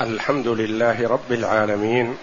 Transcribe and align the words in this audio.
الحمد 0.00 0.48
لله 0.48 1.08
رب 1.08 1.32
العالمين 1.32 2.16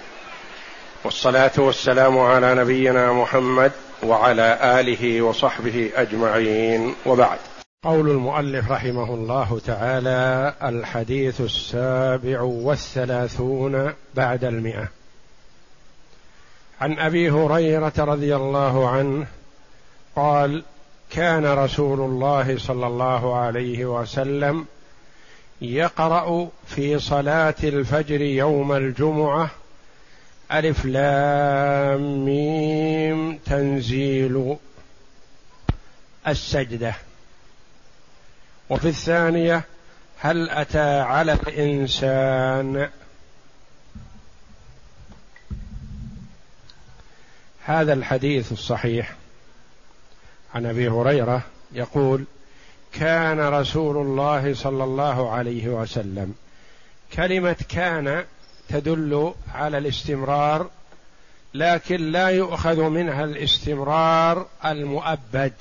والصلاة 1.04 1.52
والسلام 1.58 2.20
على 2.20 2.55
نبينا 2.55 3.13
محمد 3.13 3.71
وعلى 4.04 4.79
آله 4.79 5.21
وصحبه 5.21 5.92
أجمعين 5.96 6.96
وبعد. 7.05 7.39
قول 7.84 8.10
المؤلف 8.10 8.71
رحمه 8.71 9.13
الله 9.13 9.62
تعالى 9.65 10.54
الحديث 10.63 11.42
السابع 11.42 12.42
والثلاثون 12.42 13.94
بعد 14.15 14.44
المئة. 14.44 14.88
عن 16.81 16.99
أبي 16.99 17.30
هريرة 17.31 17.94
رضي 17.98 18.35
الله 18.35 18.90
عنه 18.90 19.27
قال 20.16 20.63
كان 21.09 21.45
رسول 21.45 21.99
الله 21.99 22.58
صلى 22.58 22.88
الله 22.88 23.40
عليه 23.40 23.85
وسلم 23.85 24.66
يقرأ 25.62 26.49
في 26.67 26.99
صلاة 26.99 27.55
الفجر 27.63 28.21
يوم 28.21 28.71
الجمعة 28.71 29.52
ألف 30.52 30.85
لام 30.85 32.25
ميم 32.25 33.38
تنزيل 33.38 34.57
السجدة. 36.27 36.95
وفي 38.69 38.88
الثانية 38.88 39.63
هل 40.19 40.49
أتى 40.49 40.99
على 40.99 41.33
الإنسان؟ 41.33 42.89
هذا 47.66 47.93
الحديث 47.93 48.52
الصحيح. 48.52 49.16
عن 50.53 50.66
أبي 50.66 50.89
هريرة 50.89 51.41
يقول 51.71 52.25
كان 52.94 53.40
رسول 53.40 53.98
الله 53.98 54.54
صلى 54.54 54.84
الله 54.84 55.31
عليه 55.31 55.68
وسلم. 55.68 56.36
كلمة 57.14 57.55
كان 57.70 58.26
تدل 58.70 59.34
على 59.54 59.77
الاستمرار 59.77 60.70
لكن 61.54 62.11
لا 62.11 62.28
يؤخذ 62.28 62.89
منها 62.89 63.23
الاستمرار 63.23 64.45
المؤبد. 64.66 65.53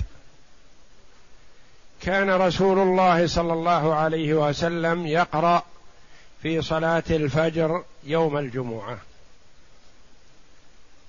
كان 2.03 2.31
رسول 2.31 2.79
الله 2.79 3.27
صلى 3.27 3.53
الله 3.53 3.95
عليه 3.95 4.35
وسلم 4.35 5.07
يقرأ 5.07 5.63
في 6.43 6.63
صلاة 6.63 7.03
الفجر 7.11 7.85
يوم 8.05 8.39
الجمعة. 8.39 8.99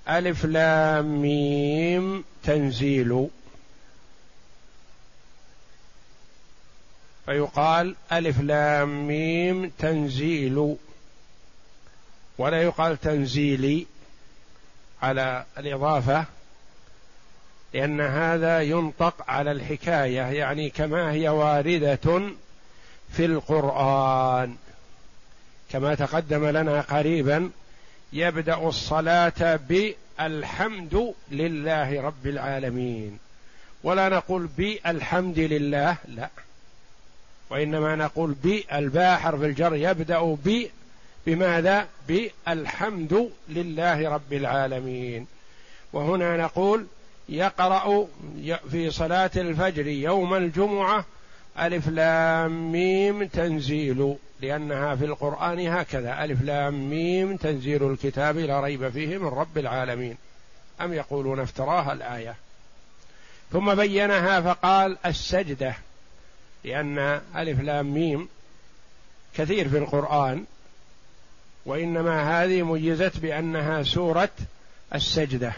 ألف 0.09 0.45
لام 0.45 1.21
ميم 1.21 2.23
تنزيل. 2.43 3.27
فيقال 7.25 7.95
ألف 8.11 8.41
لام 8.41 9.07
ميم 9.07 9.71
تنزيل. 9.79 10.75
ولا 12.37 12.61
يقال 12.61 12.99
تنزيلي 12.99 13.85
على 15.01 15.45
الإضافة 15.57 16.25
لأن 17.73 18.01
هذا 18.01 18.61
ينطق 18.61 19.15
على 19.27 19.51
الحكاية 19.51 20.21
يعني 20.21 20.69
كما 20.69 21.11
هي 21.11 21.29
واردة 21.29 22.21
في 23.11 23.25
القرآن. 23.25 24.55
كما 25.71 25.95
تقدم 25.95 26.45
لنا 26.45 26.81
قريبا 26.81 27.51
يبدأ 28.13 28.57
الصلاة 28.57 29.59
بالحمد 29.69 31.13
لله 31.31 32.01
رب 32.01 32.27
العالمين. 32.27 33.19
ولا 33.83 34.09
نقول 34.09 34.47
بالحمد 34.47 35.39
لله 35.39 35.97
لا. 36.07 36.29
وإنما 37.51 37.95
نقول 37.95 38.35
بالباء 38.43 39.17
حرف 39.17 39.43
الجر 39.43 39.75
يبدأ 39.75 40.37
ب 40.45 40.65
بماذا؟ 41.25 41.87
بالحمد 42.07 43.29
لله 43.49 44.09
رب 44.09 44.33
العالمين. 44.33 45.27
وهنا 45.93 46.37
نقول 46.37 46.85
يقرأ 47.29 48.07
في 48.71 48.91
صلاة 48.91 49.31
الفجر 49.35 49.87
يوم 49.87 50.33
الجمعة 50.33 51.05
ألف 51.59 51.87
لام 51.87 52.71
ميم 52.71 53.23
تنزيل 53.23 54.15
لأنها 54.41 54.95
في 54.95 55.05
القرآن 55.05 55.67
هكذا. 55.67 56.23
ألف 56.23 56.41
لام 56.41 56.89
ميم 56.89 57.35
تنزيل 57.35 57.91
الكتاب 57.91 58.37
لا 58.37 58.59
ريب 58.59 58.89
فيه 58.89 59.17
من 59.17 59.27
رب 59.27 59.57
العالمين. 59.57 60.17
أم 60.81 60.93
يقولون 60.93 61.39
افتراها 61.39 61.93
الآية؟ 61.93 62.35
ثم 63.51 63.75
بينها 63.75 64.41
فقال 64.41 64.97
السجدة. 65.05 65.75
لأن 66.63 67.21
ألف 67.35 67.59
لام 67.59 67.93
ميم 67.93 68.29
كثير 69.33 69.69
في 69.69 69.77
القرآن 69.77 70.45
وإنما 71.65 72.43
هذه 72.43 72.61
ميزت 72.63 73.17
بأنها 73.17 73.83
سورة 73.83 74.29
السجدة. 74.95 75.53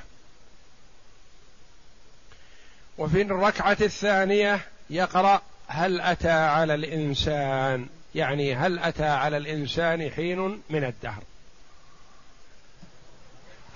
وفي 2.97 3.21
الركعة 3.21 3.77
الثانية 3.81 4.59
يقرأ 4.89 5.41
هل 5.67 6.01
أتى 6.01 6.31
على 6.31 6.75
الإنسان؟ 6.75 7.87
يعني 8.15 8.55
هل 8.55 8.79
أتى 8.79 9.05
على 9.05 9.37
الإنسان 9.37 10.11
حين 10.11 10.61
من 10.69 10.83
الدهر؟ 10.83 11.23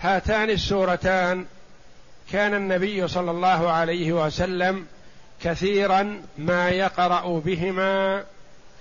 هاتان 0.02 0.50
السورتان. 0.50 1.46
كان 2.32 2.54
النبي 2.54 3.08
صلى 3.08 3.32
الله 3.32 3.72
عليه 3.72 4.12
وسلم 4.12 4.88
كثيرا 5.44 6.22
ما 6.38 6.70
يقرأ 6.70 7.40
بهما 7.40 8.24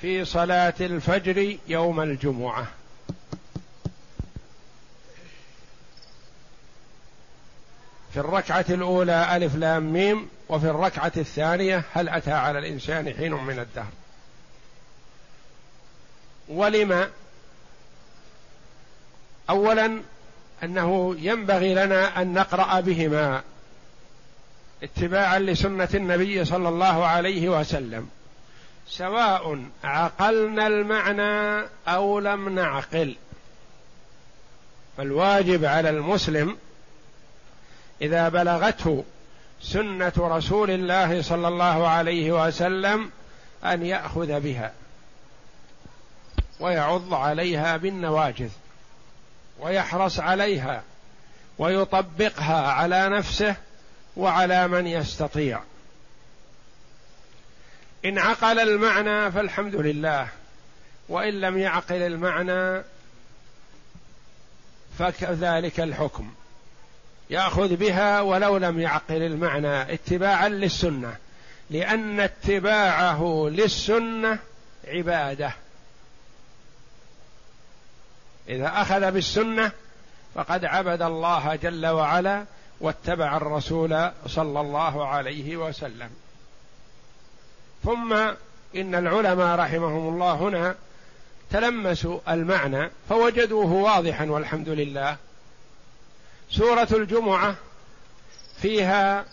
في 0.00 0.24
صلاة 0.24 0.74
الفجر 0.80 1.56
يوم 1.68 2.00
الجمعة. 2.00 2.66
في 8.12 8.20
الركعة 8.20 8.64
الأولى 8.70 9.36
ألف 9.36 9.56
لام 9.56 9.92
ميم 9.92 10.28
وفي 10.48 10.66
الركعة 10.66 11.12
الثانية 11.16 11.82
هل 11.92 12.08
أتى 12.08 12.32
على 12.32 12.58
الإنسان 12.58 13.14
حين 13.14 13.32
من 13.32 13.58
الدهر؟ 13.58 13.92
ولم 16.48 17.10
اولا 19.50 20.00
أنه 20.62 21.16
ينبغي 21.18 21.74
لنا 21.74 22.22
أن 22.22 22.34
نقرأ 22.34 22.80
بهما. 22.80 23.42
اتباعا 24.86 25.38
لسنة 25.38 25.88
النبي 25.94 26.44
صلى 26.44 26.68
الله 26.68 27.06
عليه 27.06 27.48
وسلم. 27.48 28.08
سواء 28.88 29.64
عقلنا 29.84 30.66
المعنى 30.66 31.66
أو 31.88 32.18
لم 32.18 32.48
نعقل. 32.48 33.16
فالواجب 34.96 35.64
على 35.64 35.90
المسلم 35.90 36.56
إذا 38.02 38.28
بلغته 38.28 39.04
سنة 39.62 40.12
رسول 40.18 40.70
الله 40.70 41.22
صلى 41.22 41.48
الله 41.48 41.88
عليه 41.88 42.46
وسلم 42.46 43.10
أن 43.64 43.86
يأخذ 43.86 44.40
بها 44.40 44.72
ويعض 46.60 47.14
عليها 47.14 47.76
بالنواجذ 47.76 48.50
ويحرص 49.60 50.20
عليها 50.20 50.82
ويطبقها 51.58 52.72
على 52.72 53.08
نفسه 53.08 53.56
وعلى 54.16 54.68
من 54.68 54.86
يستطيع. 54.86 55.62
إن 58.04 58.18
عقل 58.18 58.58
المعنى 58.58 59.32
فالحمد 59.32 59.76
لله 59.76 60.28
وإن 61.08 61.40
لم 61.40 61.58
يعقل 61.58 62.02
المعنى 62.02 62.82
فكذلك 64.98 65.80
الحكم. 65.80 66.34
يأخذ 67.30 67.76
بها 67.76 68.20
ولو 68.20 68.56
لم 68.56 68.80
يعقل 68.80 69.22
المعنى 69.22 69.94
اتباعا 69.94 70.48
للسنة 70.48 71.16
لأن 71.70 72.20
اتباعه 72.20 73.48
للسنة 73.50 74.38
عبادة. 74.88 75.52
إذا 78.48 78.72
أخذ 78.74 79.10
بالسنة 79.10 79.72
فقد 80.34 80.64
عبد 80.64 81.02
الله 81.02 81.56
جل 81.56 81.86
وعلا 81.86 82.44
واتبع 82.80 83.36
الرسول 83.36 84.10
صلى 84.26 84.60
الله 84.60 85.06
عليه 85.06 85.56
وسلم. 85.56 86.10
ثم 87.84 88.12
إن 88.76 88.94
العلماء 88.94 89.58
رحمهم 89.58 90.08
الله 90.14 90.34
هنا 90.34 90.74
تلمسوا 91.50 92.20
المعنى 92.28 92.90
فوجدوه 93.08 93.72
واضحا 93.72 94.26
والحمد 94.26 94.68
لله. 94.68 95.16
سورة 96.50 96.88
الجمعة 96.92 97.56
فيها 98.62 99.24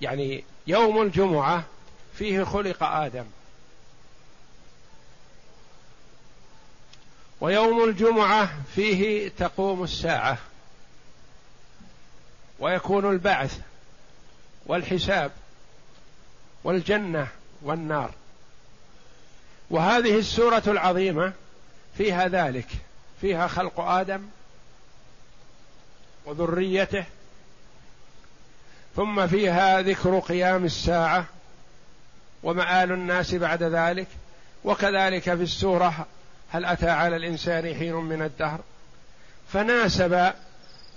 يعني 0.00 0.44
يوم 0.66 1.02
الجمعة 1.02 1.64
فيه 2.18 2.44
خلق 2.44 2.82
آدم. 2.82 3.24
ويوم 7.40 7.84
الجمعة 7.84 8.50
فيه 8.74 9.28
تقوم 9.28 9.84
الساعة. 9.84 10.38
ويكون 12.58 13.10
البعث 13.10 13.58
والحساب 14.66 15.30
والجنة 16.64 17.28
والنار. 17.62 18.10
وهذه 19.70 20.18
السورة 20.18 20.62
العظيمة 20.66 21.32
فيها 21.96 22.28
ذلك 22.28 22.68
فيها 23.20 23.46
خلق 23.46 23.80
آدم 23.80 24.22
وذريته 26.24 27.04
ثم 28.96 29.26
فيها 29.26 29.82
ذكر 29.82 30.18
قيام 30.18 30.64
الساعة 30.64 31.24
ومآل 32.42 32.92
الناس 32.92 33.34
بعد 33.34 33.62
ذلك. 33.62 34.06
وكذلك 34.64 35.22
في 35.22 35.42
السورة 35.42 36.06
هل 36.50 36.64
أتى 36.64 36.90
على 36.90 37.16
الإنسان 37.16 37.74
حين 37.74 37.94
من 37.94 38.22
الدهر؟ 38.22 38.60
فناسب 39.52 40.32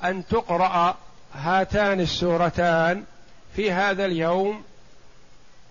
أن 0.03 0.27
تقرأ 0.27 0.97
هاتان 1.33 1.99
السورتان 1.99 3.03
في 3.55 3.71
هذا 3.71 4.05
اليوم 4.05 4.63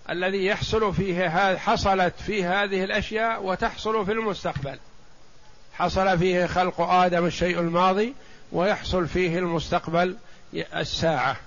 الذي 0.09 0.45
يحصل 0.45 0.93
فيه 0.93 1.29
حصلت 1.55 2.13
فيه 2.25 2.63
هذه 2.63 2.83
الأشياء 2.83 3.43
وتحصل 3.43 4.05
في 4.05 4.11
المستقبل. 4.11 4.79
حصل 5.73 6.19
فيه 6.19 6.45
خلق 6.45 6.81
آدم 6.81 7.25
الشيء 7.25 7.59
الماضي 7.59 8.13
ويحصل 8.51 9.07
فيه 9.07 9.39
المستقبل 9.39 10.15
الساعة. 10.53 11.37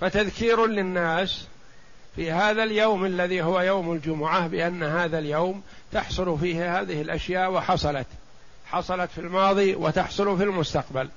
فتذكير 0.00 0.66
للناس 0.66 1.44
في 2.16 2.32
هذا 2.32 2.62
اليوم 2.62 3.04
الذي 3.04 3.42
هو 3.42 3.60
يوم 3.60 3.92
الجمعة 3.92 4.46
بأن 4.46 4.82
هذا 4.82 5.18
اليوم 5.18 5.62
تحصل 5.92 6.38
فيه 6.38 6.80
هذه 6.80 7.02
الأشياء 7.02 7.52
وحصلت. 7.52 8.06
حصلت 8.66 9.10
في 9.10 9.20
الماضي 9.20 9.74
وتحصل 9.74 10.38
في 10.38 10.44
المستقبل. 10.44 11.08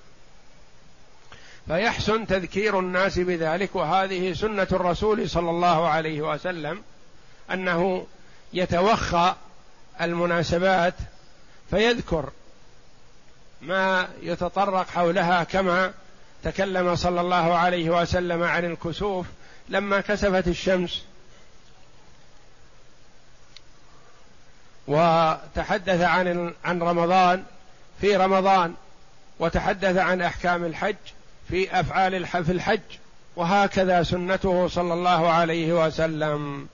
فيحسن 1.67 2.27
تذكير 2.27 2.79
الناس 2.79 3.19
بذلك 3.19 3.75
وهذه 3.75 4.33
سنة 4.33 4.67
الرسول 4.71 5.29
صلى 5.29 5.49
الله 5.49 5.87
عليه 5.87 6.21
وسلم 6.21 6.81
أنه 7.51 8.07
يتوخى 8.53 9.35
المناسبات 10.01 10.93
فيذكر 11.69 12.29
ما 13.61 14.07
يتطرق 14.21 14.89
حولها 14.89 15.43
كما 15.43 15.93
تكلم 16.43 16.95
صلى 16.95 17.21
الله 17.21 17.55
عليه 17.57 17.89
وسلم 17.89 18.43
عن 18.43 18.65
الكسوف 18.65 19.25
لما 19.69 20.01
كسفت 20.01 20.47
الشمس. 20.47 21.03
وتحدث 24.87 26.01
عن 26.01 26.53
عن 26.65 26.81
رمضان 26.81 27.43
في 28.01 28.15
رمضان 28.15 28.75
وتحدث 29.39 29.97
عن 29.97 30.21
أحكام 30.21 30.65
الحج 30.65 30.95
في 31.49 31.79
أفعال 31.79 32.25
في 32.25 32.51
الحج 32.51 32.79
وهكذا 33.35 34.03
سنته 34.03 34.67
صلى 34.67 34.94
الله 34.94 35.29
عليه 35.29 35.85
وسلم. 35.85 36.67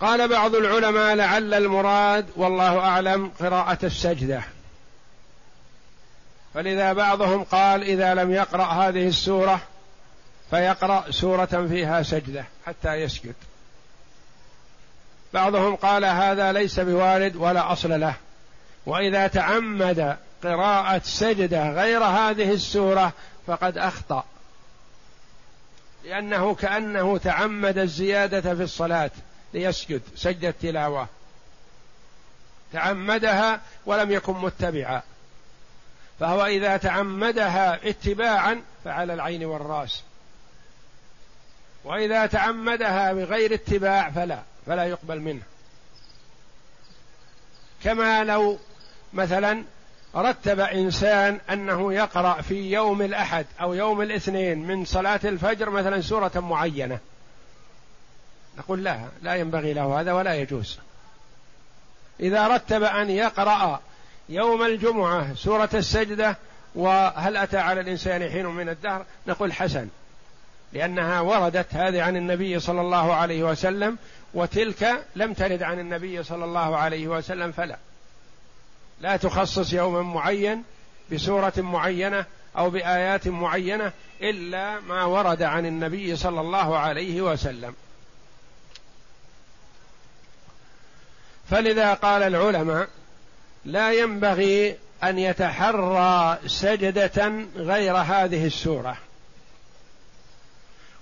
قال 0.00 0.28
بعض 0.28 0.54
العلماء 0.54 1.14
لعل 1.14 1.54
المراد 1.54 2.26
والله 2.36 2.78
أعلم 2.78 3.30
قراءة 3.40 3.78
السجدة. 3.82 4.42
فلذا 6.54 6.92
بعضهم 6.92 7.44
قال 7.44 7.82
إذا 7.82 8.14
لم 8.14 8.32
يقرأ 8.32 8.64
هذه 8.64 9.08
السورة 9.08 9.60
فيقرأ 10.50 11.10
سورة 11.10 11.66
فيها 11.68 12.02
سجدة 12.02 12.44
حتى 12.66 12.94
يسجد. 12.94 13.34
بعضهم 15.34 15.76
قال 15.76 16.04
هذا 16.04 16.52
ليس 16.52 16.80
بوارد 16.80 17.36
ولا 17.36 17.72
أصل 17.72 18.00
له. 18.00 18.14
وإذا 18.86 19.26
تعمد 19.26 20.16
قراءة 20.42 21.02
سجدة 21.04 21.70
غير 21.70 22.04
هذه 22.04 22.52
السورة 22.52 23.12
فقد 23.46 23.78
أخطأ. 23.78 24.24
لأنه 26.04 26.54
كأنه 26.54 27.18
تعمد 27.18 27.78
الزيادة 27.78 28.54
في 28.54 28.62
الصلاة 28.62 29.10
ليسجد 29.54 30.02
سجد 30.16 30.52
تلاوه 30.52 31.08
تعمدها 32.72 33.60
ولم 33.86 34.10
يكن 34.12 34.32
متبعا. 34.32 35.02
فهو 36.20 36.46
إذا 36.46 36.76
تعمدها 36.76 37.88
اتباعا 37.88 38.62
فعلى 38.84 39.14
العين 39.14 39.44
والرأس. 39.44 40.02
وإذا 41.84 42.26
تعمدها 42.26 43.12
بغير 43.12 43.54
اتباع 43.54 44.10
فلا 44.10 44.42
فلا 44.66 44.84
يقبل 44.84 45.20
منه. 45.20 45.42
كما 47.84 48.24
لو 48.24 48.58
مثلا 49.12 49.64
رتب 50.16 50.60
إنسان 50.60 51.40
أنه 51.50 51.92
يقرأ 51.92 52.40
في 52.40 52.72
يوم 52.72 53.02
الأحد 53.02 53.46
أو 53.60 53.74
يوم 53.74 54.02
الاثنين 54.02 54.66
من 54.66 54.84
صلاة 54.84 55.20
الفجر 55.24 55.70
مثلا 55.70 56.00
سورة 56.00 56.32
معينة. 56.36 56.98
نقول 58.58 58.84
لا 58.84 59.00
لا 59.22 59.34
ينبغي 59.34 59.72
له 59.72 60.00
هذا 60.00 60.12
ولا 60.12 60.34
يجوز. 60.34 60.78
إذا 62.20 62.48
رتب 62.48 62.82
أن 62.82 63.10
يقرأ 63.10 63.80
يوم 64.28 64.62
الجمعة 64.62 65.34
سورة 65.34 65.70
السجدة 65.74 66.36
وهل 66.74 67.36
أتى 67.36 67.58
على 67.58 67.80
الإنسان 67.80 68.30
حين 68.30 68.46
من 68.46 68.68
الدهر؟ 68.68 69.04
نقول 69.26 69.52
حسن 69.52 69.88
لأنها 70.72 71.20
وردت 71.20 71.74
هذه 71.74 72.02
عن 72.02 72.16
النبي 72.16 72.60
صلى 72.60 72.80
الله 72.80 73.14
عليه 73.14 73.42
وسلم 73.42 73.98
وتلك 74.34 75.04
لم 75.16 75.32
ترد 75.32 75.62
عن 75.62 75.78
النبي 75.78 76.22
صلى 76.22 76.44
الله 76.44 76.76
عليه 76.76 77.08
وسلم 77.08 77.52
فلا. 77.52 77.76
لا 79.00 79.16
تخصص 79.16 79.72
يوما 79.72 80.02
معين 80.02 80.64
بسورة 81.12 81.52
معينة 81.56 82.24
أو 82.56 82.70
بآيات 82.70 83.28
معينة 83.28 83.92
إلا 84.22 84.80
ما 84.80 85.04
ورد 85.04 85.42
عن 85.42 85.66
النبي 85.66 86.16
صلى 86.16 86.40
الله 86.40 86.78
عليه 86.78 87.22
وسلم. 87.22 87.74
فلذا 91.50 91.94
قال 91.94 92.22
العلماء 92.22 92.88
لا 93.64 93.92
ينبغي 93.92 94.76
أن 95.04 95.18
يتحرى 95.18 96.38
سجدة 96.46 97.44
غير 97.56 97.96
هذه 97.96 98.46
السورة. 98.46 98.96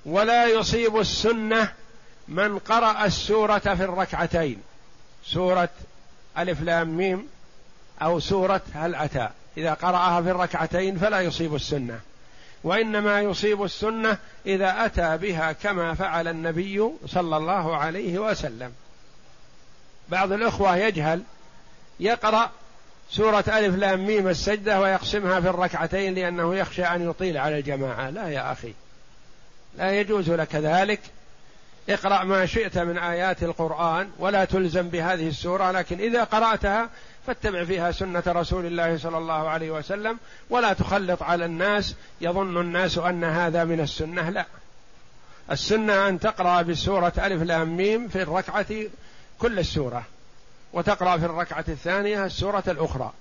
ولا 0.07 0.47
يصيب 0.47 0.97
السنة 0.99 1.73
من 2.29 2.59
قرأ 2.59 3.05
السورة 3.05 3.59
في 3.59 3.85
الركعتين. 3.85 4.63
سورة 5.25 5.69
ألف 6.39 6.63
لام 6.63 6.89
ميم. 6.89 7.29
أو 8.03 8.21
سورة 8.21 8.61
هل 8.75 8.95
أتى. 8.95 9.29
إذا 9.57 9.75
قرأها 9.75 10.23
في 10.23 10.31
الركعتين 10.31 10.99
فلا 10.99 11.21
يصيب 11.21 11.55
السنة. 11.55 12.01
وإنما 12.65 13.21
يصيب 13.21 13.63
السنة 13.63 14.19
إذا 14.47 14.87
أتى 14.87 15.17
بها 15.17 15.53
كما 15.53 15.95
فعل 15.95 16.29
النبي 16.29 16.91
صلى 17.07 17.37
الله 17.37 17.77
عليه 17.77 18.19
وسلم. 18.19 18.73
بعض 20.09 20.33
الإخوة 20.33 20.77
يجهل 20.77 21.23
يقرأ 22.01 22.51
سورة 23.11 23.45
ألف 23.49 23.75
لام 23.75 24.07
ميم 24.07 24.29
السجدة 24.29 24.81
ويقسمها 24.81 25.41
في 25.41 25.49
الركعتين 25.49 26.15
لأنه 26.15 26.55
يخشى 26.55 26.85
أن 26.85 27.11
يطيل 27.11 27.39
على 27.39 27.59
الجماعة. 27.59 28.11
لا 28.11 28.29
يا 28.29 28.53
أخي. 28.53 28.73
لا 29.79 30.01
يجوز 30.01 30.31
لك 30.31 30.55
ذلك. 30.55 31.01
اقرأ 31.89 32.25
ما 32.25 32.47
شئت 32.47 32.79
من 32.79 32.99
آيات 32.99 33.43
القرآن 33.43 34.11
ولا 34.19 34.45
تلزم 34.45 34.89
بهذه 34.89 35.29
السورة 35.29 35.71
لكن 35.71 36.01
إذا 36.01 36.25
قرأتها 36.25 36.89
فاتبع 37.27 37.65
فيها 37.65 37.93
سنة 37.93 38.23
رسول 38.27 38.67
الله 38.67 38.99
صلى 38.99 39.19
الله 39.19 39.49
عليه 39.49 39.71
وسلم 39.71 40.19
ولا 40.51 40.73
تخلط 40.73 41.23
على 41.23 41.45
الناس. 41.45 41.95
يظن 42.21 42.61
الناس 42.61 42.99
أن 42.99 43.25
هذا 43.25 43.65
من 43.65 43.81
السنة. 43.81 44.31
لا. 44.31 44.47
السنة 45.51 46.09
أن 46.09 46.21
تقرأ 46.21 46.63
بسورة 46.63 47.13
ألف 47.19 47.43
لام 47.43 47.77
ميم 47.77 48.09
في 48.09 48.23
الركعة 48.23 48.67
كل 49.39 49.59
السورة 49.59 50.03
وتقرأ 50.73 51.17
في 51.17 51.25
الركعة 51.25 51.65
الثانية 51.69 52.25
السورة 52.25 52.65
الأخرى. 52.69 53.13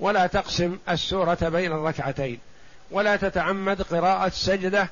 ولا 0.00 0.26
تقسم 0.26 0.78
السورة 0.88 1.38
بين 1.42 1.72
الركعتين. 1.72 2.38
ولا 2.90 3.16
تتعمد 3.16 3.82
قراءة 3.82 4.28
سجدة 4.28 4.88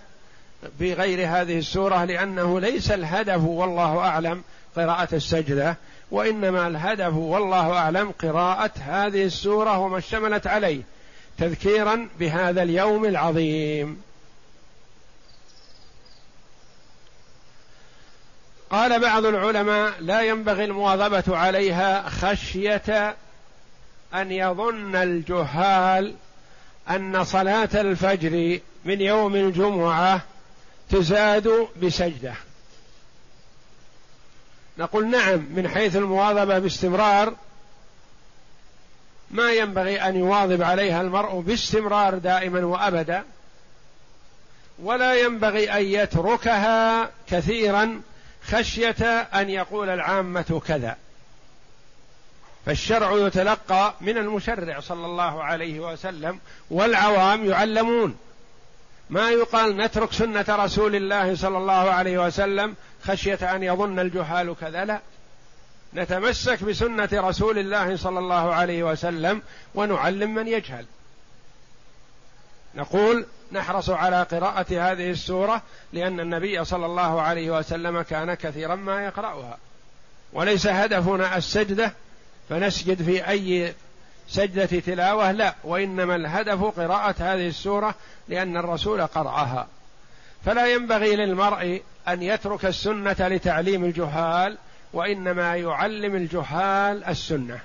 بغير 0.80 1.28
هذه 1.28 1.58
السورة 1.58 2.04
لأنه 2.04 2.60
ليس 2.60 2.90
الهدف 2.90 3.40
والله 3.42 3.98
أعلم 3.98 4.42
قراءة 4.76 5.14
السجدة. 5.14 5.76
وإنما 6.12 6.66
الهدف 6.66 7.14
والله 7.14 7.72
أعلم 7.72 8.10
قراءة 8.10 8.70
هذه 8.80 9.24
السورة 9.24 9.78
وما 9.78 9.98
اشتملت 9.98 10.46
عليه 10.46 10.82
تذكيرا 11.38 12.08
بهذا 12.20 12.62
اليوم 12.62 13.04
العظيم. 13.04 14.02
قال 18.70 19.00
بعض 19.00 19.26
العلماء 19.26 19.92
لا 20.00 20.20
ينبغي 20.20 20.64
المواظبة 20.64 21.36
عليها 21.36 22.08
خشية 22.08 23.16
أن 24.14 24.32
يظن 24.32 24.96
الجهال 24.96 26.14
أن 26.90 27.24
صلاة 27.24 27.68
الفجر 27.74 28.58
من 28.84 29.00
يوم 29.00 29.34
الجمعة 29.34 30.20
تزاد 30.90 31.68
بسجدة. 31.82 32.34
نقول 34.78 35.10
نعم 35.10 35.46
من 35.54 35.68
حيث 35.68 35.96
المواظبة 35.96 36.58
باستمرار 36.58 37.34
ما 39.30 39.52
ينبغي 39.52 40.00
أن 40.00 40.16
يواظب 40.16 40.62
عليها 40.62 41.00
المرء 41.00 41.40
باستمرار 41.40 42.18
دائما 42.18 42.66
وأبدا 42.66 43.24
ولا 44.78 45.14
ينبغي 45.14 45.72
أن 45.72 45.82
يتركها 45.82 47.10
كثيرا 47.28 48.00
خشية 48.42 49.20
أن 49.20 49.50
يقول 49.50 49.88
العامة 49.88 50.62
كذا. 50.66 50.96
فالشرع 52.66 53.26
يتلقى 53.26 53.94
من 54.00 54.18
المشرع 54.18 54.80
صلى 54.80 55.06
الله 55.06 55.42
عليه 55.42 55.80
وسلم 55.80 56.38
والعوام 56.70 57.44
يعلمون. 57.44 58.16
ما 59.10 59.30
يقال 59.30 59.76
نترك 59.76 60.12
سنة 60.12 60.44
رسول 60.48 60.96
الله 60.96 61.36
صلى 61.36 61.58
الله 61.58 61.90
عليه 61.90 62.26
وسلم 62.26 62.74
خشية 63.04 63.54
أن 63.54 63.62
يظن 63.62 63.98
الجهال 63.98 64.56
كذا 64.60 64.84
لا. 64.84 65.00
نتمسك 65.94 66.64
بسنة 66.64 67.08
رسول 67.12 67.58
الله 67.58 67.96
صلى 67.96 68.18
الله 68.18 68.54
عليه 68.54 68.82
وسلم 68.82 69.42
ونعلم 69.74 70.34
من 70.34 70.48
يجهل. 70.48 70.86
نقول 72.74 73.26
نحرص 73.52 73.90
على 73.90 74.22
قراءة 74.22 74.66
هذه 74.70 75.10
السورة 75.10 75.62
لأن 75.92 76.20
النبي 76.20 76.64
صلى 76.64 76.86
الله 76.86 77.22
عليه 77.22 77.58
وسلم 77.58 78.02
كان 78.02 78.34
كثيرا 78.34 78.74
ما 78.74 79.04
يقرأها. 79.04 79.58
وليس 80.32 80.66
هدفنا 80.66 81.36
السجدة 81.36 81.92
فنسجد 82.48 83.02
في 83.02 83.28
أي 83.28 83.74
سجدة 84.28 84.80
تلاوة 84.80 85.32
لا. 85.32 85.54
وإنما 85.64 86.16
الهدف 86.16 86.64
قراءة 86.64 87.14
هذه 87.18 87.48
السورة 87.48 87.94
لأن 88.28 88.56
الرسول 88.56 89.06
قرأها. 89.06 89.66
فلا 90.44 90.66
ينبغي 90.66 91.16
للمرء 91.16 91.82
أن 92.08 92.22
يترك 92.22 92.64
السنة 92.64 93.16
لتعليم 93.20 93.84
الجهال 93.84 94.58
وإنما 94.92 95.56
يعلم 95.56 96.16
الجهال 96.16 97.04
السنة. 97.04 97.60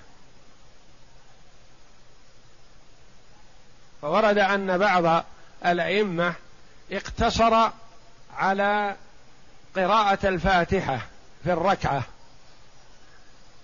فورد 4.02 4.38
أن 4.38 4.78
بعض 4.78 5.26
الأئمة 5.66 6.34
اقتصر 6.92 7.70
على 8.38 8.96
قراءة 9.76 10.28
الفاتحة 10.28 11.00
في 11.44 11.54
الركعة 11.54 12.04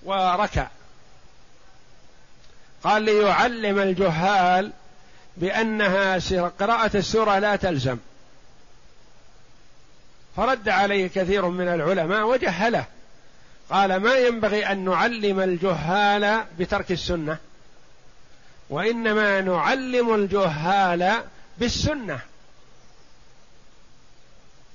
وركع. 0.04 0.68
قال 2.84 3.04
ليعلم 3.04 3.80
الجهال 3.80 4.72
بأنها 5.38 6.20
قراءة 6.60 6.98
السورة 6.98 7.40
لا 7.40 7.56
تلزم. 7.56 7.98
فرد 10.36 10.70
عليه 10.70 11.08
كثير 11.08 11.46
من 11.46 11.68
العلماء 11.68 12.28
وجهله. 12.28 12.86
قال 13.70 13.96
ما 13.96 14.16
ينبغي 14.16 14.66
أن 14.66 14.86
نعلم 14.86 15.40
الجهال 15.40 16.44
بترك 16.60 16.92
السنة 16.92 17.38
وإنما 18.70 19.42
نعلم 19.42 20.16
الجهال 20.16 21.14
بالسنة. 21.58 22.20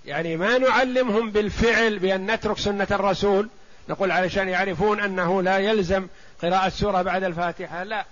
يعني 0.04 0.36
ما 0.36 0.58
نعلمهم 0.58 1.30
بالفعل 1.30 1.98
بأن 1.98 2.30
نترك 2.30 2.58
سنة 2.58 2.86
الرسول 2.90 3.48
نقول 3.88 4.10
علشان 4.10 4.48
يعرفون 4.48 5.00
أنه 5.00 5.42
لا 5.42 5.58
يلزم 5.58 6.06
قراءة 6.42 6.68
سورة 6.68 7.02
بعد 7.02 7.24
الفاتحة 7.24 7.84
لا. 7.84 8.04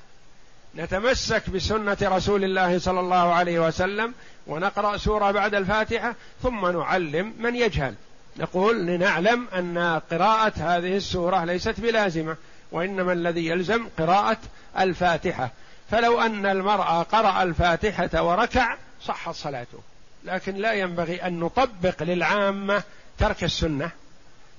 نتمسك 0.76 1.50
بسنة 1.50 1.96
رسول 2.02 2.44
الله 2.44 2.78
صلى 2.78 3.00
الله 3.00 3.34
عليه 3.34 3.58
وسلم 3.66 4.14
ونقرأ 4.46 4.96
سورة 4.96 5.30
بعد 5.30 5.54
الفاتحة 5.54 6.14
ثم 6.42 6.66
نعلم 6.66 7.34
من 7.38 7.56
يجهل. 7.56 7.94
نقول 8.36 8.86
لنعلم 8.86 9.48
أن 9.48 10.00
قراءة 10.10 10.52
هذه 10.56 10.96
السورة 10.96 11.44
ليست 11.44 11.80
بلازمة 11.80 12.36
وإنما 12.72 13.12
الذي 13.12 13.46
يلزم 13.46 13.88
قراءة 13.98 14.38
الفاتحة. 14.78 15.50
فلو 15.90 16.20
أن 16.20 16.46
المرأة 16.46 17.02
قرأ 17.02 17.42
الفاتحة 17.42 18.22
وركع 18.22 18.76
صحت 19.02 19.34
صلاته 19.34 19.78
لكن 20.24 20.54
لا 20.54 20.72
ينبغي 20.72 21.22
أن 21.26 21.40
نطبق 21.40 22.02
للعامة 22.02 22.82
ترك 23.18 23.44
السنة 23.44 23.90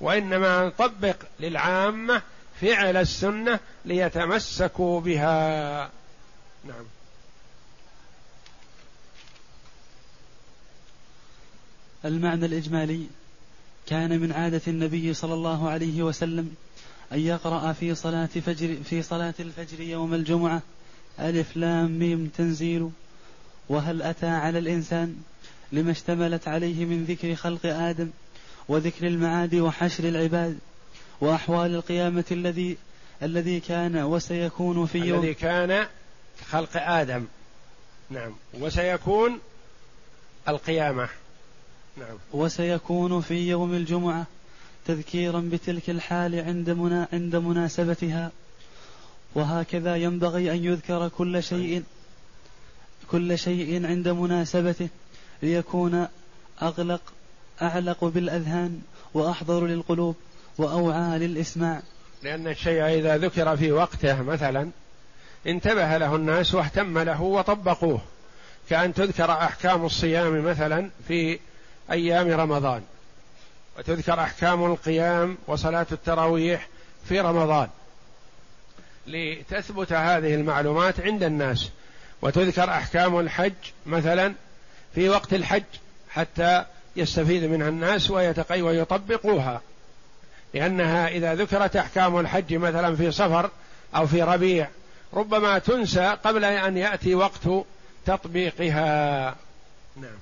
وإنما 0.02 0.66
نطبق 0.66 1.16
للعامة 1.40 2.22
فعل 2.62 2.98
السنة 2.98 3.60
ليتمسكوا 3.86 5.02
بها. 5.02 5.90
نعم. 6.68 6.86
المعنى 12.06 12.46
الإجمالي 12.46 13.08
كان 13.88 14.20
من 14.20 14.32
عادة 14.32 14.62
النبي 14.68 15.14
صلى 15.14 15.34
الله 15.34 15.70
عليه 15.70 16.04
وسلم 16.04 16.56
أن 17.12 17.20
يقرأ 17.20 17.74
في 17.74 17.96
صلاة 17.96 18.26
فجر 18.26 18.78
في 18.84 19.02
صلاة 19.02 19.34
الفجر 19.40 19.82
يوم 19.82 20.14
الجمعة 20.14 20.62
ألف 21.20 21.58
لام 21.58 22.00
ميم 22.00 22.32
تنزيل 22.38 22.90
وهل 23.70 24.02
أتى 24.02 24.28
على 24.28 24.60
الإنسان 24.60 25.16
لما 25.72 25.92
اشتملت 25.92 26.48
عليه 26.48 26.86
من 26.86 27.04
ذكر 27.04 27.36
خلق 27.36 27.66
آدم 27.66 28.10
وذكر 28.68 29.08
المعاد 29.08 29.56
وحشر 29.56 30.04
العباد 30.04 30.58
وأحوال 31.22 31.76
القيامة 31.76 32.26
الذي 32.32 32.78
الذي 33.24 33.60
كان 33.60 33.98
وسيكون 33.98 34.86
في 34.86 34.98
يوم 34.98 35.20
الذي 35.20 35.34
كان 35.34 35.88
خلق 36.52 36.78
آدم. 36.78 37.26
نعم. 38.10 38.36
وسيكون 38.54 39.40
القيامة. 40.48 41.10
نعم. 41.98 42.18
وسيكون 42.34 43.22
في 43.22 43.50
يوم 43.50 43.74
الجمعة 43.74 44.26
تذكيرا 44.86 45.50
بتلك 45.52 45.90
الحال 45.90 46.40
عند 46.40 46.70
منا 46.70 47.08
عند 47.14 47.36
مناسبتها. 47.36 48.32
وهكذا 49.36 49.96
ينبغي 49.96 50.52
أن 50.52 50.64
يذكر 50.64 51.10
كل 51.10 51.44
شيء 51.44 51.84
كل 53.12 53.40
شيء 53.40 53.86
عند 53.86 54.08
مناسبته 54.08 54.90
ليكون 55.44 56.08
أغلق 56.62 57.02
أعلق 57.62 58.06
بالأذهان 58.06 58.82
وأحضر 59.14 59.66
للقلوب 59.66 60.16
وأوعى 60.58 61.20
للإسماع. 61.20 61.82
لأن 62.24 62.48
الشيء 62.48 62.86
إذا 62.86 63.18
ذكر 63.18 63.58
في 63.58 63.72
وقته 63.72 64.22
مثلا 64.22 64.70
انتبه 65.48 65.98
له 65.98 66.16
الناس 66.16 66.54
واهتم 66.54 67.00
له 67.00 67.22
وطبقوه 67.22 68.02
كأن 68.70 68.94
تذكر 68.94 69.32
أحكام 69.32 69.86
الصيام 69.86 70.46
مثلا 70.46 70.90
في 71.08 71.40
أيام 71.92 72.32
رمضان 72.32 72.82
وتذكر 73.78 74.20
أحكام 74.20 74.66
القيام 74.66 75.38
وصلاة 75.48 75.86
التراويح 75.92 76.68
في 77.10 77.20
رمضان. 77.20 77.70
لتثبت 79.08 79.94
هذه 79.94 80.36
المعلومات 80.36 81.00
عند 81.00 81.24
الناس 81.24 81.70
وتذكر 82.22 82.70
أحكام 82.70 83.20
الحج 83.20 83.54
مثلا 83.86 84.34
في 84.96 85.10
وقت 85.10 85.34
الحج 85.34 85.64
حتى 86.10 86.66
يستفيد 86.96 87.44
منها 87.44 87.70
الناس 87.70 88.12
ويتقي 88.12 88.62
ويطبقوها. 88.62 89.62
لأنها 90.54 91.08
إذا 91.08 91.36
ذكرت 91.36 91.76
أحكام 91.76 92.20
الحج 92.20 92.54
مثلا 92.54 92.96
في 92.96 93.12
صفر 93.12 93.50
أو 93.96 94.08
في 94.08 94.24
ربيع 94.24 94.68
ربما 95.14 95.60
تنسى 95.60 96.18
قبل 96.24 96.46
أن 96.46 96.78
يأتي 96.78 97.16
وقت 97.16 97.66
تطبيقها. 98.06 99.36
نعم. 99.96 100.18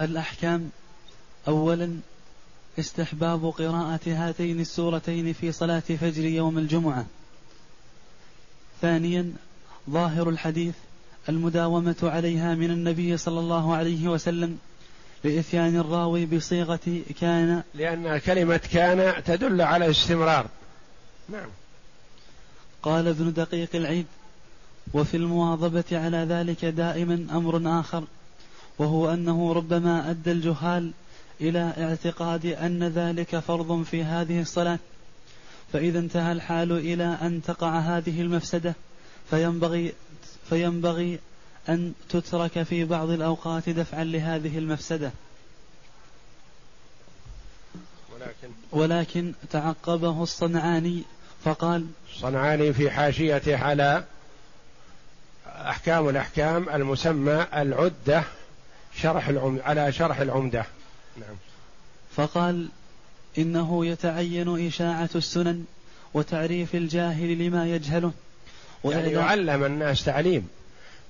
الأحكام. 0.00 0.70
أولا 1.48 1.96
استحباب 2.78 3.46
قراءة 3.46 4.00
هاتين 4.06 4.60
السورتين 4.60 5.32
في 5.32 5.52
صلاة 5.52 5.80
فجر 5.80 6.24
يوم 6.24 6.58
الجمعة. 6.58 7.06
ثانيا 8.82 9.32
ظاهر 9.90 10.28
الحديث 10.28 10.74
المداومة 11.28 11.96
عليها 12.02 12.54
من 12.54 12.70
النبي 12.70 13.16
صلى 13.16 13.40
الله 13.40 13.74
عليه 13.74 14.08
وسلم 14.08 14.58
لإتيان 15.24 15.76
الراوي 15.76 16.26
بصيغة 16.26 17.02
كان. 17.20 17.62
لأن 17.74 18.18
كلمة 18.18 18.60
كان 18.72 19.24
تدل 19.24 19.62
على 19.62 19.90
استمرار. 19.90 20.46
نعم. 21.28 21.48
قال 22.84 23.08
ابن 23.08 23.32
دقيق 23.32 23.68
العيد 23.74 24.06
وفي 24.94 25.16
المواظبة 25.16 25.84
على 25.92 26.16
ذلك 26.16 26.64
دائما 26.64 27.26
أمر 27.30 27.80
آخر 27.80 28.04
وهو 28.78 29.12
أنه 29.12 29.52
ربما 29.52 30.10
أدى 30.10 30.32
الجهال 30.32 30.92
إلى 31.40 31.72
اعتقاد 31.78 32.46
أن 32.46 32.84
ذلك 32.84 33.38
فرض 33.38 33.82
في 33.82 34.04
هذه 34.04 34.40
الصلاة. 34.40 34.78
فإذا 35.72 35.98
انتهى 35.98 36.32
الحال 36.32 36.72
إلى 36.72 37.18
أن 37.22 37.42
تقع 37.42 37.78
هذه 37.78 38.20
المفسدة 38.20 38.74
فينبغي 39.30 39.92
فينبغي 40.48 41.18
أن 41.68 41.92
تترك 42.08 42.62
في 42.62 42.84
بعض 42.84 43.10
الأوقات 43.10 43.68
دفعا 43.68 44.04
لهذه 44.04 44.58
المفسدة. 44.58 45.12
ولكن 48.14 48.48
ولكن 48.72 49.32
تعقبه 49.50 50.22
الصنعاني 50.22 51.04
فقال 51.44 51.86
الصنعاني 52.14 52.72
في 52.72 52.90
حاشيته 52.90 53.56
على 53.64 54.04
أحكام 55.46 56.08
الأحكام 56.08 56.68
المسمى 56.68 57.46
العدة 57.54 58.22
شرح 58.96 59.28
العمدة 59.28 59.64
على 59.64 59.92
شرح 59.92 60.20
العمدة. 60.20 60.64
نعم. 61.16 61.36
فقال 62.16 62.68
إنه 63.38 63.86
يتعين 63.86 64.66
إشاعة 64.66 65.10
السنن 65.14 65.64
وتعريف 66.14 66.74
الجاهل 66.74 67.38
لما 67.38 67.66
يجهله. 67.66 68.12
يعني 68.84 69.12
يعلم 69.12 69.64
الناس 69.64 70.04
تعليم. 70.04 70.48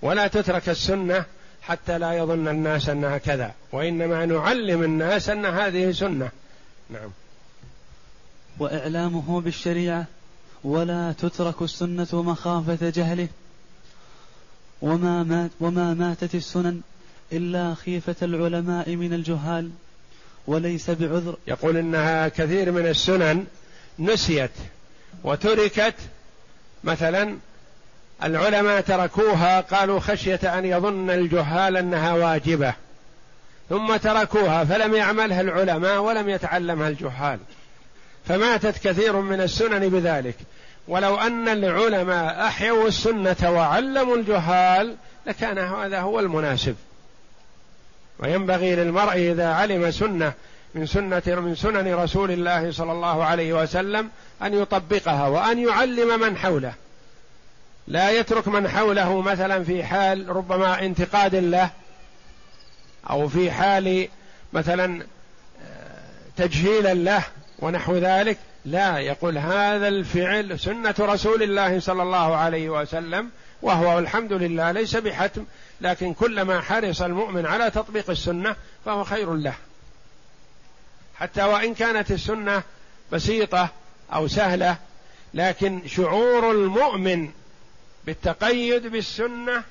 ولا 0.03 0.26
تترك 0.26 0.69
السنة 0.69 1.25
حتى 1.62 1.99
لا 1.99 2.12
يظن 2.12 2.49
الناس 2.49 2.88
أنها 2.88 3.19
كذا 3.19 3.55
وإنما 3.73 4.26
نعلم 4.26 4.83
الناس 4.83 5.29
أن 5.29 5.47
هذه 5.47 5.91
سنة. 5.91 6.31
نعم. 6.91 7.11
وإعلامه 8.59 9.41
بالشريعة 9.41 10.07
ولا 10.64 11.14
تترك 11.18 11.62
السنة 11.62 12.09
مخافة 12.12 12.90
جهله. 12.90 13.28
وما 14.83 15.23
مات 15.23 15.50
وما 15.61 15.94
ماتت 15.94 16.35
السنن 16.35 16.80
إلا 17.33 17.75
خيفة 17.75 18.16
العلماء 18.23 18.97
من 18.97 19.12
الجهال 19.12 19.71
وليس 20.47 20.90
بعذر. 20.90 21.37
يقول 21.47 21.76
إنها 21.76 22.28
كثير 22.28 22.73
من 22.73 22.87
السنن 22.87 23.47
نسيت 23.99 24.50
وتركت. 25.25 25.94
مثلا 26.85 27.37
العلماء 28.23 28.80
تركوها 28.80 29.61
قالوا 29.61 30.00
خشية 30.00 30.59
أن 30.59 30.64
يظن 30.64 31.11
الجهال 31.11 31.76
أنها 31.76 32.12
واجبة 32.12 32.75
ثم 33.68 33.97
تركوها 33.97 34.64
فلم 34.64 34.94
يعملها 34.94 35.40
العلماء 35.40 35.99
ولم 35.99 36.28
يتعلمها 36.28 36.88
الجهال. 36.88 37.38
فماتت 38.28 38.88
كثير 38.88 39.16
من 39.16 39.40
السنن 39.40 39.88
بذلك. 39.88 40.37
ولو 40.88 41.16
أن 41.16 41.49
العلماء 41.49 42.47
أحيوا 42.47 42.88
السنة 42.88 43.37
وعلموا 43.43 44.16
الجهال 44.16 44.97
لكان 45.26 45.59
هذا 45.59 46.00
هو 46.00 46.21
المناسب. 46.21 46.76
وينبغي 48.19 48.76
للمرء 48.76 49.12
إذا 49.12 49.49
علم 49.49 49.90
سنة 49.90 50.33
من 50.75 50.87
سنة 50.87 51.23
من 51.26 51.54
سنن 51.54 51.95
رسول 51.95 52.31
الله 52.31 52.73
صلى 52.73 52.93
الله 52.93 53.25
عليه 53.25 53.62
وسلم 53.62 54.11
أن 54.43 54.54
يطبقها 54.54 55.28
وأن 55.28 55.59
يعلم 55.59 56.21
من 56.21 56.37
حوله. 56.37 56.75
لا 57.88 58.11
يترك 58.11 58.49
من 58.49 58.69
حوله 58.69 59.21
مثلا 59.21 59.64
في 59.64 59.85
حال 59.85 60.37
ربما 60.37 60.83
انتقاد 60.83 61.35
له 61.35 61.71
أو 63.11 63.28
في 63.28 63.50
حال 63.50 64.09
مثلا 64.52 65.02
آه، 65.62 66.00
تجهيلا 66.37 66.95
له 66.95 67.23
ونحو 67.64 67.97
ذلك 67.97 68.38
لا 68.64 68.99
يقول 68.99 69.38
هذا 69.38 69.88
الفعل 69.88 70.61
سنة 70.61 70.94
رسول 71.00 71.42
الله 71.42 71.80
صلى 71.80 72.02
الله 72.02 72.37
عليه 72.37 72.68
وسلم 72.68 73.30
وهو 73.62 73.99
الحمد 73.99 74.33
لله 74.33 74.73
ليس 74.73 74.97
بحتم 74.97 75.44
لكن 75.80 76.14
كلما 76.14 76.61
حرص 76.61 77.02
المؤمن 77.02 77.47
على 77.47 77.71
تطبيق 77.71 78.11
السنة 78.11 78.56
فهو 78.85 79.04
خير 79.04 79.35
له. 79.35 79.54
حتى 81.16 81.42
وإن 81.42 81.75
كانت 81.75 82.11
السنة 82.11 82.62
بسيطة 83.12 83.68
أو 84.12 84.28
سهلة 84.28 84.76
لكن 85.35 85.83
شعور 85.87 86.50
المؤمن 86.50 87.30
بالتقيد 88.06 88.87
بالسنة 88.87 89.62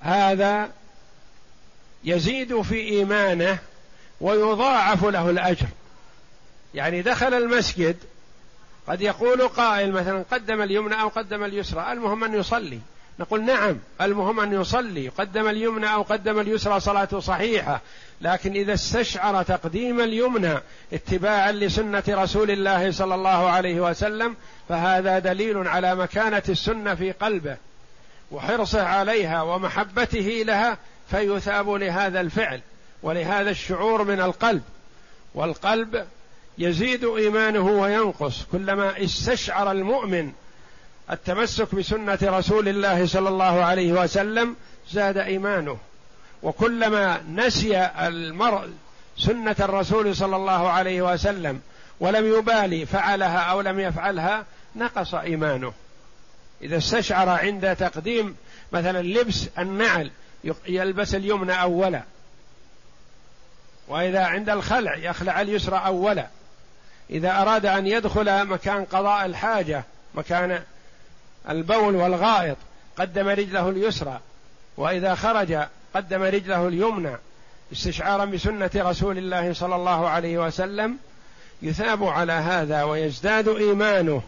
هذا 0.00 0.70
يزيد 2.04 2.62
في 2.62 2.74
إيمانه 2.74 3.58
ويضاعف 4.20 5.04
له 5.04 5.30
الأجر. 5.30 5.66
يعني 6.74 7.02
دخل 7.02 7.34
المسجد 7.34 7.96
قد 8.88 9.00
يقول 9.00 9.48
قائل 9.48 9.92
مثلا 9.92 10.24
قدم 10.30 10.62
اليمنى 10.62 11.00
أو 11.02 11.08
قدم 11.08 11.44
اليسرى 11.44 11.92
المهم 11.92 12.24
أن 12.24 12.34
يصلي. 12.34 12.78
نقول 13.18 13.44
نعم 13.44 13.78
المهم 14.00 14.40
أن 14.40 14.60
يصلي. 14.60 15.08
قدم 15.08 15.48
اليمنى 15.48 15.94
أو 15.94 16.02
قدم 16.02 16.40
اليسرى 16.40 16.80
صلاته 16.80 17.20
صحيحة 17.20 17.80
لكن 18.20 18.52
إذا 18.52 18.74
استشعر 18.74 19.42
تقديم 19.42 20.00
اليمنى 20.00 20.54
اتباعا 20.92 21.52
لسنة 21.52 22.02
رسول 22.08 22.50
الله 22.50 22.90
صلى 22.90 23.14
الله 23.14 23.50
عليه 23.50 23.80
وسلم 23.80 24.36
فهذا 24.68 25.18
دليل 25.18 25.68
على 25.68 25.94
مكانة 25.94 26.42
السنة 26.48 26.94
في 26.94 27.12
قلبه 27.12 27.56
وحرصه 28.30 28.82
عليها 28.82 29.42
ومحبته 29.42 30.42
لها 30.46 30.78
فيثاب 31.10 31.70
لهذا 31.70 32.20
الفعل 32.20 32.60
ولهذا 33.02 33.50
الشعور 33.50 34.04
من 34.04 34.20
القلب. 34.20 34.62
والقلب 35.34 36.06
يزيد 36.60 37.04
إيمانه 37.04 37.60
وينقص 37.60 38.44
كلما 38.52 39.04
استشعر 39.04 39.70
المؤمن 39.70 40.32
التمسك 41.10 41.74
بسنة 41.74 42.18
رسول 42.22 42.68
الله 42.68 43.06
صلى 43.06 43.28
الله 43.28 43.64
عليه 43.64 43.92
وسلم 43.92 44.56
زاد 44.90 45.18
إيمانه. 45.18 45.78
وكلما 46.42 47.22
نسي 47.34 47.78
المرء 47.86 48.68
سنة 49.18 49.56
الرسول 49.60 50.16
صلى 50.16 50.36
الله 50.36 50.68
عليه 50.68 51.02
وسلم 51.12 51.60
ولم 52.00 52.38
يبالي 52.38 52.86
فعلها 52.86 53.38
أو 53.38 53.60
لم 53.60 53.80
يفعلها 53.80 54.44
نقص 54.76 55.14
إيمانه. 55.14 55.72
إذا 56.62 56.76
استشعر 56.76 57.28
عند 57.28 57.76
تقديم 57.76 58.36
مثلا 58.72 59.02
لبس 59.02 59.48
النعل 59.58 60.10
يلبس 60.68 61.14
اليمنى 61.14 61.62
أولا. 61.62 62.02
وإذا 63.88 64.24
عند 64.24 64.50
الخلع 64.50 64.96
يخلع 64.96 65.40
اليسرى 65.40 65.76
أولا. 65.86 66.26
إذا 67.10 67.42
أراد 67.42 67.66
أن 67.66 67.86
يدخل 67.86 68.44
مكان 68.44 68.84
قضاء 68.84 69.26
الحاجة 69.26 69.84
مكان 70.14 70.62
البول 71.48 71.96
والغائط 71.96 72.56
قدم 72.96 73.28
رجله 73.28 73.68
اليسرى 73.68 74.20
وإذا 74.76 75.14
خرج 75.14 75.58
قدم 75.94 76.22
رجله 76.22 76.68
اليمنى 76.68 77.16
استشعارا 77.72 78.24
بسنة 78.24 78.70
رسول 78.76 79.18
الله 79.18 79.52
صلى 79.52 79.76
الله 79.76 80.08
عليه 80.08 80.38
وسلم 80.38 80.96
يثاب 81.62 82.04
على 82.04 82.32
هذا 82.32 82.82
ويزداد 82.82 83.48
إيمانه 83.48 84.22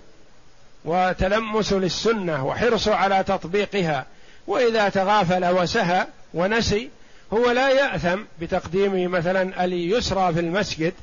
وتلمس 0.85 1.73
للسنة 1.73 2.47
وحرصه 2.47 2.95
على 2.95 3.25
تطبيقها 3.25 4.07
وإذا 4.47 4.89
تغافل 4.89 5.47
وسهى 5.47 6.07
ونسي 6.35 6.91
هو 7.33 7.51
لا 7.51 7.69
يأثم 7.69 8.19
بتقديم 8.41 9.11
مثلا 9.11 9.65
اليسرى 9.65 10.33
في 10.35 10.41
المسجد 10.41 10.95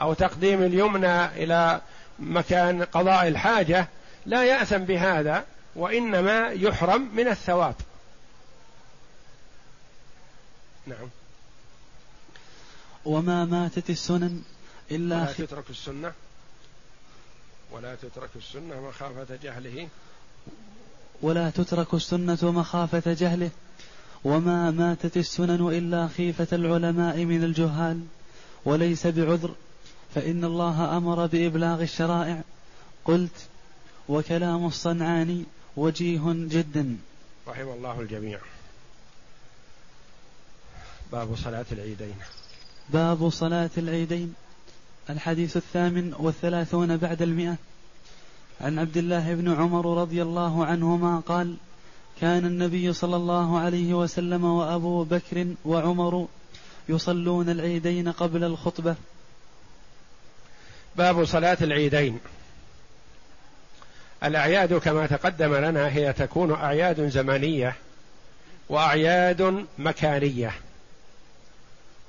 أو 0.00 0.14
تقديم 0.14 0.62
اليمنى 0.62 1.24
إلى 1.24 1.80
مكان 2.18 2.82
قضاء 2.82 3.28
الحاجة 3.28 3.88
لا 4.26 4.44
يأثم 4.44 4.78
بهذا 4.78 5.44
وإنما 5.76 6.48
يحرم 6.48 7.08
من 7.14 7.28
الثواب. 7.28 7.74
نعم. 10.86 11.08
وما 13.04 13.44
ماتت 13.44 13.90
السنن 13.90 14.42
إلا 14.90 15.16
ولا 15.16 15.32
تترك 15.32 15.70
السنة. 15.70 16.12
ولا 17.72 17.94
تترك 17.94 18.30
السنة 18.36 18.88
مخافة 18.88 19.38
جهله. 19.42 19.88
ولا 21.22 21.50
تترك 21.50 21.94
السنة 21.94 22.38
مخافة 22.42 23.02
جهله. 23.12 23.50
وما 24.24 24.70
ماتت 24.70 25.16
السنن 25.16 25.68
إلا 25.68 26.08
خيفة 26.08 26.48
العلماء 26.52 27.24
من 27.24 27.44
الجهال. 27.44 28.06
وليس 28.64 29.06
بعذر 29.06 29.54
فإن 30.14 30.44
الله 30.44 30.96
أمر 30.96 31.26
بإبلاغ 31.26 31.82
الشرائع. 31.82 32.42
قلت 33.04 33.48
وكلام 34.08 34.66
الصنعاني 34.66 35.44
وجيه 35.76 36.20
جدا. 36.26 36.96
رحم 37.48 37.68
الله 37.68 38.00
الجميع. 38.00 38.38
باب 41.12 41.36
صلاة 41.36 41.64
العيدين. 41.72 42.14
باب 42.90 43.30
صلاة 43.30 43.70
العيدين. 43.78 44.34
الحديث 45.10 45.56
الثامن 45.56 46.14
والثلاثون 46.18 46.96
بعد 46.96 47.22
المئة. 47.22 47.56
عن 48.60 48.78
عبد 48.78 48.96
الله 48.96 49.34
بن 49.34 49.52
عمر 49.52 50.00
رضي 50.00 50.22
الله 50.22 50.64
عنهما 50.64 51.20
قال 51.20 51.56
كان 52.20 52.46
النبي 52.46 52.92
صلى 52.92 53.16
الله 53.16 53.58
عليه 53.58 53.94
وسلم 53.94 54.44
وأبو 54.44 55.04
بكر 55.04 55.54
وعمر 55.64 56.26
يصلون 56.88 57.48
العيدين 57.48 58.08
قبل 58.08 58.44
الخطبة. 58.44 58.96
باب 61.00 61.24
صلاة 61.24 61.58
العيدين. 61.60 62.20
الأعياد 64.24 64.74
كما 64.74 65.06
تقدم 65.06 65.54
لنا 65.54 65.88
هي 65.88 66.12
تكون 66.12 66.54
أعياد 66.54 67.08
زمانية 67.08 67.76
وأعياد 68.68 69.66
مكانية. 69.78 70.52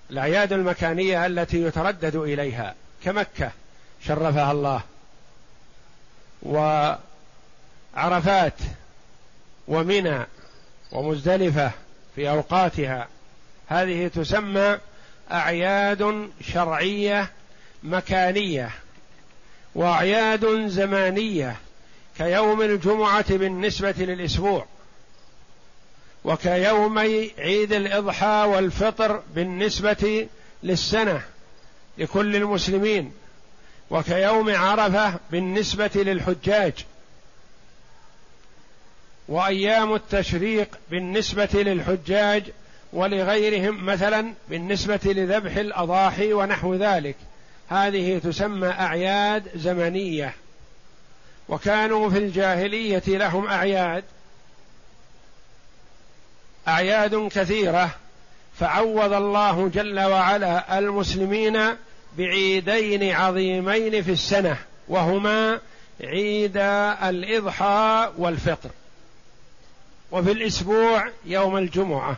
الأعياد 0.10 0.54
المكانية 0.54 1.26
التي 1.26 1.64
يتردد 1.64 2.16
إليها 2.16 2.76
كمكة 3.04 3.52
شرفها 4.06 4.52
الله 4.52 4.82
وعرفات 6.44 7.00
ومنى 9.68 10.26
ومزدلفة 10.92 11.72
في 12.16 12.30
أوقاتها. 12.30 13.08
هذه 13.68 14.08
تسمى 14.08 14.78
أعياد 15.32 16.30
شرعية 16.42 17.32
مكانية 17.84 18.70
وأعياد 19.76 20.68
زمانية 20.68 21.56
كيوم 22.18 22.62
الجمعة 22.62 23.38
بالنسبة 23.38 23.96
للأسبوع 23.98 24.66
وكيومي 26.24 27.32
عيد 27.40 27.74
الإضحى 27.74 28.46
والفطر 28.48 29.24
بالنسبة 29.36 30.28
للسنة 30.64 31.22
لكل 31.98 32.36
المسلمين 32.36 33.12
وكيوم 33.90 34.56
عرفة 34.56 35.20
بالنسبة 35.32 35.92
للحجاج 35.96 36.74
وأيام 39.28 39.96
التشريق 39.96 40.70
بالنسبة 40.92 41.50
للحجاج 41.54 42.44
ولغيرهم 42.94 43.86
مثلا 43.86 44.34
بالنسبة 44.50 45.00
لذبح 45.06 45.56
الأضاحي 45.56 46.34
ونحو 46.34 46.76
ذلك 46.76 47.16
هذه 47.72 48.20
تسمى 48.20 48.68
أعياد 48.68 49.44
زمنية 49.56 50.34
وكانوا 51.50 52.10
في 52.10 52.18
الجاهلية 52.18 53.04
لهم 53.08 53.48
أعياد. 53.48 54.04
أعياد 56.68 57.16
كثيرة 57.16 57.90
فعوض 58.60 59.14
الله 59.14 59.68
جل 59.68 60.00
وعلا 60.00 60.80
المسلمين 60.80 61.60
بعيدين 62.18 63.16
عظيمين 63.16 64.04
في 64.04 64.12
السنة 64.12 64.58
وهما 64.88 65.60
عيد 66.04 66.58
الإضحى 67.04 68.12
والفطر. 68.18 68.70
وفي 70.12 70.32
الأسبوع 70.32 71.10
يوم 71.26 71.58
الجمعة. 71.58 72.18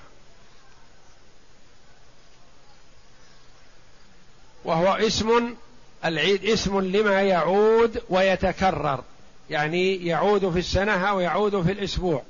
وهو 4.66 4.94
اسم 4.94 5.56
العيد 6.06 6.46
اسم 6.46 6.80
لما 6.80 7.22
يعود 7.22 8.02
ويتكرر. 8.10 9.04
يعني 9.50 10.06
يعود 10.06 10.50
في 10.50 10.60
السنة 10.60 11.10
أو 11.10 11.20
يعود 11.20 11.62
في 11.62 11.72
الأسبوع. 11.72 12.24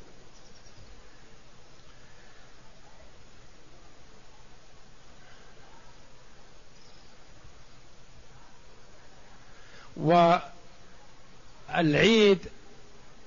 والعيد 11.73 12.39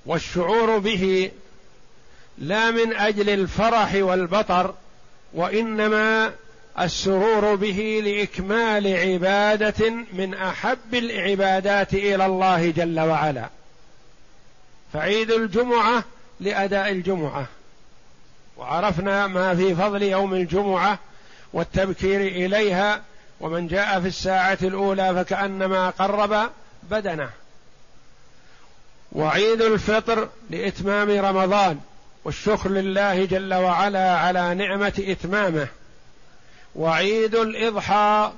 والشعور 0.06 0.78
به 0.78 1.30
لا 2.38 2.70
من 2.70 2.96
أجل 2.96 3.30
الفرح 3.30 3.94
والبطر 3.94 4.74
وإنما 5.34 6.32
السرور 6.80 7.54
به 7.54 8.02
لإكمال 8.04 8.96
عبادة 8.96 9.90
من 10.12 10.34
أحب 10.34 10.94
العبادات 10.94 11.94
إلى 11.94 12.26
الله 12.26 12.70
جل 12.70 13.00
وعلا. 13.00 13.48
فعيد 14.92 15.30
الجمعة 15.30 16.04
لأداء 16.40 16.90
الجمعة. 16.90 17.46
وعرفنا 18.56 19.26
ما 19.26 19.54
في 19.54 19.74
فضل 19.74 20.02
يوم 20.02 20.34
الجمعة 20.34 20.98
والتبكير 21.52 22.20
إليها 22.20 23.02
ومن 23.40 23.68
جاء 23.68 24.00
في 24.00 24.08
الساعة 24.08 24.58
الأولى 24.62 25.14
فكأنما 25.14 25.90
قرب 25.90 26.50
بدنه. 26.90 27.30
وعيد 29.12 29.62
الفطر 29.62 30.28
لإتمام 30.50 31.10
رمضان 31.10 31.78
والشكر 32.24 32.70
لله 32.70 33.24
جل 33.24 33.54
وعلا 33.54 34.18
على 34.18 34.54
نعمة 34.54 34.92
إتمامه. 34.98 35.68
وعيد 36.76 37.34
الإضحى 37.34 38.32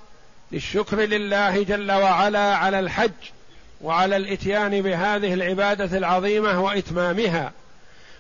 للشكر 0.53 0.96
لله 0.96 1.62
جل 1.62 1.92
وعلا 1.92 2.57
على 2.57 2.81
الحج 2.81 3.11
وعلى 3.81 4.16
الإتيان 4.16 4.83
بهذه 4.83 5.35
العبادة 5.35 5.98
العظيمة 5.98 6.61
وإتمامها. 6.64 7.53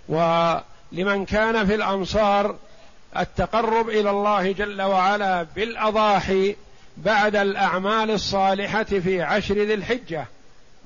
ولمن 0.08 1.24
كان 1.24 1.66
في 1.66 1.74
الامصار 1.74 2.56
التقرب 3.16 3.88
إلى 3.88 4.10
الله 4.10 4.52
جل 4.52 4.82
وعلا 4.82 5.46
بالأضاحي 5.56 6.56
بعد 6.96 7.36
الأعمال 7.36 8.10
الصالحة 8.10 8.84
في 8.84 9.22
عشر 9.22 9.54
ذي 9.54 9.74
الحجة 9.74 10.26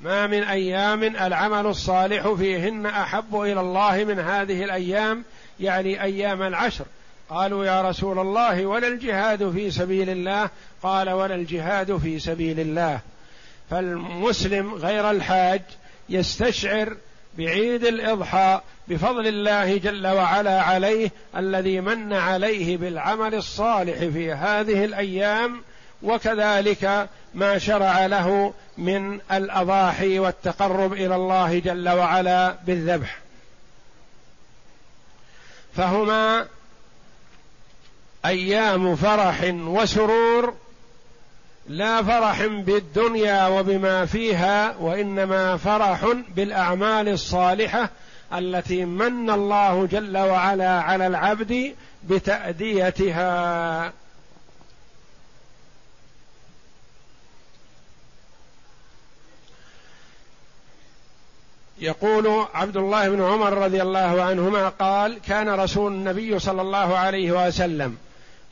ما 0.03 0.27
من 0.27 0.43
أيام 0.43 1.03
العمل 1.03 1.67
الصالح 1.67 2.29
فيهن 2.29 2.87
أحب 2.87 3.41
إلى 3.41 3.61
الله 3.61 4.05
من 4.05 4.19
هذه 4.19 4.65
الأيام 4.65 5.25
يعني 5.61 6.03
أيام 6.03 6.43
العشر. 6.43 6.85
قالوا 7.31 7.65
يا 7.65 7.83
رسول 7.83 8.19
الله 8.19 8.67
ولا 8.67 8.89
الجهاد 8.89 9.51
في 9.51 9.71
سبيل 9.71 10.11
الله؟ 10.11 10.51
قال 10.83 11.11
ولا 11.11 11.35
الجهاد 11.35 11.97
في 11.97 12.19
سبيل 12.19 12.61
الله. 12.61 13.01
فالمسلم 13.71 14.75
غير 14.75 15.11
الحاج 15.11 15.63
يستشعر 16.09 16.97
بعيد 17.39 17.85
الإضحى 17.85 18.61
بفضل 18.89 19.27
الله 19.27 19.77
جل 19.77 20.07
وعلا 20.07 20.63
عليه 20.63 21.11
الذي 21.37 21.81
من 21.81 22.13
عليه 22.13 22.77
بالعمل 22.77 23.35
الصالح 23.35 23.99
في 23.99 24.33
هذه 24.33 24.85
الأيام 24.85 25.63
وكذلك 26.03 27.09
ما 27.35 27.59
شرع 27.59 28.07
له 28.07 28.55
من 28.79 29.21
الأضاحي 29.33 30.19
والتقرب 30.19 30.93
إلى 30.93 31.15
الله 31.17 31.59
جل 31.59 31.89
وعلا 31.89 32.57
بالذبح. 32.67 33.19
فهما 35.77 36.47
أيام 38.25 38.97
فرح 38.97 39.41
وسرور 39.55 40.55
لا 41.69 42.03
فرح 42.03 42.47
بالدنيا 42.47 43.47
وبما 43.47 44.07
فيها 44.07 44.77
وإنما 44.77 45.57
فرح 45.57 46.07
بالأعمال 46.29 47.09
الصالحة 47.09 47.91
التي 48.35 48.85
من 48.85 49.31
الله 49.31 49.87
جل 49.87 50.19
وعلا 50.19 50.81
على 50.81 51.07
العبد 51.07 51.75
بتأديتها. 52.05 53.93
يقول 61.79 62.47
عبد 62.55 62.77
الله 62.77 63.09
بن 63.09 63.23
عمر 63.23 63.53
رضي 63.53 63.83
الله 63.83 64.23
عنهما 64.23 64.69
قال 64.69 65.21
كان 65.29 65.49
رسول 65.49 65.93
النبي 65.93 66.39
صلى 66.39 66.63
الله 66.63 66.99
عليه 66.99 67.47
وسلم 67.47 67.97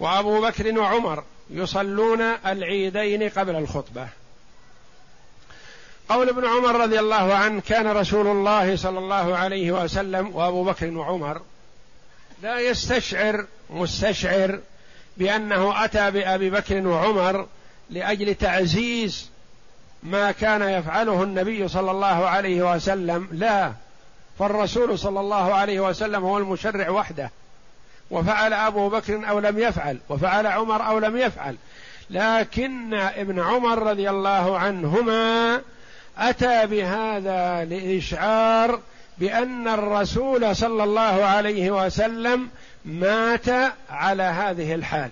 وابو 0.00 0.40
بكر 0.40 0.78
وعمر 0.78 1.24
يصلون 1.50 2.20
العيدين 2.46 3.28
قبل 3.28 3.56
الخطبة. 3.56 4.08
قول 6.08 6.28
ابن 6.28 6.44
عمر 6.46 6.80
رضي 6.80 7.00
الله 7.00 7.34
عنه 7.34 7.60
كان 7.60 7.86
رسول 7.86 8.26
الله 8.26 8.76
صلى 8.76 8.98
الله 8.98 9.36
عليه 9.36 9.72
وسلم 9.72 10.36
وابو 10.36 10.64
بكر 10.64 10.90
وعمر 10.90 11.42
لا 12.42 12.60
يستشعر 12.60 13.46
مستشعر 13.70 14.60
بأنه 15.16 15.84
أتى 15.84 16.10
بأبي 16.10 16.50
بكر 16.50 16.86
وعمر 16.86 17.46
لأجل 17.90 18.34
تعزيز 18.34 19.30
ما 20.02 20.32
كان 20.32 20.62
يفعله 20.62 21.22
النبي 21.22 21.68
صلى 21.68 21.90
الله 21.90 22.28
عليه 22.28 22.74
وسلم. 22.74 23.28
لا 23.32 23.72
فالرسول 24.38 24.98
صلى 24.98 25.20
الله 25.20 25.54
عليه 25.54 25.80
وسلم 25.80 26.24
هو 26.24 26.38
المشرع 26.38 26.90
وحده. 26.90 27.30
وفعل 28.10 28.52
أبو 28.52 28.88
بكر 28.88 29.28
أو 29.28 29.38
لم 29.38 29.58
يفعل 29.58 29.98
وفعل 30.08 30.46
عمر 30.46 30.86
أو 30.86 30.98
لم 30.98 31.16
يفعل. 31.16 31.56
لكن 32.10 32.94
ابن 32.94 33.40
عمر 33.40 33.82
رضي 33.82 34.10
الله 34.10 34.58
عنهما 34.58 35.60
أتى 36.18 36.66
بهذا 36.66 37.64
لإشعار 37.64 38.80
بأن 39.18 39.68
الرسول 39.68 40.56
صلى 40.56 40.84
الله 40.84 41.24
عليه 41.24 41.70
وسلم 41.70 42.50
مات 42.84 43.48
على 43.90 44.22
هذه 44.22 44.74
الحال. 44.74 45.10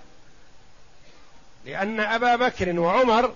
لأن 1.66 2.00
أبا 2.00 2.36
بكر 2.36 2.80
وعمر 2.80 3.32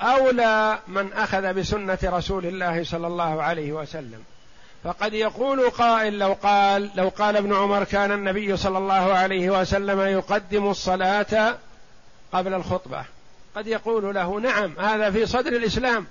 أولى 0.00 0.78
من 0.88 1.12
أخذ 1.12 1.54
بسنة 1.54 1.98
رسول 2.04 2.46
الله 2.46 2.84
صلى 2.84 3.06
الله 3.06 3.42
عليه 3.42 3.72
وسلم. 3.72 4.24
فقد 4.86 5.14
يقول 5.14 5.70
قائل 5.70 6.18
لو 6.18 6.32
قال 6.42 6.90
لو 6.94 7.08
قال 7.08 7.36
ابن 7.36 7.54
عمر 7.54 7.84
كان 7.84 8.12
النبي 8.12 8.56
صلى 8.56 8.78
الله 8.78 9.14
عليه 9.14 9.60
وسلم 9.60 10.00
يقدم 10.00 10.70
الصلاة 10.70 11.58
قبل 12.32 12.54
الخطبة. 12.54 13.04
قد 13.56 13.66
يقول 13.66 14.14
له 14.14 14.40
نعم 14.40 14.74
هذا 14.78 15.10
في 15.10 15.26
صدر 15.26 15.52
الإسلام. 15.52 16.06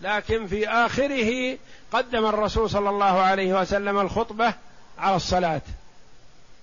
لكن 0.00 0.46
في 0.46 0.68
آخره 0.68 1.58
قدم 1.92 2.26
الرسول 2.26 2.70
صلى 2.70 2.90
الله 2.90 3.20
عليه 3.20 3.60
وسلم 3.60 3.98
الخطبة 3.98 4.54
على 4.98 5.16
الصلاة. 5.16 5.62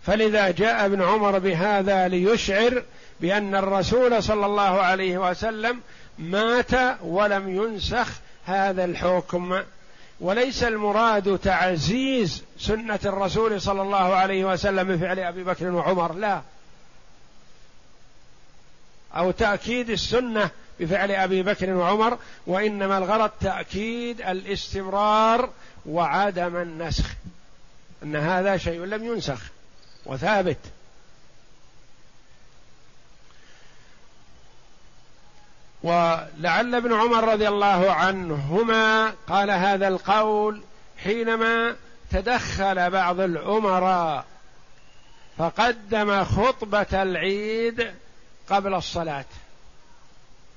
فلذا 0.03 0.51
جاء 0.51 0.85
ابن 0.85 1.01
عمر 1.01 1.39
بهذا 1.39 2.07
ليشعر 2.07 2.83
بأن 3.21 3.55
الرسول 3.55 4.23
صلى 4.23 4.45
الله 4.45 4.81
عليه 4.81 5.17
وسلم 5.17 5.81
مات 6.19 6.71
ولم 7.01 7.49
ينسخ 7.49 8.07
هذا 8.45 8.85
الحكم. 8.85 9.61
وليس 10.19 10.63
المراد 10.63 11.39
تعزيز 11.39 12.43
سنة 12.59 12.99
الرسول 13.05 13.61
صلى 13.61 13.81
الله 13.81 14.15
عليه 14.15 14.45
وسلم 14.45 14.95
بفعل 14.95 15.19
أبي 15.19 15.43
بكر 15.43 15.71
وعمر 15.71 16.13
لا. 16.13 16.41
أو 19.15 19.31
تأكيد 19.31 19.89
السنة 19.89 20.49
بفعل 20.79 21.11
أبي 21.11 21.43
بكر 21.43 21.69
وعمر 21.69 22.17
وإنما 22.47 22.97
الغرض 22.97 23.31
تأكيد 23.41 24.21
الاستمرار 24.21 25.49
وعدم 25.85 26.55
النسخ. 26.55 27.05
إن 28.03 28.15
هذا 28.15 28.57
شيء 28.57 28.83
لم 28.83 29.03
ينسخ 29.03 29.41
وثابت. 30.05 30.57
ولعل 35.83 36.75
ابن 36.75 36.93
عمر 36.93 37.31
رضي 37.31 37.47
الله 37.47 37.91
عنهما 37.91 39.13
قال 39.27 39.51
هذا 39.51 39.87
القول 39.87 40.61
حينما 41.03 41.75
تدخل 42.11 42.89
بعض 42.89 43.19
الامراء 43.19 44.25
فقدم 45.37 46.23
خطبة 46.23 47.03
العيد 47.03 47.91
قبل 48.49 48.73
الصلاة. 48.73 49.25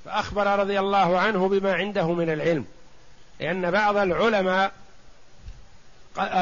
فأخبر 0.04 0.58
رضي 0.58 0.78
الله 0.78 1.18
عنه 1.18 1.48
بما 1.48 1.72
عنده 1.72 2.12
من 2.12 2.30
العلم 2.30 2.64
لأن 3.40 3.70
بعض 3.70 3.96
العلماء 3.96 4.72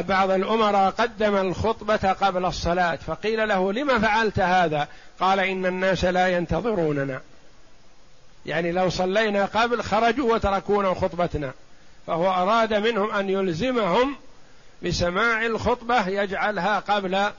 بعض 0.09 0.31
الأمراء 0.31 0.91
قدم 0.91 1.37
الخطبة 1.37 2.13
قبل 2.13 2.45
الصلاة 2.45 2.97
فقيل 2.97 3.49
له 3.49 3.73
لم 3.73 3.99
فعلت 3.99 4.41
هذا؟ 4.41 4.89
قال 5.21 5.41
إن 5.41 5.67
الناس 5.67 6.05
لا 6.05 6.29
ينتظروننا. 6.29 7.21
يعني 8.47 8.73
لو 8.73 8.91
صلينا 8.91 9.45
قبل 9.45 9.83
خرجوا 9.83 10.35
وتركونا 10.35 10.95
خطبتنا. 10.95 11.53
فهو 12.07 12.31
أراد 12.31 12.75
منهم 12.75 13.11
أن 13.11 13.31
يلزمهم 13.31 14.17
بسماع 14.83 15.47
الخطبة 15.47 16.09
يجعلها 16.09 16.79
قبل 16.79 17.31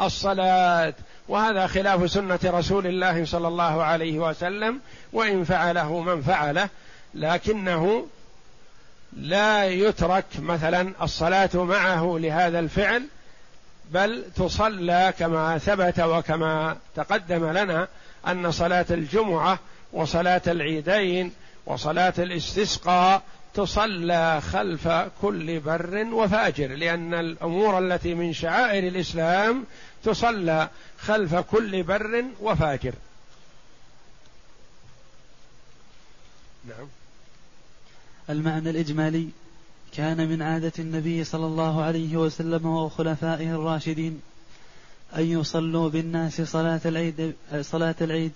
الصلاة. 0.00 0.94
وهذا 1.28 1.66
خلاف 1.66 2.10
سنة 2.10 2.38
رسول 2.44 2.86
الله 2.86 3.24
صلى 3.24 3.48
الله 3.48 3.82
عليه 3.82 4.18
وسلم 4.18 4.80
وإن 5.12 5.44
فعله 5.44 6.00
من 6.00 6.22
فعله 6.22 6.68
لكنه 7.14 8.06
لا 9.12 9.64
يترك 9.64 10.24
مثلا 10.38 10.92
الصلاة 11.02 11.50
معه 11.54 12.16
لهذا 12.20 12.58
الفعل 12.58 13.06
بل 13.90 14.24
تصلى 14.36 15.14
كما 15.18 15.58
ثبت 15.58 16.00
وكما 16.00 16.76
تقدم 16.96 17.46
لنا 17.50 17.88
أن 18.28 18.50
صلاة 18.50 18.86
الجمعة 18.90 19.58
وصلاة 19.96 20.42
العيدين 20.46 21.32
وصلاة 21.66 22.14
الاستسقاء 22.18 23.22
تصلى 23.54 24.40
خلف 24.40 24.88
كل 25.22 25.60
بر 25.60 26.06
وفاجر 26.12 26.66
لأن 26.66 27.14
الأمور 27.14 27.78
التي 27.78 28.14
من 28.14 28.32
شعائر 28.32 28.88
الإسلام 28.88 29.64
تصلى 30.04 30.68
خلف 30.98 31.34
كل 31.34 31.82
بر 31.82 32.24
وفاجر. 32.40 32.94
نعم. 36.68 36.88
المعنى 38.30 38.70
الإجمالي 38.70 39.28
كان 39.92 40.28
من 40.28 40.42
عادة 40.42 40.72
النبي 40.78 41.24
صلى 41.24 41.46
الله 41.46 41.82
عليه 41.82 42.16
وسلم 42.16 42.66
وخلفائه 42.66 43.50
الراشدين 43.54 44.20
أن 45.16 45.24
يصلوا 45.24 45.88
بالناس 45.88 46.40
صلاة 46.42 46.80
العيد 46.84 47.34
صلاة 47.60 47.94
العيد 48.00 48.32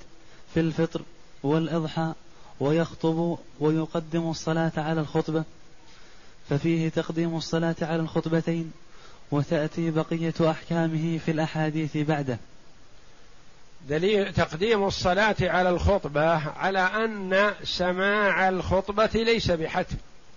في 0.55 0.61
الفطر. 0.61 1.03
والإضحى 1.43 2.13
ويخطب 2.61 3.39
ويقدم 3.61 4.31
الصلاة 4.31 4.73
على 4.77 5.01
الخطبة 5.01 5.45
ففيه 6.51 6.89
تقديم 6.89 7.37
الصلاة 7.37 7.77
على 7.83 8.03
الخطبتين 8.03 8.73
وتأتي 9.31 9.91
بقية 9.91 10.35
أحكامه 10.51 11.19
في 11.19 11.31
الأحاديث 11.31 11.97
بعده. 11.97 12.39
دليل 13.89 14.33
تقديم 14.33 14.87
الصلاة 14.87 15.37
على 15.41 15.71
الخطبة 15.71 16.49
على 16.49 16.79
أن 16.81 17.51
سماع 17.65 18.49
الخطبة 18.49 19.11
ليس 19.15 19.51
بحتم 19.51 19.97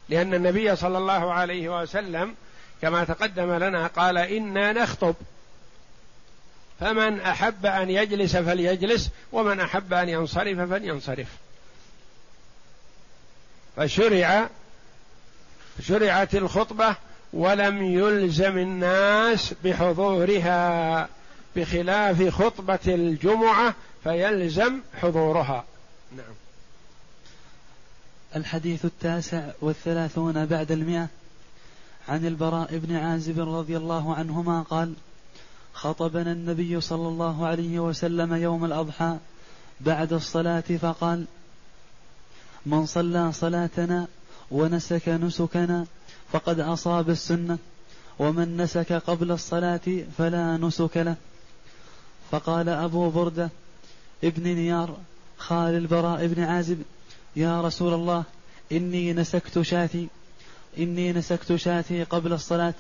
لأن 0.10 0.34
النبي 0.34 0.76
صلى 0.76 0.98
الله 0.98 1.34
عليه 1.34 1.82
وسلم 1.82 2.36
كما 2.82 3.04
تقدم 3.04 3.54
لنا 3.54 3.88
قال 3.88 4.18
إنا 4.18 4.74
نخطب. 4.74 5.16
فمن 6.84 7.22
أحب 7.22 7.66
أن 7.66 7.90
يجلس 7.90 8.36
فليجلس 8.36 9.10
ومن 9.32 9.60
أحب 9.60 9.94
أن 9.94 10.10
ينصرف 10.10 10.60
فلينصرف. 10.60 11.28
فشرع 13.76 14.50
شرعت 15.82 16.36
الخطبة 16.36 16.96
ولم 17.34 17.84
يلزم 17.84 18.58
الناس 18.58 19.54
بحضورها. 19.64 21.10
بخلاف 21.56 22.30
خطبة 22.30 22.80
الجمعة 22.88 23.76
فيلزم 24.04 24.80
حضورها. 25.02 25.66
نعم. 26.18 26.36
الحديث 28.36 28.86
التاسع 28.86 29.50
والثلاثون 29.62 30.46
بعد 30.46 30.72
المئة 30.72 31.08
عن 32.08 32.26
البراء 32.26 32.78
بن 32.78 32.96
عازب 32.96 33.40
رضي 33.40 33.78
الله 33.78 34.16
عنهما 34.16 34.62
قال 34.62 34.94
خطبنا 35.84 36.32
النبي 36.32 36.82
صلى 36.82 37.08
الله 37.08 37.46
عليه 37.48 37.80
وسلم 37.80 38.34
يوم 38.34 38.66
الأضحى 38.66 39.18
بعد 39.82 40.14
الصلاة 40.14 40.60
فقال 40.82 41.26
من 42.66 42.86
صلى 42.86 43.32
صلاتنا 43.32 44.08
ونسك 44.52 45.10
نسكنا 45.10 45.86
فقد 46.32 46.60
أصاب 46.60 47.10
السنة 47.10 47.58
ومن 48.20 48.58
نسك 48.58 48.94
قبل 48.94 49.32
الصلاة 49.32 49.82
فلا 50.18 50.58
نسك 50.58 50.98
له. 50.98 51.16
فقال 52.32 52.70
أبو 52.70 53.10
بردة 53.10 53.50
ابن 54.24 54.44
نيار 54.44 54.98
خال 55.38 55.76
البراء 55.76 56.28
بن 56.28 56.44
عازب 56.44 56.82
يا 57.36 57.62
رسول 57.62 57.94
الله 57.94 58.24
إني 58.72 59.14
نسكت 59.14 59.62
شاتي 59.62 60.08
إني 60.78 61.14
نسكت 61.14 61.56
شاتي 61.56 62.04
قبل 62.04 62.34
الصلاة 62.34 62.74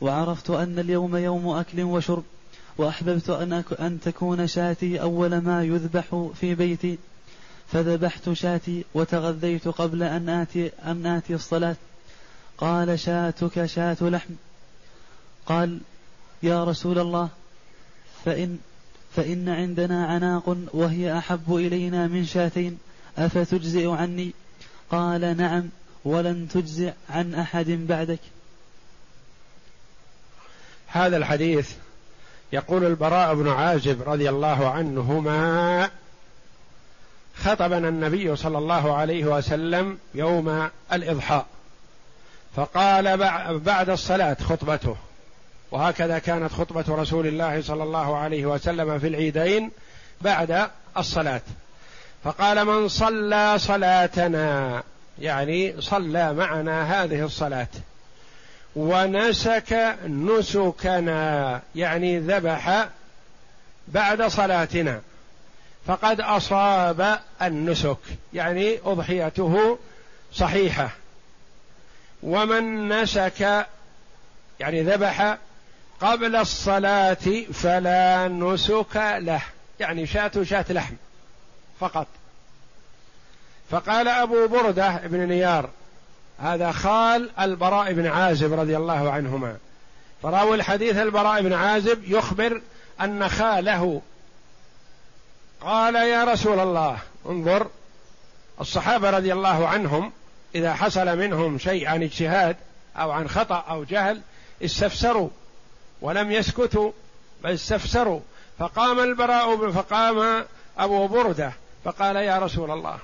وعرفت 0.00 0.50
أن 0.50 0.78
اليوم 0.78 1.16
يوم 1.16 1.48
أكل 1.48 1.82
وشرب 1.82 2.24
وأحببت 2.80 3.30
أن, 3.30 3.52
أن 3.80 4.00
تكون 4.00 4.46
شاتي 4.46 5.00
أول 5.00 5.38
ما 5.38 5.64
يذبح 5.64 6.28
في 6.40 6.54
بيتي. 6.54 6.98
فذبحت 7.72 8.32
شاتي 8.32 8.84
وتغذيت 8.94 9.68
قبل 9.68 10.02
أن 10.02 10.28
آتي 10.28 10.70
أن 10.84 11.06
آتي 11.06 11.34
الصلاة. 11.34 11.76
قال 12.58 12.98
شاتك 12.98 13.66
شاة 13.66 13.96
لحم. 14.00 14.34
قال 15.46 15.80
يا 16.42 16.64
رسول 16.64 16.98
الله 16.98 17.28
فإن 18.24 18.58
فإن 19.16 19.48
عندنا 19.48 20.06
عناق 20.06 20.56
وهي 20.72 21.18
أحب 21.18 21.54
إلينا 21.56 22.06
من 22.06 22.24
شاتين 22.24 22.78
أفتجزئ 23.18 23.88
عني؟ 23.88 24.32
قال 24.90 25.36
نعم 25.36 25.68
ولن 26.04 26.48
تجزئ 26.48 26.92
عن 27.10 27.34
أحد 27.34 27.70
بعدك. 27.70 28.20
هذا 30.86 31.16
الحديث 31.16 31.72
يقول 32.52 32.84
البراء 32.84 33.34
بن 33.34 33.48
عازب 33.48 34.08
رضي 34.08 34.28
الله 34.28 34.70
عنهما 34.70 35.90
خطبنا 37.36 37.88
النبي 37.88 38.36
صلى 38.36 38.58
الله 38.58 38.96
عليه 38.96 39.24
وسلم 39.24 39.98
يوم 40.14 40.68
الإضحى 40.92 41.44
فقال 42.56 43.16
بعد 43.58 43.90
الصلاة 43.90 44.36
خطبته 44.40 44.96
وهكذا 45.70 46.18
كانت 46.18 46.52
خطبة 46.52 46.84
رسول 46.88 47.26
الله 47.26 47.62
صلى 47.62 47.82
الله 47.82 48.16
عليه 48.16 48.46
وسلم 48.46 48.98
في 48.98 49.06
العيدين 49.06 49.70
بعد 50.20 50.70
الصلاة. 50.98 51.40
فقال 52.24 52.64
من 52.64 52.88
صلى 52.88 53.58
صلاتنا 53.58 54.82
يعني 55.18 55.80
صلى 55.80 56.34
معنا 56.34 57.02
هذه 57.02 57.24
الصلاة. 57.24 57.68
ونسك 58.76 59.96
نسكنا 60.06 61.60
يعني 61.74 62.18
ذبح 62.18 62.88
بعد 63.88 64.22
صلاتنا. 64.22 65.00
فقد 65.86 66.20
أصاب 66.20 67.20
النسك 67.42 67.98
يعني 68.32 68.78
أضحيته 68.84 69.78
صحيحة. 70.32 70.90
ومن 72.22 72.88
نسك 72.88 73.66
يعني 74.60 74.82
ذبح 74.82 75.38
قبل 76.00 76.36
الصلاة 76.36 77.44
فلا 77.52 78.28
نسك 78.28 78.96
له 78.96 79.42
يعني 79.80 80.06
شاة 80.06 80.32
شاة 80.42 80.64
لحم 80.70 80.94
فقط. 81.80 82.06
فقال 83.70 84.08
أبو 84.08 84.46
بردة 84.46 85.00
بن 85.04 85.28
نيار 85.28 85.70
هذا 86.40 86.72
خال 86.72 87.30
البراء 87.40 87.92
بن 87.92 88.06
عازب 88.06 88.52
رضي 88.52 88.76
الله 88.76 89.10
عنهما. 89.10 89.56
فراوي 90.22 90.54
الحديث 90.54 90.96
البراء 90.96 91.42
بن 91.42 91.52
عازب 91.52 92.04
يخبر 92.04 92.60
أن 93.00 93.28
خاله 93.28 94.02
قال 95.60 95.94
يا 95.94 96.24
رسول 96.24 96.60
الله 96.60 96.98
انظر 97.26 97.66
الصحابة 98.60 99.10
رضي 99.10 99.32
الله 99.32 99.68
عنهم 99.68 100.12
إذا 100.54 100.74
حصل 100.74 101.18
منهم 101.18 101.58
شيء 101.58 101.88
عن 101.88 102.02
اجتهاد 102.02 102.56
أو 102.96 103.10
عن 103.10 103.28
خطأ 103.28 103.64
أو 103.70 103.84
جهل 103.84 104.20
استفسروا 104.64 105.28
ولم 106.00 106.32
يسكتوا 106.32 106.92
بل 107.44 107.50
استفسروا. 107.50 108.20
فقام 108.58 109.00
البراء 109.00 109.70
فقام 109.70 110.44
أبو 110.78 111.06
بردة 111.06 111.52
فقال 111.84 112.16
يا 112.16 112.38
رسول 112.38 112.70
الله 112.70 112.98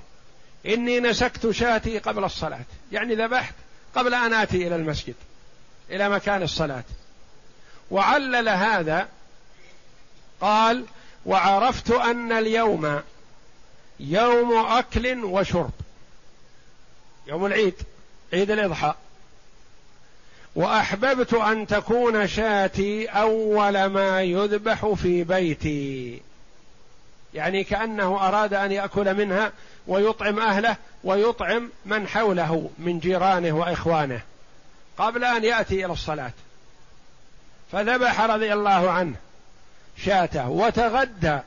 إني 0.67 1.01
نسكت 1.01 1.51
شاتي 1.51 1.99
قبل 1.99 2.25
الصلاة. 2.25 2.65
يعني 2.93 3.15
ذبحت 3.15 3.55
قبل 3.95 4.15
أن 4.15 4.33
آتي 4.33 4.67
إلى 4.67 4.77
المسجد 4.77 5.15
إلى 5.91 6.09
مكان 6.09 6.43
الصلاة. 6.43 6.85
وعلل 7.91 8.49
هذا 8.49 9.09
قال 10.41 10.85
وعرفت 11.27 11.91
أن 11.91 12.33
اليوم 12.33 13.03
يوم 14.01 14.67
أكل 14.67 15.25
وشرب. 15.25 15.71
يوم 17.27 17.47
العيد 17.47 17.75
عيد 18.33 18.51
الإضحى. 18.51 18.95
وأحببت 20.55 21.35
أن 21.35 21.67
تكون 21.67 22.27
شاتي 22.29 23.07
أول 23.07 23.87
ما 23.87 24.23
يذبح 24.23 24.87
في 24.87 25.25
بيتي. 25.25 26.23
يعني 27.35 27.65
كأنه 27.65 28.29
أراد 28.29 28.55
أن 28.55 28.73
يأكل 28.73 29.15
منها 29.15 29.53
ويطعم 29.87 30.39
أهله 30.39 30.77
ويطعم 31.05 31.71
من 31.87 32.09
حوله 32.09 32.71
من 32.79 32.99
جيرانه 32.99 33.53
وإخوانه 33.53 34.21
قبل 34.99 35.25
أن 35.25 35.45
يأتي 35.45 35.85
إلى 35.85 35.93
الصلاة. 35.93 36.33
فذبح 37.73 38.21
رضي 38.21 38.53
الله 38.53 38.91
عنه 38.91 39.15
شاته 40.05 40.49
وتغدى. 40.49 41.39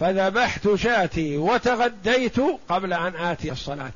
فذبحت 0.00 0.74
شاتي 0.74 1.36
وتغديت 1.36 2.36
قبل 2.68 2.92
أن 2.92 3.16
آتي 3.16 3.52
الصلاة. 3.52 3.92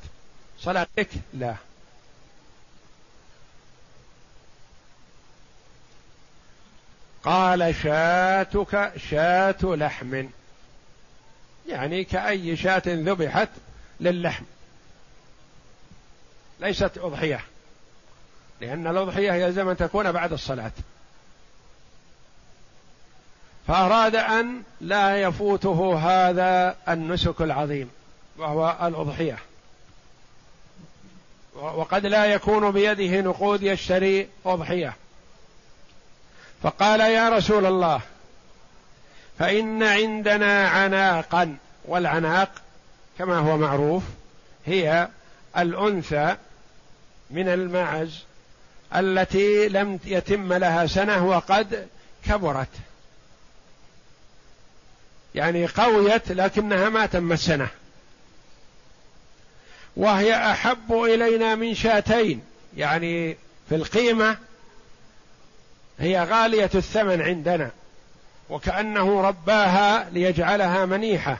صلاتك 0.59 1.09
لا. 1.33 1.55
قال 7.23 7.75
شاتك 7.83 8.91
شاة 9.09 9.55
لحم. 9.63 10.25
يعني 11.67 12.03
كأي 12.03 12.55
شاة 12.55 12.83
ذبحت 12.87 13.49
للحم. 13.99 14.43
ليست 16.59 16.97
أضحية 16.97 17.43
لأن 18.61 18.87
الأضحية 18.87 19.33
يلزم 19.33 19.69
أن 19.69 19.77
تكون 19.77 20.11
بعد 20.11 20.33
الصلاة. 20.33 20.71
فأراد 23.67 24.15
أن 24.15 24.63
لا 24.81 25.21
يفوته 25.21 25.97
هذا 25.97 26.75
النسك 26.89 27.41
العظيم 27.41 27.89
وهو 28.37 28.77
الأضحية. 28.81 29.37
وقد 31.55 32.05
لا 32.05 32.25
يكون 32.25 32.71
بيده 32.71 33.21
نقود 33.21 33.63
يشتري 33.63 34.29
أضحية. 34.45 34.93
فقال 36.63 36.99
يا 36.99 37.29
رسول 37.29 37.65
الله 37.65 38.01
فإن 39.39 39.83
عندنا 39.83 40.67
عناقا 40.67 41.57
والعناق 41.85 42.51
كما 43.17 43.37
هو 43.37 43.57
معروف 43.57 44.03
هي 44.65 45.07
الأنثى 45.57 46.35
من 47.29 47.47
المعز 47.47 48.23
التي 48.95 49.69
لم 49.69 49.99
يتم 50.05 50.53
لها 50.53 50.87
سنة 50.87 51.25
وقد 51.25 51.87
كبرت. 52.25 52.69
يعني 55.35 55.67
قويت 55.67 56.31
لكنها 56.31 56.89
ما 56.89 57.05
تمت 57.05 57.39
سنة 57.39 57.67
وهي 59.95 60.51
أحب 60.51 60.93
إلينا 60.93 61.55
من 61.55 61.75
شاتين 61.75 62.41
يعني 62.77 63.37
في 63.69 63.75
القيمة 63.75 64.37
هي 65.99 66.23
غالية 66.23 66.69
الثمن 66.75 67.21
عندنا. 67.21 67.71
وكأنه 68.49 69.21
رباها 69.21 70.09
ليجعلها 70.09 70.85
منيحة. 70.85 71.37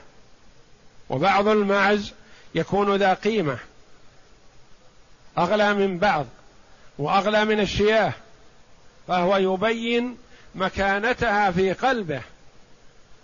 وبعض 1.08 1.48
المعز 1.48 2.12
يكون 2.54 2.96
ذا 2.96 3.14
قيمة. 3.14 3.58
أغلى 5.38 5.74
من 5.74 5.98
بعض 5.98 6.26
وأغلى 6.98 7.44
من 7.44 7.60
الشياه. 7.60 8.12
فهو 9.08 9.36
يبين 9.36 10.16
مكانتها 10.54 11.50
في 11.50 11.72
قلبه. 11.72 12.22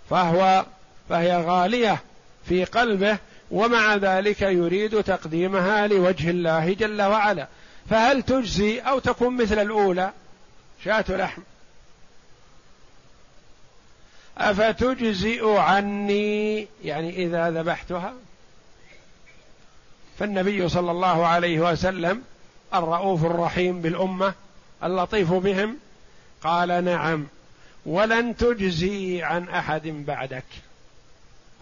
فهو 0.09 0.65
فهي 1.09 1.37
غالية 1.37 2.01
في 2.45 2.65
قلبه 2.65 3.17
ومع 3.51 3.95
ذلك 3.95 4.41
يريد 4.41 5.03
تقديمها 5.03 5.87
لوجه 5.87 6.29
الله 6.29 6.73
جل 6.73 7.01
وعلا. 7.01 7.47
فهل 7.89 8.23
تجزي 8.23 8.79
أو 8.79 8.99
تكون 8.99 9.37
مثل 9.37 9.59
الأولى؟ 9.59 10.11
شاة 10.85 11.05
لحم. 11.09 11.41
أفتجزئ 14.37 15.49
عني؟ 15.49 16.67
يعني 16.83 17.25
إذا 17.25 17.51
ذبحتها؟ 17.51 18.13
فالنبي 20.19 20.69
صلى 20.69 20.91
الله 20.91 21.27
عليه 21.27 21.59
وسلم 21.59 22.23
الرؤوف 22.73 23.25
الرحيم 23.25 23.81
بالأمة 23.81 24.33
اللطيف 24.83 25.33
بهم 25.33 25.77
قال 26.43 26.85
نعم 26.85 27.27
ولن 27.85 28.37
تجزي 28.37 29.23
عن 29.23 29.49
أحد 29.49 29.87
بعدك 29.87 30.45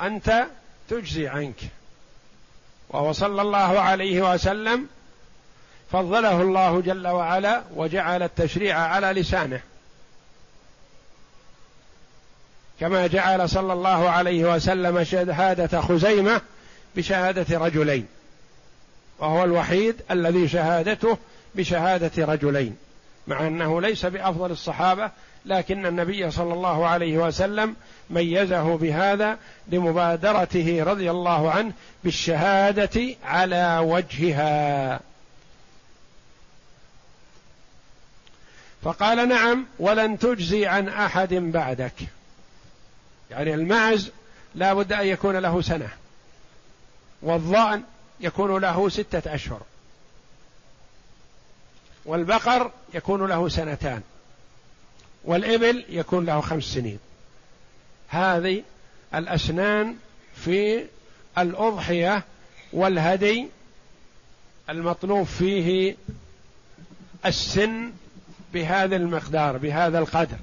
أنت 0.01 0.45
تجزي 0.89 1.27
عنك. 1.27 1.59
وهو 2.89 3.11
صلى 3.11 3.41
الله 3.41 3.79
عليه 3.79 4.33
وسلم 4.33 4.87
فضله 5.91 6.41
الله 6.41 6.81
جل 6.81 7.07
وعلا 7.07 7.63
وجعل 7.75 8.23
التشريع 8.23 8.79
على 8.79 9.07
لسانه. 9.07 9.61
كما 12.81 13.07
جعل 13.07 13.49
صلى 13.49 13.73
الله 13.73 14.09
عليه 14.09 14.55
وسلم 14.55 15.03
شهادة 15.03 15.81
خزيمة 15.81 16.41
بشهادة 16.95 17.57
رجلين. 17.57 18.07
وهو 19.19 19.43
الوحيد 19.43 19.95
الذي 20.11 20.47
شهادته 20.47 21.17
بشهادة 21.55 22.25
رجلين. 22.25 22.77
مع 23.27 23.47
أنه 23.47 23.81
ليس 23.81 24.05
بأفضل 24.05 24.51
الصحابة 24.51 25.11
لكن 25.45 25.85
النبي 25.85 26.31
صلى 26.31 26.53
الله 26.53 26.87
عليه 26.87 27.17
وسلم 27.17 27.75
ميزه 28.09 28.77
بهذا 28.77 29.37
لمبادرته 29.67 30.83
رضي 30.83 31.11
الله 31.11 31.51
عنه 31.51 31.73
بالشهادة 32.03 33.15
على 33.25 33.77
وجهها. 33.83 34.99
فقال 38.83 39.29
نعم 39.29 39.65
ولن 39.79 40.19
تجزي 40.19 40.65
عن 40.65 40.89
أحد 40.89 41.33
بعدك. 41.33 41.93
يعني 43.31 43.53
المعز 43.53 44.11
لا 44.55 44.73
بد 44.73 44.93
أن 44.93 45.07
يكون 45.07 45.35
له 45.35 45.61
سنة 45.61 45.89
والظان 47.21 47.83
يكون 48.19 48.61
له 48.61 48.89
ستة 48.89 49.35
أشهر 49.35 49.61
والبقر 52.05 52.71
يكون 52.93 53.25
له 53.27 53.49
سنتان 53.49 54.01
والإبل 55.23 55.85
يكون 55.89 56.25
له 56.25 56.41
خمس 56.41 56.63
سنين. 56.63 56.99
هذه 58.07 58.63
الأسنان 59.15 59.95
في 60.35 60.85
الأضحية 61.37 62.23
والهدي 62.73 63.47
المطلوب 64.69 65.23
فيه 65.23 65.95
السن 67.25 67.91
بهذا 68.53 68.95
المقدار 68.95 69.57
بهذا 69.57 69.99
القدر. 69.99 70.37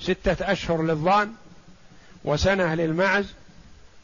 ستة 0.00 0.52
أشهر 0.52 0.82
للضأن 0.82 1.34
وسنة 2.24 2.74
للمعز 2.74 3.26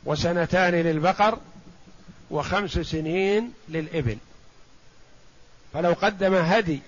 وسنتان 0.05 0.75
للبقر 0.75 1.39
وخمس 2.31 2.79
سنين 2.79 3.53
للإبل. 3.69 4.19
فلو 5.73 5.93
قدم 5.93 6.35
هدي 6.35 6.81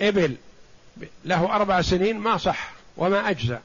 إبل 0.00 0.36
له 1.24 1.56
أربع 1.56 1.82
سنين 1.82 2.18
ما 2.18 2.36
صح 2.36 2.72
وما 2.96 3.30
أجزأ. 3.30 3.60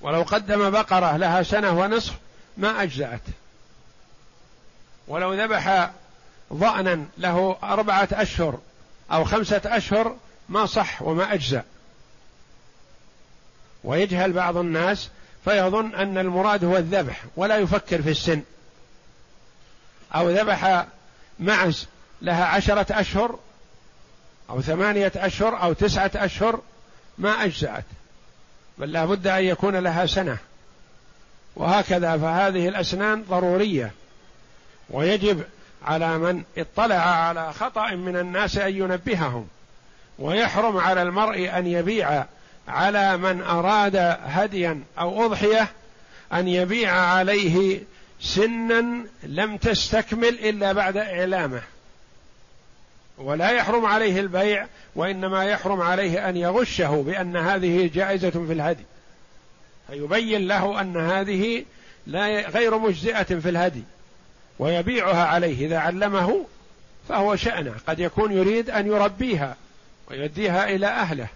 ولو 0.00 0.22
قدم 0.22 0.70
بقرة 0.70 1.16
لها 1.16 1.42
سنة 1.42 1.70
ونصف 1.70 2.14
ما 2.56 2.82
أجزأت. 2.82 3.20
ولو 5.08 5.34
ذبح 5.34 5.90
ضأنا 6.52 7.04
له 7.18 7.56
أربعة 7.62 8.08
أشهر 8.12 8.58
أو 9.12 9.24
خمسة 9.24 9.60
أشهر 9.64 10.16
ما 10.48 10.66
صح 10.66 11.02
وما 11.02 11.34
أجزأ. 11.34 11.64
ويجهل 13.84 14.32
بعض 14.32 14.56
الناس 14.56 15.08
فيظن 15.44 15.94
أن 15.94 16.18
المراد 16.18 16.64
هو 16.64 16.76
الذبح 16.76 17.24
ولا 17.36 17.58
يفكر 17.58 18.02
في 18.02 18.10
السن. 18.10 18.42
أو 20.14 20.30
ذبح 20.30 20.86
معز 21.40 21.86
لها 22.22 22.44
عشرة 22.44 23.00
أشهر 23.00 23.38
أو 24.50 24.62
ثمانية 24.62 25.12
أشهر 25.16 25.62
أو 25.62 25.72
تسعة 25.72 26.10
أشهر 26.14 26.60
ما 27.18 27.44
أجزأت. 27.44 27.84
بل 28.78 28.92
لا 28.92 29.04
بد 29.04 29.26
أن 29.26 29.44
يكون 29.44 29.76
لها 29.76 30.06
سنة. 30.06 30.38
وهكذا 31.56 32.18
فهذه 32.18 32.68
الأسنان 32.68 33.22
ضرورية. 33.22 33.90
ويجب 34.90 35.44
على 35.84 36.18
من 36.18 36.42
اطلع 36.58 36.94
على 36.94 37.52
خطأ 37.52 37.90
من 37.90 38.16
الناس 38.16 38.58
أن 38.58 38.76
ينبههم. 38.76 39.48
ويحرم 40.18 40.76
على 40.78 41.02
المرء 41.02 41.58
أن 41.58 41.66
يبيع 41.66 42.24
على 42.68 43.16
من 43.16 43.42
أراد 43.42 43.96
هديا 44.24 44.82
أو 44.98 45.26
أضحية 45.26 45.68
أن 46.32 46.48
يبيع 46.48 46.92
عليه 46.92 47.80
سنا 48.20 49.04
لم 49.22 49.56
تستكمل 49.56 50.28
إلا 50.28 50.72
بعد 50.72 50.96
إعلامه. 50.96 51.62
ولا 53.18 53.50
يحرم 53.50 53.86
عليه 53.86 54.20
البيع 54.20 54.66
وإنما 54.94 55.44
يحرم 55.44 55.80
عليه 55.80 56.28
أن 56.28 56.36
يغشه 56.36 57.02
بأن 57.02 57.36
هذه 57.36 57.90
جائزة 57.94 58.30
في 58.30 58.52
الهدي. 58.52 58.84
فيبين 59.88 60.48
له 60.48 60.80
أن 60.80 60.96
هذه 60.96 61.64
لا 62.06 62.48
غير 62.48 62.78
مجزئة 62.78 63.22
في 63.22 63.48
الهدي 63.48 63.82
ويبيعها 64.58 65.24
عليه. 65.24 65.66
إذا 65.66 65.78
علمه 65.78 66.46
فهو 67.08 67.36
شأنه 67.36 67.74
قد 67.86 68.00
يكون 68.00 68.32
يريد 68.32 68.70
أن 68.70 68.86
يربيها 68.86 69.56
ويؤديها 70.10 70.68
إلى 70.68 70.86
أهله. 70.86 71.28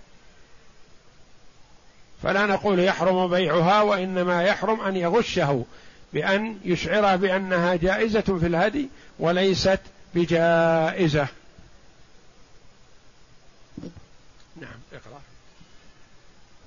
فلا 2.22 2.46
نقول 2.46 2.80
يحرم 2.80 3.30
بيعها 3.30 3.82
وإنما 3.82 4.42
يحرم 4.42 4.80
أن 4.80 4.96
يغشه 4.96 5.64
بأن 6.12 6.58
يشعره 6.64 7.16
بأنها 7.16 7.74
جائزة 7.76 8.20
في 8.20 8.46
الهدي 8.46 8.88
وليست 9.18 9.80
بجائزة. 10.14 11.28
نعم 14.56 14.78
اقرأ. 14.92 15.20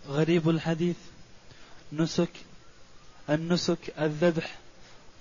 غريب 0.08 0.50
الحديث. 0.50 0.96
نسك 1.94 2.30
النسك 3.30 3.78
الذبح 4.00 4.56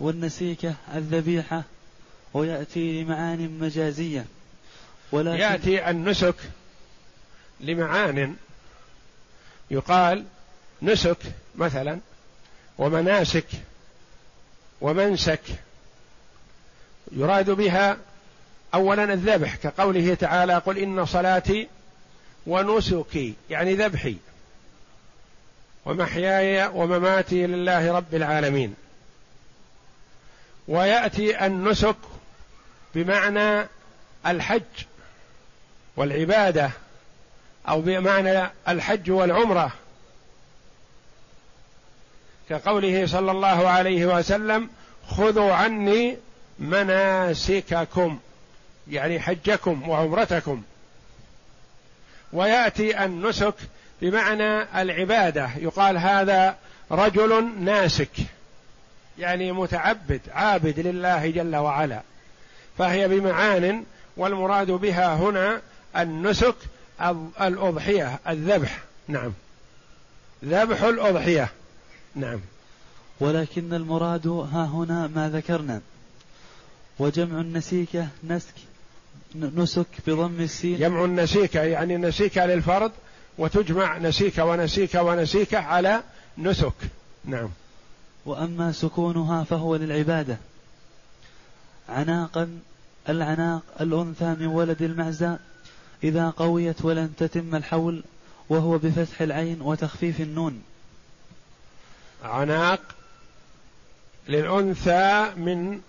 والنسيكة 0.01 0.75
الذبيحة 0.95 1.63
ويأتي 2.35 3.03
لمعان 3.03 3.59
مجازية. 3.61 4.25
ولكن 5.13 5.41
يأتي 5.41 5.91
النسك 5.91 6.35
لمعان 7.61 8.37
يقال 9.73 10.25
نسك 10.83 11.17
مثلا 11.55 11.99
ومناسك 12.79 13.47
ومنسك. 14.81 15.41
يراد 17.13 17.51
بها 17.51 17.97
اولا 18.75 19.13
الذبح 19.13 19.57
كقوله 19.57 20.15
تعالى 20.15 20.59
قل 20.59 20.79
إن 20.79 21.07
صلاتي 21.07 21.69
ونسكي 22.47 23.35
يعني 23.51 23.75
ذبحي. 23.75 24.17
ومحياي 25.85 26.67
ومماتي 26.67 27.47
لله 27.47 27.93
رب 27.93 28.15
العالمين. 28.15 28.75
ويأتي 30.69 31.47
النسك 31.47 31.97
بمعنى 32.95 33.67
الحج 34.27 34.85
والعبادة. 35.97 36.71
أو 37.69 37.81
بمعنى 37.81 38.51
الحج 38.69 39.11
والعمرة. 39.11 39.73
كقوله 42.49 43.07
صلى 43.07 43.31
الله 43.31 43.69
عليه 43.69 44.07
وسلم 44.07 44.69
خذوا 45.09 45.53
عني 45.53 46.17
مناسككم. 46.59 48.19
يعني 48.91 49.21
حجكم 49.21 49.89
وعمرتكم. 49.89 50.63
ويأتي 52.33 53.05
النسك 53.05 53.55
بمعنى 54.03 54.83
العبادة. 54.83 55.51
يقال 55.57 55.99
هذا 55.99 56.57
رجل 56.91 57.49
ناسك 57.59 58.11
يعني 59.19 59.53
متعبد 59.53 60.21
عابد 60.33 60.79
لله 60.81 61.31
جل 61.31 61.57
وعلا. 61.57 62.01
فهي 62.79 63.09
بمعان 63.09 63.85
والمراد 64.17 64.71
بها 64.71 65.15
هنا 65.15 65.61
النسك 65.97 66.55
الأضحية 67.41 68.21
الذبح. 68.29 68.83
نعم. 69.09 69.33
ذبح 70.45 70.83
الأضحية. 70.83 71.49
نعم. 72.15 72.41
ولكن 73.21 73.75
المراد 73.75 74.27
ها 74.27 74.65
هنا 74.67 75.07
ما 75.07 75.31
ذكرنا. 75.31 75.81
وجمع 76.99 77.41
النسيكة 77.41 78.09
نسك 78.25 78.55
نسك 79.35 79.87
بضم 80.07 80.41
السين. 80.41 80.79
جمع 80.79 81.05
النسيكة 81.05 81.63
يعني 81.63 81.97
نسيكة 81.97 82.47
للفرد 82.47 82.93
وتجمع 83.39 83.99
نسيكة 83.99 84.45
ونسيكة 84.45 85.03
ونسيكة 85.03 85.59
على 85.59 86.03
نسك. 86.39 86.75
نعم. 87.25 87.49
وأما 88.27 88.73
سكونها 88.73 89.45
فهو 89.45 89.77
للعبادة. 89.77 90.37
عناقا 91.89 92.59
العناق 93.09 93.63
الأنثى 93.81 94.37
من 94.41 94.47
ولد 94.47 94.83
المعزى 94.83 95.37
إذا 96.05 96.31
قويت 96.31 96.85
ولن 96.85 97.13
تتم 97.17 97.55
الحول 97.55 98.05
وهو 98.49 98.79
بفتح 98.79 99.23
العين 99.23 99.63
وتخفيف 99.63 100.21
النون. 100.21 100.63
عناق 102.25 102.81
للأنثى 104.29 105.33
من 105.37 105.81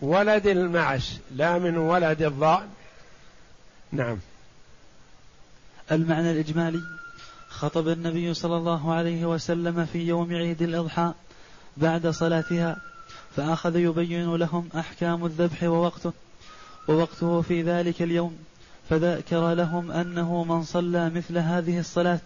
ولد 0.00 0.46
المعز 0.46 1.18
لا 1.36 1.58
من 1.58 1.76
ولد 1.76 2.22
الضأن. 2.22 2.68
نعم. 3.92 4.18
المعنى 5.92 6.30
الإجمالي 6.30 6.80
خطب 7.48 7.88
النبي 7.88 8.34
صلى 8.34 8.56
الله 8.56 8.94
عليه 8.94 9.24
وسلم 9.24 9.86
في 9.86 9.98
يوم 9.98 10.34
عيد 10.34 10.62
الإضحى 10.62 11.12
بعد 11.76 12.06
صلاتها 12.06 12.76
فأخذ 13.36 13.76
يبين 13.76 14.34
لهم 14.36 14.68
أحكام 14.76 15.26
الذبح 15.26 15.62
ووقته 15.62 16.12
ووقته 16.88 17.42
في 17.42 17.62
ذلك 17.62 18.02
اليوم. 18.02 18.38
فذكر 18.90 19.54
لهم 19.54 19.90
أنه 19.90 20.44
من 20.44 20.62
صلى 20.62 21.10
مثل 21.10 21.38
هذه 21.38 21.78
الصلاة 21.78 22.18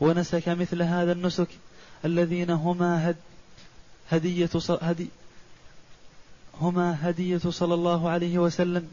ونسك 0.00 0.48
مثل 0.48 0.82
هذا 0.82 1.12
النسك 1.12 1.48
الذين 2.04 2.50
هما 2.50 3.10
هد 3.10 3.16
هدية 4.10 4.50
هدي 4.68 5.08
هما 6.60 6.98
هدية 7.02 7.40
صلى 7.50 7.74
الله 7.74 8.10
عليه 8.10 8.38
وسلم 8.38 8.88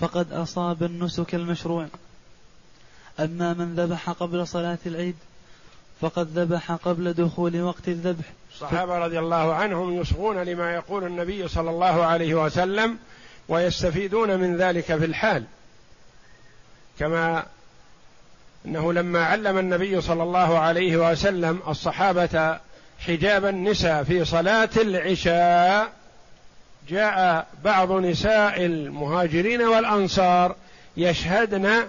فقد 0.00 0.32
أصاب 0.32 0.82
النسك 0.82 1.34
المشروع. 1.34 1.86
أما 3.20 3.54
من 3.54 3.74
ذبح 3.74 4.10
قبل 4.10 4.46
صلاة 4.46 4.78
العيد 4.86 5.16
فقد 6.00 6.38
ذبح 6.38 6.72
قبل 6.72 7.12
دخول 7.12 7.62
وقت 7.62 7.88
الذبح. 7.88 8.32
الصحابة 8.54 8.98
رضي 8.98 9.18
الله 9.18 9.54
عنهم 9.54 10.00
يصغون 10.00 10.38
لما 10.38 10.74
يقول 10.74 11.04
النبي 11.04 11.48
صلى 11.48 11.70
الله 11.70 12.04
عليه 12.04 12.34
وسلم 12.44 12.98
ويستفيدون 13.48 14.38
من 14.38 14.56
ذلك 14.56 14.84
في 14.84 15.04
الحال. 15.04 15.44
كما 16.98 17.46
أنه 18.66 18.92
لما 18.92 19.24
علم 19.24 19.58
النبي 19.58 20.00
صلى 20.00 20.22
الله 20.22 20.58
عليه 20.58 21.10
وسلم 21.10 21.60
الصحابة 21.68 22.58
حجاب 22.98 23.44
النساء 23.44 24.04
في 24.04 24.24
صلاة 24.24 24.68
العشاء 24.76 25.92
جاء 26.88 27.46
بعض 27.64 27.92
نساء 27.92 28.64
المهاجرين 28.64 29.62
والأنصار 29.62 30.56
يشهدن 30.96 31.86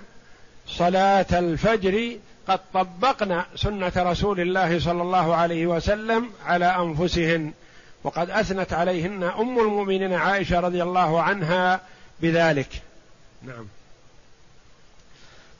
صلاة 0.68 1.26
الفجر 1.32 2.18
قد 2.48 2.60
طبقن 2.74 3.42
سنة 3.56 3.92
رسول 3.98 4.40
الله 4.40 4.80
صلى 4.80 5.02
الله 5.02 5.36
عليه 5.36 5.68
وسلم 5.68 6.30
على 6.46 6.66
أنفسهن. 6.66 7.52
وقد 8.04 8.30
أثنت 8.30 8.74
عليهن 8.74 9.24
أم 9.24 9.60
المؤمنين 9.60 10.14
عائشة 10.14 10.60
رضي 10.60 10.84
الله 10.84 11.22
عنها 11.22 11.80
بذلك. 12.22 12.70
نعم. 13.44 13.68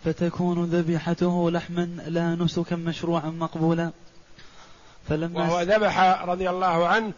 فتكون 0.08 0.66
ذبيحته 0.66 1.52
لحما 1.52 1.90
لا 2.08 2.36
نسكا 2.36 2.76
مشروعا 2.76 3.30
مقبولا. 3.30 3.92
فلما 5.10 5.40
وهو 5.40 5.62
ذبح 5.62 6.00
رضي 6.24 6.50
الله 6.50 6.88
عنه 6.88 7.12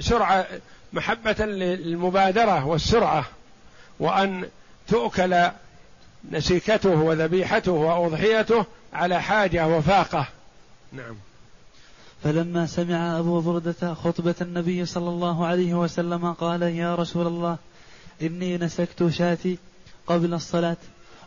سرعة 0.00 0.46
محبة 0.92 1.44
للمبادرة 1.44 2.66
والسرعة 2.66 3.24
وأن 4.00 4.48
تؤكل 4.88 5.50
نسيكته 6.30 6.94
وذبيحته 6.94 7.72
وأضحيته 7.72 8.64
على 8.92 9.22
حاجة 9.22 9.66
وفاقة. 9.66 10.28
نعم. 10.92 11.16
فلما 12.24 12.66
سمع 12.66 13.18
أبو 13.18 13.40
بردة 13.40 13.94
خطبة 13.94 14.34
النبي 14.40 14.86
صلى 14.86 15.08
الله 15.08 15.46
عليه 15.46 15.74
وسلم 15.74 16.32
قال 16.32 16.62
يا 16.62 16.94
رسول 16.94 17.26
الله 17.26 17.56
إني 18.22 18.58
نسكت 18.58 19.08
شاتي 19.08 19.58
قبل 20.06 20.34
الصلاة. 20.34 20.76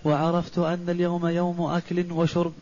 وعرفت 0.03 0.57
أن 0.57 0.85
اليوم 0.89 1.27
يوم 1.27 1.61
أكل 1.61 2.11
وشرب 2.11 2.53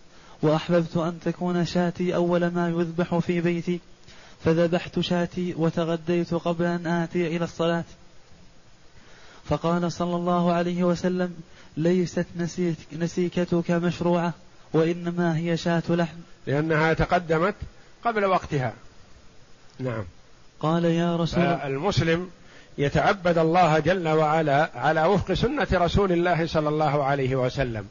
وأحببت 0.41 0.97
أن 0.97 1.19
تكون 1.25 1.65
شاتي 1.65 2.15
أول 2.15 2.47
ما 2.47 2.69
يذبح 2.69 3.17
في 3.17 3.41
بيتي. 3.41 3.79
فذبحت 4.45 4.99
شاتي 4.99 5.53
وتغديت 5.57 6.33
قبل 6.33 6.65
أن 6.65 6.87
آتي 6.87 7.27
إلى 7.37 7.43
الصلاة. 7.43 7.83
فقال 9.45 9.91
صلى 9.91 10.15
الله 10.15 10.53
عليه 10.53 10.83
وسلم 10.83 11.35
ليست 11.77 12.25
نسيك 12.37 12.77
نسيكتك 12.93 13.71
مشروعة 13.71 14.33
وإنما 14.73 15.37
هي 15.37 15.57
شاة 15.57 15.83
لحم. 15.89 16.17
لأنها 16.47 16.93
تقدمت 16.93 17.55
قبل 18.05 18.25
وقتها. 18.25 18.73
نعم. 19.79 20.03
قال 20.59 20.85
يا 20.85 21.15
رسول 21.15 21.43
المسلم 21.43 22.29
يتعبد 22.77 23.37
الله 23.37 23.79
جل 23.79 24.07
وعلا 24.07 24.69
على 24.75 25.03
وفق 25.03 25.33
سنة 25.33 25.67
رسول 25.73 26.11
الله 26.11 26.47
صلى 26.47 26.69
الله 26.69 27.03
عليه 27.03 27.35
وسلم. 27.35 27.87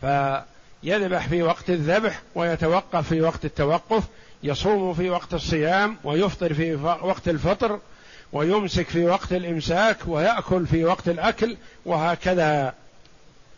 فيذبح 0.00 1.28
في 1.28 1.42
وقت 1.42 1.70
الذبح 1.70 2.22
ويتوقف 2.34 3.08
في 3.08 3.20
وقت 3.20 3.44
التوقف 3.44 4.04
يصوم 4.42 4.94
في 4.94 5.10
وقت 5.10 5.34
الصيام 5.34 5.96
ويفطر 6.04 6.54
في 6.54 6.74
وقت 6.74 7.28
الفطر 7.28 7.80
ويمسك 8.32 8.88
في 8.88 9.06
وقت 9.06 9.32
الإمساك 9.32 9.96
ويأكل 10.06 10.66
في 10.66 10.84
وقت 10.84 11.08
الأكل 11.08 11.56
وهكذا. 11.86 12.74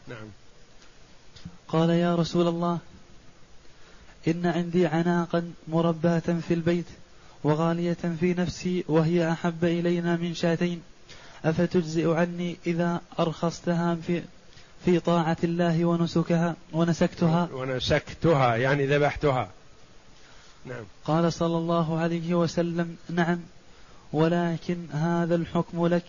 نعم. 0.08 0.28
قال 1.68 1.90
يا 1.90 2.14
رسول 2.14 2.48
الله 2.48 2.78
إن 4.28 4.46
عندي 4.46 4.86
عناقا 4.86 5.52
مرباه 5.68 6.22
في 6.48 6.54
البيت 6.54 6.86
وغالية 7.46 7.96
في 8.20 8.34
نفسي 8.34 8.84
وهي 8.88 9.32
أحب 9.32 9.64
إلينا 9.64 10.16
من 10.16 10.34
شاتين. 10.34 10.82
أفتجزئ 11.44 12.10
عني 12.14 12.56
إذا 12.66 13.00
أرخصتها 13.18 13.94
في 13.94 14.22
في 14.84 15.00
طاعة 15.00 15.36
الله 15.44 15.84
ونسكها 15.84 16.56
ونسكتها؟ 16.72 17.48
ونسكتها 17.52 18.56
يعني 18.56 18.86
ذبحتها. 18.86 19.50
نعم. 20.64 20.84
قال 21.04 21.32
صلى 21.32 21.58
الله 21.58 21.98
عليه 21.98 22.34
وسلم 22.34 22.96
نعم 23.10 23.38
ولكن 24.12 24.86
هذا 24.92 25.34
الحكم 25.34 25.86
لك 25.86 26.04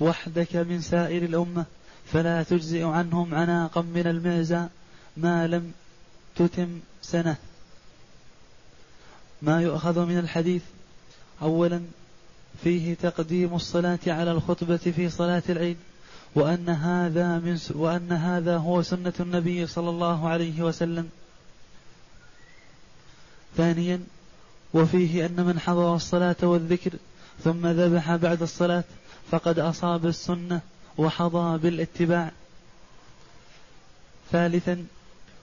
وحدك 0.00 0.56
من 0.56 0.80
سائر 0.80 1.22
الأمة 1.22 1.64
فلا 2.12 2.42
تجزئ 2.42 2.84
عنهم 2.84 3.34
عناقا 3.34 3.80
من 3.80 4.06
المعزى 4.06 4.66
ما 5.16 5.46
لم 5.46 5.72
تتم 6.36 6.80
سنة. 7.02 7.36
ما 9.42 9.62
يؤخذ 9.62 10.06
من 10.06 10.18
الحديث 10.18 10.62
أولا 11.44 11.82
فيه 12.64 12.94
تقديم 12.94 13.54
الصلاة 13.54 13.98
على 14.06 14.30
الخطبة 14.30 14.76
في 14.76 15.10
صلاة 15.10 15.42
العيد 15.48 15.76
وأن 16.34 16.68
هذا 16.68 17.38
من 17.38 17.58
وأن 17.74 18.12
هذا 18.12 18.56
هو 18.56 18.82
سنة 18.82 19.12
النبي 19.20 19.66
صلى 19.66 19.90
الله 19.90 20.28
عليه 20.28 20.62
وسلم. 20.62 21.08
ثانيا 23.56 24.00
وفيه 24.74 25.26
أن 25.26 25.44
من 25.44 25.60
حضر 25.60 25.94
الصلاة 25.94 26.36
والذكر 26.42 26.92
ثم 27.44 27.66
ذبح 27.66 28.16
بعد 28.16 28.42
الصلاة 28.42 28.84
فقد 29.30 29.58
أصاب 29.58 30.06
السنة 30.06 30.60
وحظى 30.98 31.58
بالاتباع. 31.58 32.30
ثالثا 34.32 34.86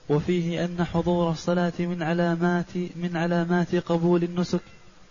وفيه 0.08 0.64
أن 0.64 0.84
حضور 0.84 1.30
الصلاة 1.30 1.72
من 1.78 2.02
علامات 2.02 2.76
من 2.76 3.10
علامات 3.16 3.74
قبول 3.74 4.24
النسك 4.24 4.60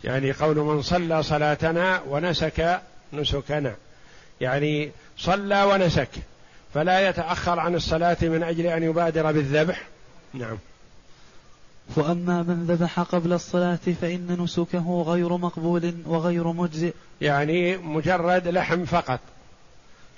يعني 0.04 0.32
قول 0.32 0.58
من 0.58 0.82
صلى 0.82 1.24
صلاتنا 1.24 2.02
ونسك 2.10 2.82
نسكنا. 3.14 3.76
يعني 4.42 4.92
صلى 5.18 5.64
ونسك 5.64 6.10
فلا 6.74 7.10
يتأخر 7.10 7.60
عن 7.60 7.76
الصلاة 7.76 8.18
من 8.22 8.44
أجل 8.44 8.66
أن 8.66 8.84
يبادر 8.84 9.32
بالذبح. 9.32 9.88
نعم. 10.34 10.58
وأما 11.96 12.44
من 12.44 12.66
ذبح 12.68 13.00
قبل 13.00 13.34
الصلاة 13.34 13.80
فإن 14.02 14.38
نسكه 14.40 15.04
غير 15.08 15.38
مقبول 15.38 15.94
وغير 16.06 16.48
مجزئ. 16.52 16.94
يعني 17.22 17.78
مجرد 17.78 18.48
لحم 18.48 18.86
فقط 18.86 19.20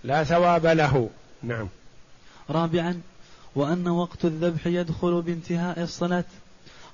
لا 0.04 0.24
ثواب 0.24 0.66
له. 0.66 1.10
نعم. 1.44 1.68
رابعا 2.50 3.02
وأن 3.56 3.88
وقت 3.88 4.26
الذبح 4.26 4.68
يدخل 4.68 5.22
بانتهاء 5.22 5.84
الصلاة. 5.84 6.26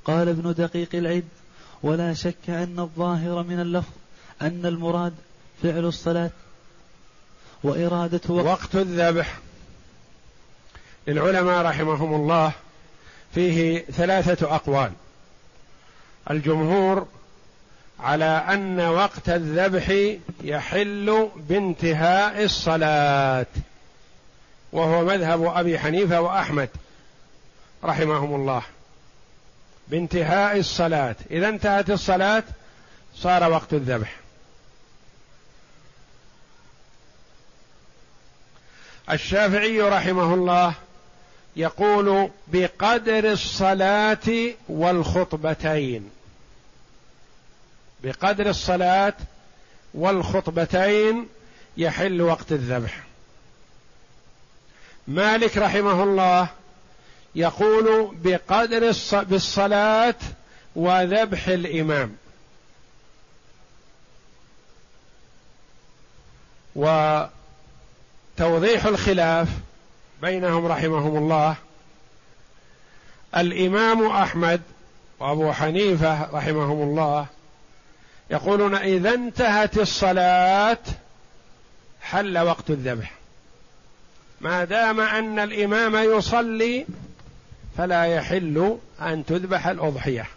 قال 0.05 0.29
ابن 0.29 0.53
دقيق 0.53 0.95
العيد 0.95 1.25
ولا 1.83 2.13
شك 2.13 2.49
أن 2.49 2.79
الظاهر 2.79 3.43
من 3.43 3.59
اللفظ 3.59 3.93
أن 4.41 4.65
المراد 4.65 5.13
فعل 5.63 5.85
الصلاة 5.85 6.29
وإرادة 7.63 8.21
وقت, 8.29 8.45
وقت 8.45 8.75
الذبح. 8.75 9.37
للعلماء 11.07 11.65
رحمهم 11.65 12.13
الله 12.13 12.51
فيه 13.35 13.79
ثلاثة 13.79 14.55
أقوال. 14.55 14.91
الجمهور 16.31 17.07
على 17.99 18.25
أن 18.25 18.79
وقت 18.79 19.29
الذبح 19.29 20.15
يحل 20.43 21.29
بانتهاء 21.35 22.43
الصلاة 22.43 23.45
وهو 24.71 25.05
مذهب 25.05 25.43
أبي 25.43 25.79
حنيفة 25.79 26.21
وأحمد 26.21 26.69
رحمهم 27.83 28.35
الله. 28.35 28.61
بانتهاء 29.89 30.59
الصلاة. 30.59 31.15
إذا 31.31 31.49
انتهت 31.49 31.89
الصلاة 31.89 32.43
صار 33.15 33.51
وقت 33.51 33.73
الذبح. 33.73 34.15
الشافعي 39.11 39.81
رحمه 39.81 40.33
الله 40.33 40.73
يقول 41.55 42.29
بقدر 42.47 43.31
الصلاة 43.31 44.53
والخطبتين. 44.69 46.09
بقدر 48.03 48.49
الصلاة 48.49 49.13
والخطبتين 49.93 51.27
يحل 51.77 52.21
وقت 52.21 52.51
الذبح. 52.51 53.03
مالك 55.07 55.57
رحمه 55.57 56.03
الله 56.03 56.47
يقول 57.39 58.15
بقدر 58.23 58.93
بالصلاة 59.13 60.15
وذبح 60.75 61.47
الإمام. 61.47 62.15
وتوضيح 66.75 68.85
الخلاف 68.85 69.47
بينهم 70.21 70.65
رحمهم 70.65 71.17
الله. 71.17 71.55
الإمام 73.37 74.07
أحمد 74.07 74.61
وأبو 75.19 75.51
حنيفة 75.51 76.31
رحمهم 76.31 76.81
الله 76.81 77.25
يقولون 78.29 78.75
إذا 78.75 79.13
انتهت 79.13 79.77
الصلاة 79.77 80.77
حل 82.01 82.37
وقت 82.37 82.69
الذبح. 82.69 83.13
ما 84.41 84.63
دام 84.63 84.99
أن 84.99 85.39
الإمام 85.39 85.95
يصلي 85.95 86.85
فلا 87.79 88.05
يحل 88.05 88.77
أن 89.01 89.25
تذبح 89.25 89.67
الأضحية. 89.67 90.27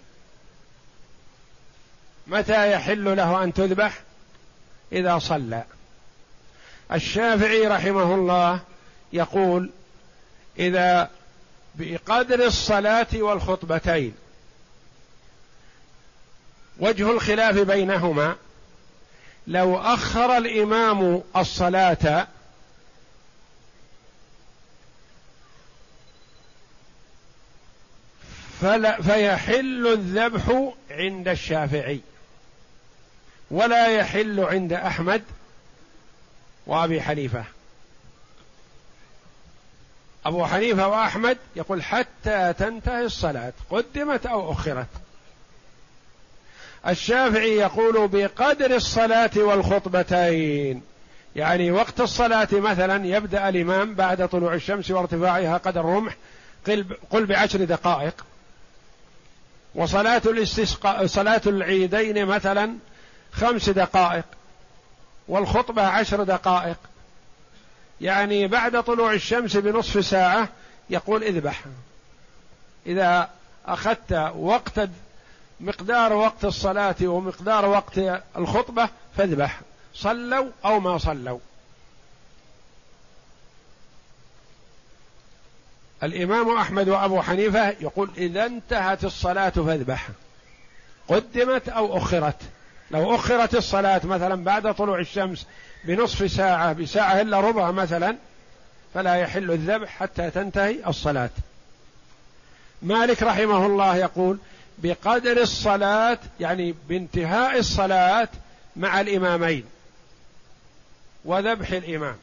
متى 2.26 2.72
يحل 2.72 3.16
له 3.16 3.44
أن 3.44 3.52
تذبح؟ 3.52 4.00
إذا 4.92 5.18
صلى. 5.18 5.64
الشافعي 6.92 7.66
رحمه 7.66 8.14
الله 8.14 8.60
يقول 9.12 9.70
إذا 10.58 11.10
بقدر 11.74 12.46
الصلاة 12.46 13.06
والخطبتين 13.14 14.14
وجه 16.78 17.10
الخلاف 17.10 17.58
بينهما 17.58 18.36
لو 19.46 19.78
أخر 19.78 20.36
الإمام 20.36 21.22
الصلاة 21.36 22.26
فلا 28.62 29.02
فيحل 29.02 29.86
الذبح 29.86 30.72
عند 30.90 31.28
الشافعي 31.28 32.00
ولا 33.50 33.86
يحل 33.86 34.40
عند 34.40 34.72
أحمد 34.72 35.22
وأبي 36.66 37.02
حنيفة. 37.02 37.44
أبو 40.26 40.46
حنيفة 40.46 40.88
وأحمد 40.88 41.38
يقول 41.56 41.82
حتى 41.82 42.52
تنتهي 42.58 43.04
الصلاة 43.04 43.52
قدمت 43.70 44.26
أو 44.26 44.52
أخرت. 44.52 44.86
الشافعي 46.88 47.56
يقول 47.56 48.08
بقدر 48.08 48.74
الصلاة 48.74 49.30
والخطبتين. 49.36 50.82
يعني 51.36 51.70
وقت 51.70 52.00
الصلاة 52.00 52.48
مثلا 52.52 53.06
يبدأ 53.06 53.48
الإمام 53.48 53.94
بعد 53.94 54.28
طلوع 54.28 54.54
الشمس 54.54 54.90
وارتفاعها 54.90 55.56
قدر 55.56 55.84
رمح 55.84 56.16
قل 57.10 57.26
بعشر 57.26 57.64
دقائق. 57.64 58.24
وصلاة 59.74 60.22
الاستسقاء 60.26 61.06
صلاة 61.06 61.40
العيدين 61.46 62.26
مثلا 62.26 62.74
خمس 63.32 63.68
دقائق 63.68 64.24
والخطبة 65.28 65.82
عشر 65.82 66.22
دقائق. 66.22 66.76
يعني 68.00 68.48
بعد 68.48 68.82
طلوع 68.82 69.12
الشمس 69.12 69.56
بنصف 69.56 70.06
ساعة 70.06 70.48
يقول 70.90 71.24
اذبح. 71.24 71.64
إذا 72.86 73.30
أخذت 73.66 74.12
وقت 74.36 74.80
مقدار 75.60 76.12
وقت 76.12 76.44
الصلاة 76.44 76.96
ومقدار 77.02 77.66
وقت 77.66 78.00
الخطبة 78.36 78.88
فاذبح. 79.16 79.60
صلوا 79.94 80.46
أو 80.64 80.80
ما 80.80 80.98
صلوا. 80.98 81.38
الإمام 86.02 86.56
أحمد 86.56 86.88
وأبو 86.88 87.22
حنيفة 87.22 87.68
يقول 87.68 88.10
إذا 88.16 88.46
انتهت 88.46 89.04
الصلاة 89.04 89.50
فاذبح. 89.50 90.08
قدمت 91.08 91.68
أو 91.68 91.96
أخرت. 91.96 92.36
لو 92.90 93.14
أخرت 93.14 93.54
الصلاة 93.54 94.00
مثلا 94.04 94.44
بعد 94.44 94.74
طلوع 94.74 94.98
الشمس 94.98 95.46
بنصف 95.84 96.30
ساعة 96.30 96.72
بساعة 96.72 97.20
إلا 97.20 97.40
ربع 97.40 97.70
مثلا 97.70 98.16
فلا 98.94 99.14
يحل 99.14 99.50
الذبح 99.50 99.88
حتى 99.88 100.30
تنتهي 100.30 100.76
الصلاة. 100.86 101.30
مالك 102.82 103.22
رحمه 103.22 103.66
الله 103.66 103.96
يقول 103.96 104.38
بقدر 104.78 105.42
الصلاة 105.42 106.18
يعني 106.40 106.74
بانتهاء 106.88 107.58
الصلاة 107.58 108.28
مع 108.76 109.00
الإمامين 109.00 109.64
وذبح 111.24 111.70
الإمام. 111.70 112.16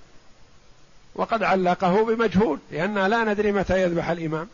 وقد 1.20 1.43
علقه 1.43 2.05
بمجهول 2.05 2.59
لأننا 2.72 3.07
لا 3.07 3.24
ندري 3.24 3.51
متى 3.51 3.82
يذبح 3.82 4.09
الإمام. 4.09 4.47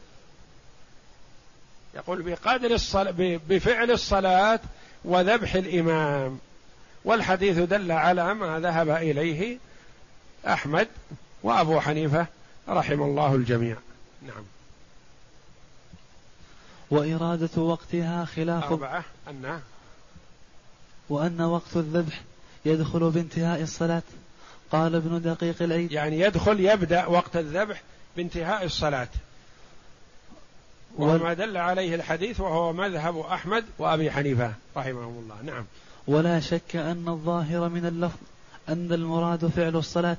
يقول 1.95 2.21
بقدر 2.21 2.71
الصلاة 2.71 3.39
بفعل 3.49 3.91
الصلاة 3.91 4.59
وذبح 5.03 5.55
الإمام. 5.55 6.39
والحديث 7.03 7.57
دل 7.57 7.91
على 7.91 8.33
ما 8.33 8.59
ذهب 8.59 8.89
إليه 8.89 9.57
أحمد 10.47 10.87
وأبو 11.43 11.79
حنيفة 11.79 12.27
رحم 12.69 13.01
الله 13.01 13.35
الجميع. 13.35 13.77
نعم. 14.21 14.43
وإرادة 16.91 17.61
وقتها 17.61 18.25
خلاف 18.25 18.63
أربعة 18.63 19.03
أن 19.29 19.61
وأن 21.09 21.41
وقت 21.41 21.75
الذبح 21.75 22.21
يدخل 22.65 23.09
بانتهاء 23.09 23.61
الصلاة. 23.61 24.03
قال 24.71 24.95
ابن 24.95 25.21
دقيق 25.21 25.61
العيد 25.61 25.91
يعني 25.91 26.19
يدخل 26.19 26.59
يبدأ 26.59 27.05
وقت 27.05 27.37
الذبح 27.37 27.81
بانتهاء 28.17 28.65
الصلاة. 28.65 29.07
وما 30.97 31.33
دل 31.33 31.57
عليه 31.57 31.95
الحديث 31.95 32.39
وهو 32.39 32.73
مذهب 32.73 33.19
أحمد 33.19 33.65
وأبي 33.77 34.11
حنيفة 34.11 34.53
رحمهم 34.77 35.19
الله. 35.23 35.53
نعم. 35.53 35.65
ولا 36.07 36.39
شك 36.39 36.75
أن 36.75 37.07
الظاهر 37.07 37.69
من 37.69 37.85
اللفظ 37.85 38.17
أن 38.69 38.93
المراد 38.93 39.47
فعل 39.47 39.75
الصلاة 39.75 40.17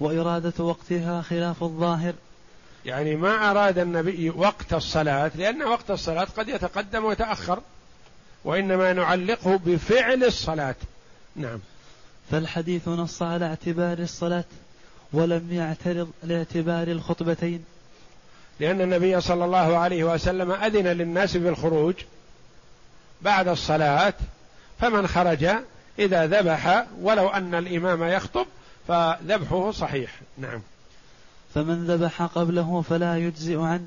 وإرادة 0.00 0.64
وقتها 0.64 1.22
خلاف 1.22 1.62
الظاهر. 1.62 2.14
يعني 2.84 3.16
ما 3.16 3.50
أراد 3.50 3.78
النبي 3.78 4.30
وقت 4.30 4.74
الصلاة 4.74 5.30
لأن 5.34 5.62
وقت 5.62 5.90
الصلاة 5.90 6.26
قد 6.36 6.48
يتقدم 6.48 7.04
ويتأخر 7.04 7.60
وإنما 8.44 8.92
نعلقه 8.92 9.56
بفعل 9.56 10.24
الصلاة. 10.24 10.74
نعم. 11.36 11.58
فالحديث 12.30 12.88
نص 12.88 13.22
على 13.22 13.46
اعتبار 13.46 13.98
الصلاة 13.98 14.44
ولم 15.12 15.52
يعترض 15.52 16.10
لاعتبار 16.22 16.88
الخطبتين. 16.88 17.64
لأن 18.60 18.80
النبي 18.80 19.20
صلى 19.20 19.44
الله 19.44 19.76
عليه 19.76 20.04
وسلم 20.04 20.52
أذن 20.52 20.86
للناس 20.86 21.36
بالخروج 21.36 21.94
بعد 23.22 23.48
الصلاة 23.48 24.14
فمن 24.80 25.06
خرج 25.06 25.44
إذا 25.98 26.26
ذبح 26.26 26.86
ولو 27.00 27.28
أن 27.28 27.54
الإمام 27.54 28.02
يخطب 28.02 28.46
فذبحه 28.88 29.70
صحيح. 29.70 30.20
نعم. 30.38 30.60
فمن 31.54 31.86
ذبح 31.86 32.22
قبله 32.22 32.82
فلا 32.82 33.16
يجزئ 33.16 33.58
عنه 33.58 33.86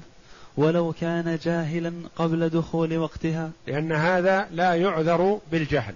ولو 0.57 0.93
كان 1.01 1.39
جاهلا 1.43 1.93
قبل 2.15 2.49
دخول 2.49 2.97
وقتها. 2.97 3.51
لأن 3.67 3.91
هذا 3.91 4.47
لا 4.51 4.75
يعذر 4.75 5.39
بالجهل. 5.51 5.95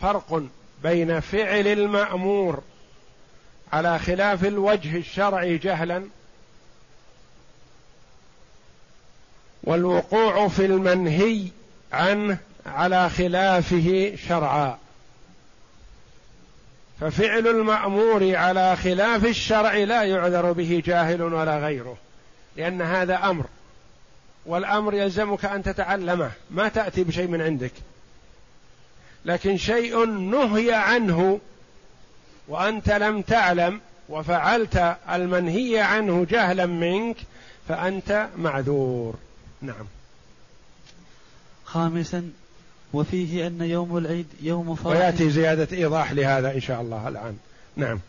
فرق 0.00 0.42
بين 0.82 1.20
فعل 1.20 1.66
المأمور 1.66 2.62
على 3.72 3.98
خلاف 3.98 4.44
الوجه 4.44 4.96
الشرعي 4.96 5.58
جهلا 5.58 6.04
والوقوع 9.64 10.48
في 10.48 10.64
المنهي 10.66 11.44
عنه 11.92 12.38
على 12.66 13.10
خلافه 13.10 14.16
شرعا. 14.28 14.78
ففعل 17.00 17.48
المأمور 17.48 18.36
على 18.36 18.76
خلاف 18.76 19.24
الشرع 19.24 19.74
لا 19.74 20.02
يعذر 20.02 20.52
به 20.52 20.82
جاهل 20.86 21.22
ولا 21.22 21.58
غيره 21.58 21.96
لأن 22.56 22.82
هذا 22.82 23.16
أمر 23.16 23.44
والأمر 24.46 24.94
يلزمك 24.94 25.44
أن 25.44 25.62
تتعلمه. 25.62 26.30
ما 26.50 26.68
تأتي 26.68 27.04
بشيء 27.04 27.28
من 27.28 27.40
عندك. 27.40 27.72
لكن 29.28 29.56
شيء 29.56 30.04
نهي 30.06 30.74
عنه 30.74 31.40
وأنت 32.48 32.90
لم 32.90 33.22
تعلم 33.22 33.80
وفعلت 34.08 34.96
المنهي 35.10 35.80
عنه 35.80 36.26
جهلا 36.30 36.66
منك 36.66 37.16
فأنت 37.68 38.28
معذور. 38.36 39.14
نعم. 39.62 39.86
خامسا 41.64 42.30
وفيه 42.92 43.46
أن 43.46 43.60
يوم 43.62 43.96
العيد 43.96 44.26
يوم 44.40 44.74
فرح 44.74 44.86
ويأتي 44.86 45.30
زيادة 45.30 45.76
إيضاح 45.76 46.12
لهذا 46.12 46.54
إن 46.54 46.60
شاء 46.60 46.80
الله 46.80 47.08
الآن. 47.08 47.36
نعم. 47.76 48.00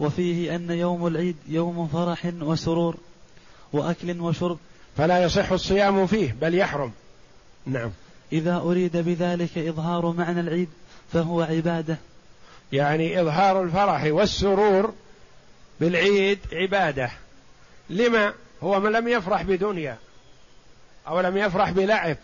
وفيه 0.00 0.56
أن 0.56 0.70
يوم 0.70 1.06
العيد 1.06 1.36
يوم 1.48 1.88
فرح 1.88 2.32
وسرور 2.40 2.96
وأكل 3.72 4.20
وشرب. 4.20 4.58
فلا 4.96 5.22
يصح 5.22 5.52
الصيام 5.52 6.06
فيه 6.06 6.36
بل 6.40 6.54
يحرم. 6.54 6.92
نعم. 7.66 7.90
إذا 8.32 8.56
أريد 8.56 8.96
بذلك 8.96 9.58
إظهار 9.58 10.12
معنى 10.12 10.40
العيد 10.40 10.68
فهو 11.12 11.42
عبادة. 11.42 11.96
يعني 12.72 13.20
إظهار 13.20 13.62
الفرح 13.62 14.04
والسرور 14.04 14.94
بالعيد 15.80 16.38
عبادة. 16.52 17.10
لما؟ 17.90 18.32
هو 18.62 18.80
من 18.80 18.92
لم 18.92 19.08
يفرح 19.08 19.42
بدنيا 19.42 19.98
أو 21.08 21.20
لم 21.20 21.36
يفرح 21.36 21.70
بلعب 21.70 22.16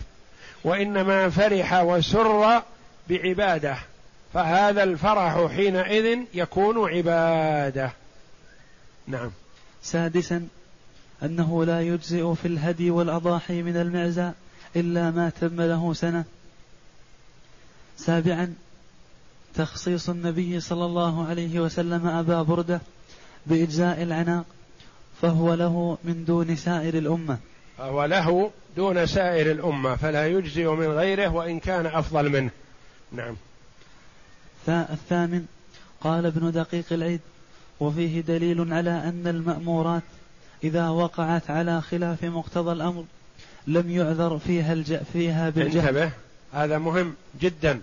وإنما 0.65 1.31
فرح 1.31 1.83
وسر 1.83 2.63
بعبادة. 3.09 3.77
فهذا 4.35 4.83
الفرح 4.83 5.47
حينئذ 5.47 6.19
يكون 6.35 6.91
عبادة. 6.91 7.93
نعم. 9.07 9.31
سادسا 9.83 10.49
أنه 11.23 11.65
لا 11.65 11.81
يجزئ 11.81 12.35
في 12.35 12.49
الهدي 12.49 12.91
والأضاحي 12.91 13.63
من 13.63 13.77
المعزى 13.77 14.31
إلا 14.77 15.11
ما 15.11 15.31
تم 15.41 15.61
له 15.61 15.93
سنة. 15.95 16.25
سابعا 17.97 18.55
تخصيص 19.55 20.09
النبي 20.09 20.61
صلى 20.61 20.85
الله 20.85 21.27
عليه 21.27 21.61
وسلم 21.61 22.07
أبا 22.07 22.43
بردة 22.43 22.81
بإجزاء 23.47 24.03
العناق 24.03 24.45
فهو 25.23 25.55
له 25.55 25.99
من 26.05 26.25
دون 26.25 26.57
سائر 26.57 26.99
الأمة. 26.99 27.39
فهو 27.79 28.05
له 28.05 28.51
دون 28.77 29.07
سائر 29.07 29.51
الأمة 29.51 29.97
فلا 29.97 30.27
يجزئ 30.27 30.69
من 30.69 30.87
غيره 30.87 31.29
وإن 31.29 31.61
كان 31.61 31.87
أفضل 31.87 32.29
منه. 32.29 32.51
نعم. 33.13 33.37
الثامن 34.69 35.47
قال 36.01 36.27
ابن 36.27 36.51
دقيق 36.53 36.85
العيد 36.93 37.21
وفيه 37.81 38.21
دليل 38.21 38.73
على 38.73 38.91
أن 38.91 39.27
المأمورات 39.27 40.03
إذا 40.65 40.89
وقعت 40.89 41.51
على 41.51 41.81
خلاف 41.81 42.25
مقتضى 42.25 42.73
الأمر 42.73 43.05
لم 43.67 43.91
يعذر 43.91 44.39
فيها 44.39 44.73
الج... 44.73 44.97
فيها 45.13 45.51
بالجهل. 45.51 45.89
انتبه 45.89 46.11
هذا 46.53 46.79
مهم 46.79 47.15
جدا. 47.41 47.81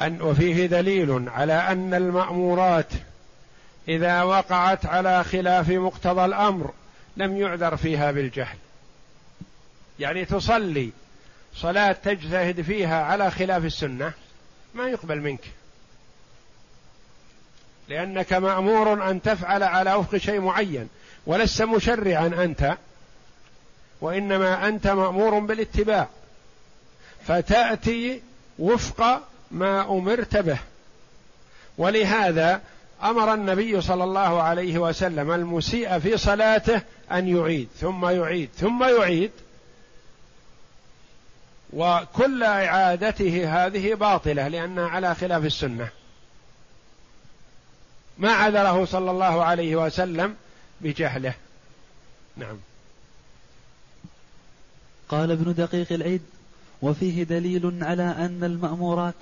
أن 0.00 0.22
وفيه 0.22 0.66
دليل 0.66 1.28
على 1.28 1.52
أن 1.52 1.94
المأمورات 1.94 2.92
إذا 3.88 4.22
وقعت 4.22 4.86
على 4.86 5.24
خلاف 5.24 5.70
مقتضى 5.70 6.24
الأمر 6.24 6.70
لم 7.16 7.36
يعذر 7.36 7.76
فيها 7.76 8.12
بالجهل. 8.12 8.56
يعني 9.98 10.24
تصلي 10.24 10.90
صلاة 11.54 11.92
تجتهد 11.92 12.60
فيها 12.60 13.02
على 13.02 13.30
خلاف 13.30 13.64
السنة 13.64 14.12
ما 14.74 14.88
يقبل 14.88 15.20
منك. 15.20 15.44
لأنك 17.88 18.32
مأمور 18.32 19.10
أن 19.10 19.22
تفعل 19.22 19.62
على 19.62 19.94
وفق 19.94 20.16
شيء 20.16 20.40
معين 20.40 20.88
ولست 21.26 21.62
مشرعا 21.62 22.26
أنت. 22.26 22.76
وإنما 24.00 24.68
أنت 24.68 24.86
مأمور 24.86 25.38
بالاتباع. 25.38 26.08
فتأتي 27.26 28.22
وفق 28.58 29.22
ما 29.50 29.82
أمرت 29.82 30.36
به. 30.36 30.58
ولهذا 31.78 32.60
أمر 33.02 33.34
النبي 33.34 33.80
صلى 33.80 34.04
الله 34.04 34.42
عليه 34.42 34.78
وسلم 34.78 35.30
المسيء 35.30 35.98
في 35.98 36.16
صلاته 36.16 36.82
أن 37.12 37.36
يعيد 37.36 37.68
ثم 37.80 38.06
يعيد 38.06 38.48
ثم 38.56 38.84
يعيد. 38.84 39.30
وكل 41.72 42.42
إعادته 42.42 43.66
هذه 43.66 43.94
باطلة 43.94 44.48
لانها 44.48 44.88
على 44.88 45.14
خلاف 45.14 45.44
السنة. 45.44 45.88
ما 48.18 48.32
عذره 48.32 48.84
صلى 48.84 49.10
الله 49.10 49.44
عليه 49.44 49.76
وسلم 49.76 50.36
بجهله. 50.80 51.34
نعم. 52.36 52.58
قال 55.10 55.30
ابن 55.30 55.54
دقيق 55.54 55.92
العيد 55.92 56.22
وفيه 56.82 57.22
دليل 57.22 57.78
على 57.82 58.02
أن 58.02 58.44
المأمورات 58.44 59.14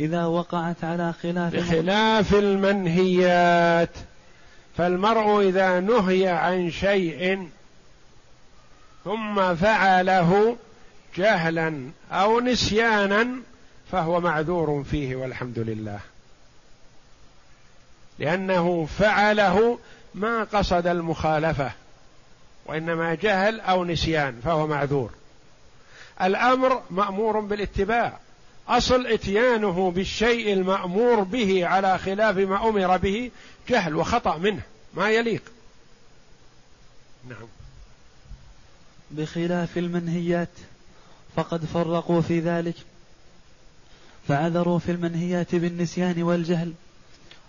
إذا 0.00 0.24
وقعت 0.24 0.84
على 0.84 1.12
خلاف 1.12 1.54
بخلاف 1.54 2.34
المنهيات 2.34 3.90
فالمرء 4.76 5.48
إذا 5.48 5.80
نهي 5.80 6.28
عن 6.28 6.70
شيء 6.70 7.48
ثم 9.04 9.54
فعله 9.54 10.56
جهلا 11.16 11.90
أو 12.12 12.40
نسيانا 12.40 13.28
فهو 13.92 14.20
معذور 14.20 14.84
فيه 14.90 15.16
والحمد 15.16 15.58
لله. 15.58 16.00
لأنه 18.18 18.88
فعله 18.98 19.78
ما 20.14 20.44
قصد 20.44 20.86
المخالفة 20.86 21.72
وإنما 22.66 23.14
جهل 23.14 23.60
أو 23.60 23.84
نسيان 23.84 24.40
فهو 24.44 24.66
معذور. 24.66 25.10
الأمر 26.22 26.82
مأمور 26.90 27.40
بالاتباع. 27.40 28.18
أصل 28.68 29.06
إتيانه 29.06 29.90
بالشيء 29.90 30.52
المأمور 30.52 31.20
به 31.22 31.66
على 31.66 31.98
خلاف 31.98 32.36
ما 32.36 32.68
أمر 32.68 32.96
به 32.96 33.30
جهل 33.68 33.96
وخطأ 33.96 34.38
منه. 34.38 34.62
ما 34.94 35.10
يليق. 35.10 35.42
نعم. 37.28 37.48
بخلاف 39.10 39.78
المنهيات 39.78 40.48
فقد 41.36 41.64
فرقوا 41.64 42.20
في 42.20 42.40
ذلك. 42.40 42.74
فعذروا 44.28 44.78
في 44.78 44.92
المنهيات 44.92 45.54
بالنسيان 45.54 46.22
والجهل. 46.22 46.72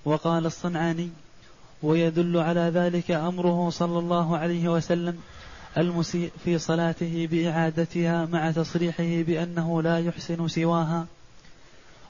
وقال 0.05 0.45
الصنعاني 0.45 1.09
ويدل 1.84 2.38
على 2.38 2.72
ذلك 2.74 3.11
أمره 3.11 3.70
صلى 3.70 3.99
الله 3.99 4.38
عليه 4.38 4.68
وسلم. 4.68 5.22
المسيء 5.78 6.32
في 6.45 6.57
صلاته 6.57 7.28
بإعادتها 7.32 8.26
مع 8.26 8.51
تصريحه 8.51 9.21
بأنه 9.21 9.82
لا 9.82 9.99
يحسن 9.99 10.47
سواها. 10.47 11.05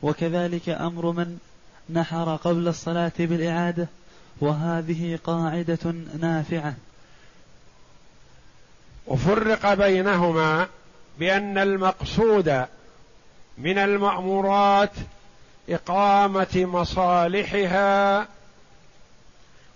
وكذلك 0.01 0.69
أمر 0.69 1.11
من 1.11 1.37
نحر 1.89 2.35
قبل 2.35 2.67
الصلاة 2.67 3.11
بالإعادة 3.19 3.87
وهذه 4.41 5.19
قاعدة 5.23 5.93
نافعة. 6.19 6.73
وفرق 9.07 9.73
بينهما 9.73 10.67
بأن 11.19 11.57
المقصود 11.57 12.65
من 13.57 13.77
المأمورات 13.77 14.91
إقامة 15.69 16.47
مصالحها 16.55 18.27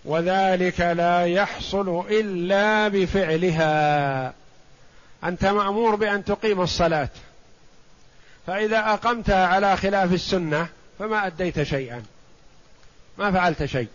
وذلك 0.06 0.80
لا 0.80 1.26
يحصل 1.26 2.06
إلا 2.10 2.88
بفعلها. 2.88 4.34
أنت 5.24 5.46
مأمور 5.46 5.96
بأن 5.96 6.26
تقيم 6.26 6.62
الصلاة. 6.62 7.10
فإذا 8.48 8.80
أقمتها 8.80 9.48
على 9.48 9.78
خلاف 9.78 10.14
السنة 10.14 10.68
فما 11.00 11.28
أديت 11.28 11.64
شيئا. 11.64 12.04
ما 13.18 13.32
فعلت 13.32 13.66
شيء. 13.66 13.88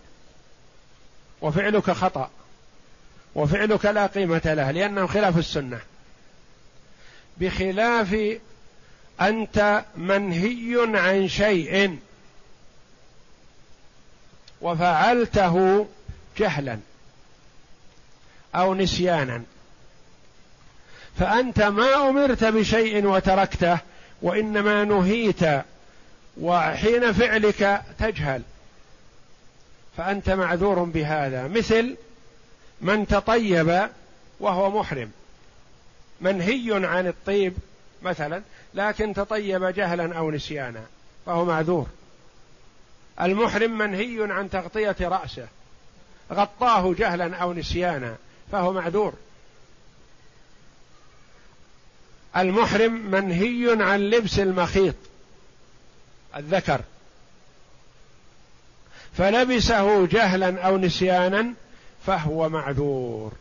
وفعلك 1.41 1.91
خطأ. 1.91 2.29
وفعلك 3.35 3.85
لا 3.85 4.05
قيمة 4.05 4.41
له 4.45 4.71
لأنه 4.71 5.07
خلاف 5.07 5.37
السنة. 5.37 5.79
بخلاف 7.37 8.37
أنت 9.21 9.83
منهي 9.97 10.75
عن 10.93 11.27
شيء. 11.27 11.97
وفعلته 14.61 15.87
جهلا 16.37 16.79
أو 18.55 18.73
نسيانا. 18.73 19.43
فأنت 21.19 21.61
ما 21.61 22.09
أمرت 22.09 22.43
بشيء 22.43 23.05
وتركته 23.05 23.77
وإنما 24.21 24.83
نهيت 24.83 25.43
وحين 26.41 27.13
فعلك 27.13 27.81
تجهل. 27.99 28.41
فأنت 29.97 30.29
معذور 30.29 30.83
بهذا. 30.83 31.47
مثل 31.47 31.95
من 32.81 33.07
تطيب 33.07 33.89
وهو 34.39 34.79
محرم. 34.79 35.11
منهي 36.21 36.85
عن 36.85 37.07
الطيب 37.07 37.53
مثلا 38.03 38.41
لكن 38.73 39.13
تطيب 39.13 39.65
جهلا 39.65 40.17
أو 40.17 40.31
نسيانا 40.31 40.83
فهو 41.25 41.45
معذور. 41.45 41.87
المحرم 43.21 43.77
منهي 43.77 44.31
عن 44.31 44.49
تغطية 44.49 44.95
رأسه. 45.01 45.47
غطاه 46.31 46.93
جهلا 46.93 47.37
أو 47.37 47.53
نسيانا 47.53 48.15
فهو 48.51 48.73
معذور. 48.73 49.13
المحرم 52.37 52.93
منهي 52.93 53.83
عن 53.83 53.99
لبس 53.99 54.39
المخيط 54.39 54.95
الذكر. 56.35 56.81
فلبسه 59.17 60.07
جهلا 60.07 60.61
أو 60.61 60.77
نسيانا 60.77 61.53
فهو 62.05 62.49
معذور. 62.49 63.33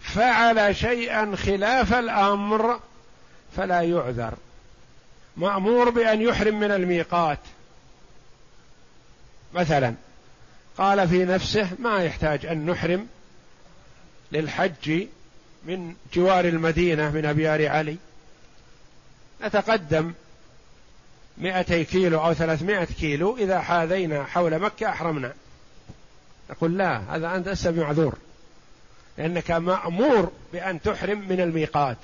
فعل 0.00 0.76
شيئا 0.76 1.36
خلاف 1.36 1.94
الأمر 1.94 2.80
فلا 3.56 3.80
يعذر. 3.80 4.34
مأمور 5.36 5.90
بأن 5.90 6.20
يحرم 6.22 6.60
من 6.60 6.70
الميقات. 6.70 7.38
مثلا 9.54 9.94
قال 10.78 11.08
في 11.08 11.24
نفسه 11.24 11.68
ما 11.78 12.04
يحتاج 12.04 12.46
أن 12.46 12.66
نحرم 12.66 13.06
للحج 14.32 15.06
من 15.64 15.94
جوار 16.14 16.44
المدينة 16.44 17.10
من 17.10 17.26
أبيار 17.26 17.68
علي. 17.68 17.96
نتقدم 19.42 20.12
مئتي 21.38 21.84
كيلو 21.84 22.20
أو 22.20 22.34
ثلاثمائة 22.34 22.84
كيلو 22.84 23.36
إذا 23.36 23.60
حاذينا 23.60 24.24
حول 24.24 24.58
مكة 24.58 24.88
أحرمنا. 24.88 25.32
نقول 26.50 26.78
لا 26.78 27.16
هذا 27.16 27.36
أنت 27.36 27.48
لست 27.48 27.68
معذور 27.68 28.14
لأنك 29.18 29.50
مأمور 29.50 30.32
بأن 30.52 30.82
تحرم 30.82 31.28
من 31.28 31.40
الميقات. 31.40 31.96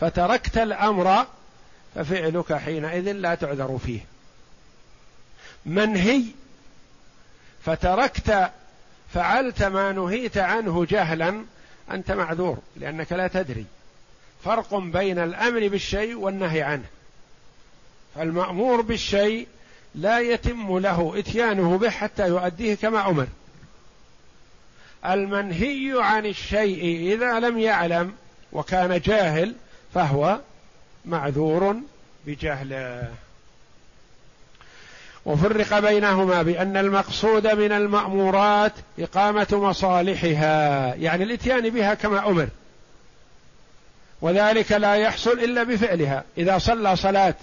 فتركت 0.00 0.58
الأمر 0.58 1.26
ففعلك 1.94 2.52
حينئذ 2.52 3.12
لا 3.12 3.34
تعذر 3.34 3.78
فيه. 3.78 4.00
منهي 5.66 6.22
فتركت 7.66 8.50
فعلت 9.14 9.62
ما 9.62 9.92
نهيت 9.92 10.38
عنه 10.38 10.84
جهلا 10.84 11.44
أنت 11.90 12.10
معذور 12.10 12.58
لأنك 12.76 13.12
لا 13.12 13.28
تدري. 13.28 13.64
فرق 14.44 14.74
بين 14.74 15.18
الأمر 15.18 15.68
بالشيء 15.68 16.14
والنهي 16.14 16.62
عنه. 16.62 16.84
فالمأمور 18.14 18.80
بالشيء 18.80 19.48
لا 19.94 20.20
يتم 20.20 20.78
له 20.78 21.18
إتيانه 21.18 21.78
به 21.78 21.90
حتى 21.90 22.28
يؤديه 22.28 22.74
كما 22.74 23.08
أمر. 23.08 23.26
المنهي 25.06 25.94
عن 25.96 26.26
الشيء 26.26 27.12
إذا 27.14 27.40
لم 27.40 27.58
يعلم 27.58 28.12
وكان 28.52 29.00
جاهل 29.00 29.54
فهو 29.94 30.40
معذور 31.04 31.76
بجهله. 32.26 33.14
وفرق 35.26 35.78
بينهما 35.78 36.42
بأن 36.42 36.76
المقصود 36.76 37.46
من 37.46 37.72
المأمورات 37.72 38.72
إقامة 38.98 39.46
مصالحها 39.52 40.94
يعني 40.94 41.24
الإتيان 41.24 41.70
بها 41.70 41.94
كما 41.94 42.28
أمر. 42.28 42.48
وذلك 44.20 44.72
لا 44.72 44.94
يحصل 44.94 45.30
إلا 45.30 45.62
بفعلها. 45.62 46.24
إذا 46.38 46.58
صلى 46.58 46.96
صلاة 46.96 47.34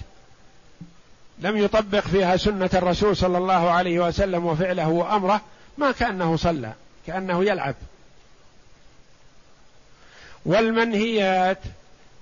لم 1.40 1.58
يطبق 1.58 2.00
فيها 2.00 2.38
سنة 2.38 2.70
الرسول 2.74 3.18
صلى 3.18 3.38
الله 3.38 3.72
عليه 3.72 4.00
وسلم 4.00 4.46
وفعله 4.46 4.90
وأمره 4.90 5.42
ما 5.78 5.92
كأنه 5.92 6.38
صلى 6.38 6.74
كأنه 7.08 7.44
يلعب. 7.44 7.76
والمنهيات 10.46 11.60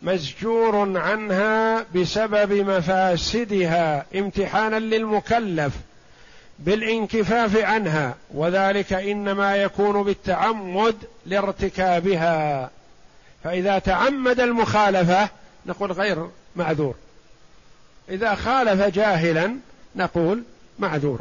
مزجور 0.01 0.97
عنها 0.99 1.85
بسبب 1.95 2.53
مفاسدها 2.53 4.05
امتحانا 4.15 4.79
للمكلف 4.79 5.73
بالانكفاف 6.59 7.57
عنها 7.57 8.15
وذلك 8.33 8.93
إنما 8.93 9.55
يكون 9.55 10.03
بالتعمد 10.03 10.95
لارتكابها. 11.25 12.69
فإذا 13.43 13.79
تعمد 13.79 14.39
المخالفة 14.39 15.29
نقول 15.65 15.91
غير 15.91 16.29
معذور. 16.55 16.95
إذا 18.09 18.35
خالف 18.35 18.81
جاهلا 18.81 19.55
نقول 19.95 20.43
معذور. 20.79 21.19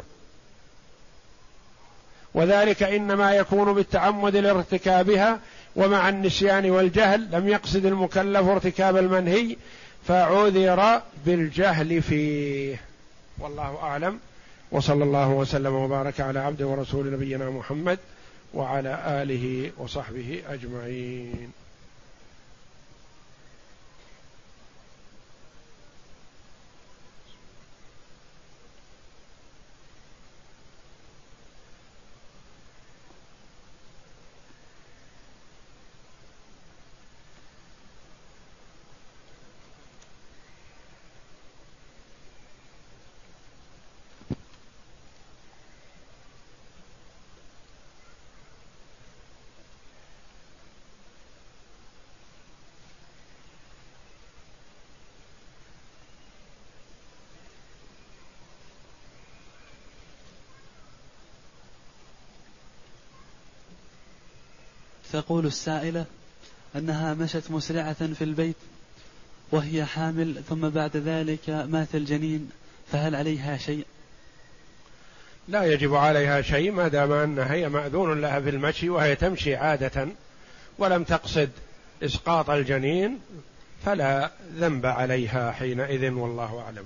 وذلك 2.33 2.83
إنما 2.83 3.35
يكون 3.35 3.73
بالتعمد 3.73 4.35
لارتكابها 4.35 5.39
ومع 5.75 6.09
النسيان 6.09 6.71
والجهل 6.71 7.27
لم 7.31 7.47
يقصد 7.47 7.85
المكلف 7.85 8.47
ارتكاب 8.47 8.97
المنهي 8.97 9.57
فعذر 10.07 11.01
بالجهل 11.25 12.01
فيه. 12.01 12.81
والله 13.39 13.77
أعلم. 13.83 14.19
وصلى 14.71 15.03
الله 15.03 15.29
وسلم 15.29 15.73
وبارك 15.73 16.21
على 16.21 16.39
عبده 16.39 16.67
ورسول 16.67 17.13
نبينا 17.13 17.49
محمد 17.49 17.99
وعلى 18.53 19.23
آله 19.23 19.71
وصحبه 19.77 20.41
أجمعين. 20.49 21.60
تقول 65.11 65.45
السائلة 65.45 66.05
أنها 66.75 67.13
مشت 67.13 67.43
مسرعة 67.51 68.13
في 68.13 68.23
البيت 68.23 68.55
وهي 69.51 69.85
حامل 69.85 70.41
ثم 70.49 70.69
بعد 70.69 70.97
ذلك 70.97 71.49
مات 71.49 71.95
الجنين 71.95 72.49
فهل 72.91 73.15
عليها 73.15 73.57
شيء؟ 73.57 73.85
لا 75.47 75.63
يجب 75.63 75.95
عليها 75.95 76.41
شيء 76.41 76.71
ما 76.71 76.87
دام 76.87 77.11
انها 77.11 77.53
هي 77.53 77.69
مأذون 77.69 78.21
لها 78.21 78.39
في 78.39 78.49
المشي 78.49 78.89
وهي 78.89 79.15
تمشي 79.15 79.55
عادة 79.55 80.07
ولم 80.77 81.03
تقصد 81.03 81.49
إسقاط 82.03 82.49
الجنين 82.49 83.19
فلا 83.85 84.31
ذنب 84.55 84.85
عليها 84.85 85.51
حينئذ 85.51 86.11
والله 86.11 86.59
أعلم 86.59 86.85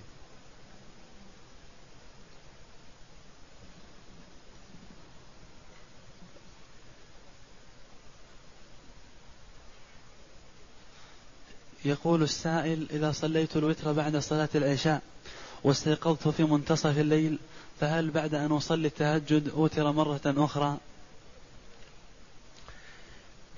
يقول 11.86 12.24
السائل 12.24 12.88
إذا 12.92 13.12
صليت 13.12 13.58
الوتر 13.58 13.92
بعد 13.92 14.18
صلاة 14.18 14.50
العشاء 14.56 15.02
واستيقظت 15.64 16.28
في 16.28 16.44
منتصف 16.44 16.98
الليل 16.98 17.38
فهل 17.82 18.10
بعد 18.10 18.34
أن 18.34 18.52
أصلي 18.52 18.88
التهجد 18.88 19.50
أوتر 19.50 19.92
مرة 19.92 20.22
أخرى؟ 20.26 20.78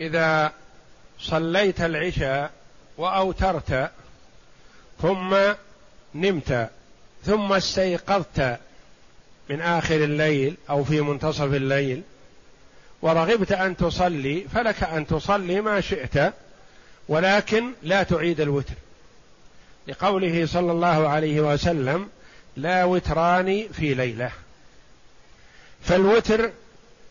إذا 0.01 0.53
صليت 1.19 1.81
العشاء 1.81 2.51
وأوترت 2.97 3.91
ثم 5.01 5.37
نمت 6.15 6.69
ثم 7.25 7.53
استيقظت 7.53 8.59
من 9.49 9.61
آخر 9.61 9.95
الليل 9.95 10.57
أو 10.69 10.83
في 10.83 11.01
منتصف 11.01 11.53
الليل 11.53 12.01
ورغبت 13.01 13.51
أن 13.51 13.77
تصلي 13.77 14.45
فلك 14.53 14.83
أن 14.83 15.07
تصلي 15.07 15.61
ما 15.61 15.81
شئت 15.81 16.33
ولكن 17.09 17.71
لا 17.83 18.03
تعيد 18.03 18.41
الوتر. 18.41 18.73
لقوله 19.87 20.45
صلى 20.45 20.71
الله 20.71 21.09
عليه 21.09 21.41
وسلم 21.41 22.07
لا 22.57 22.83
وتران 22.83 23.67
في 23.73 23.93
ليلة. 23.93 24.31
فالوتر 25.81 26.51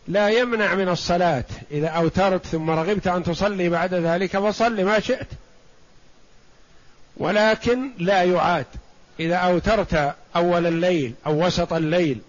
لا 0.07 0.29
يمنع 0.29 0.75
من 0.75 0.89
الصلاة. 0.89 1.45
إذا 1.71 1.87
أوترت 1.87 2.45
ثم 2.45 2.69
رغبت 2.69 3.07
أن 3.07 3.23
تصلي 3.23 3.69
بعد 3.69 3.93
ذلك 3.93 4.37
فصل 4.37 4.83
ما 4.83 4.99
شئت. 4.99 5.27
ولكن 7.17 7.91
لا 7.97 8.23
يعاد. 8.23 8.65
إذا 9.19 9.35
أوترت 9.35 10.15
أول 10.35 10.67
الليل 10.67 11.13
أو 11.25 11.45
وسط 11.45 11.73
الليل 11.73 12.19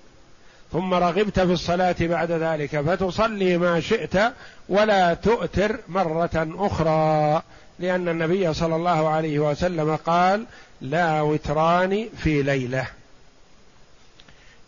ثم 0.72 0.94
رغبت 0.94 1.40
في 1.40 1.52
الصلاة 1.52 1.96
بعد 2.00 2.32
ذلك 2.32 2.80
فتصلي 2.80 3.58
ما 3.58 3.80
شئت 3.80 4.32
ولا 4.68 5.14
تؤتر 5.14 5.78
مرة 5.88 6.48
أخرى. 6.58 7.42
لأن 7.78 8.08
النبي 8.08 8.54
صلى 8.54 8.76
الله 8.76 9.08
عليه 9.08 9.38
وسلم 9.38 9.96
قال 9.96 10.44
لا 10.80 11.20
وتران 11.20 12.08
في 12.16 12.42
ليلة. 12.42 12.86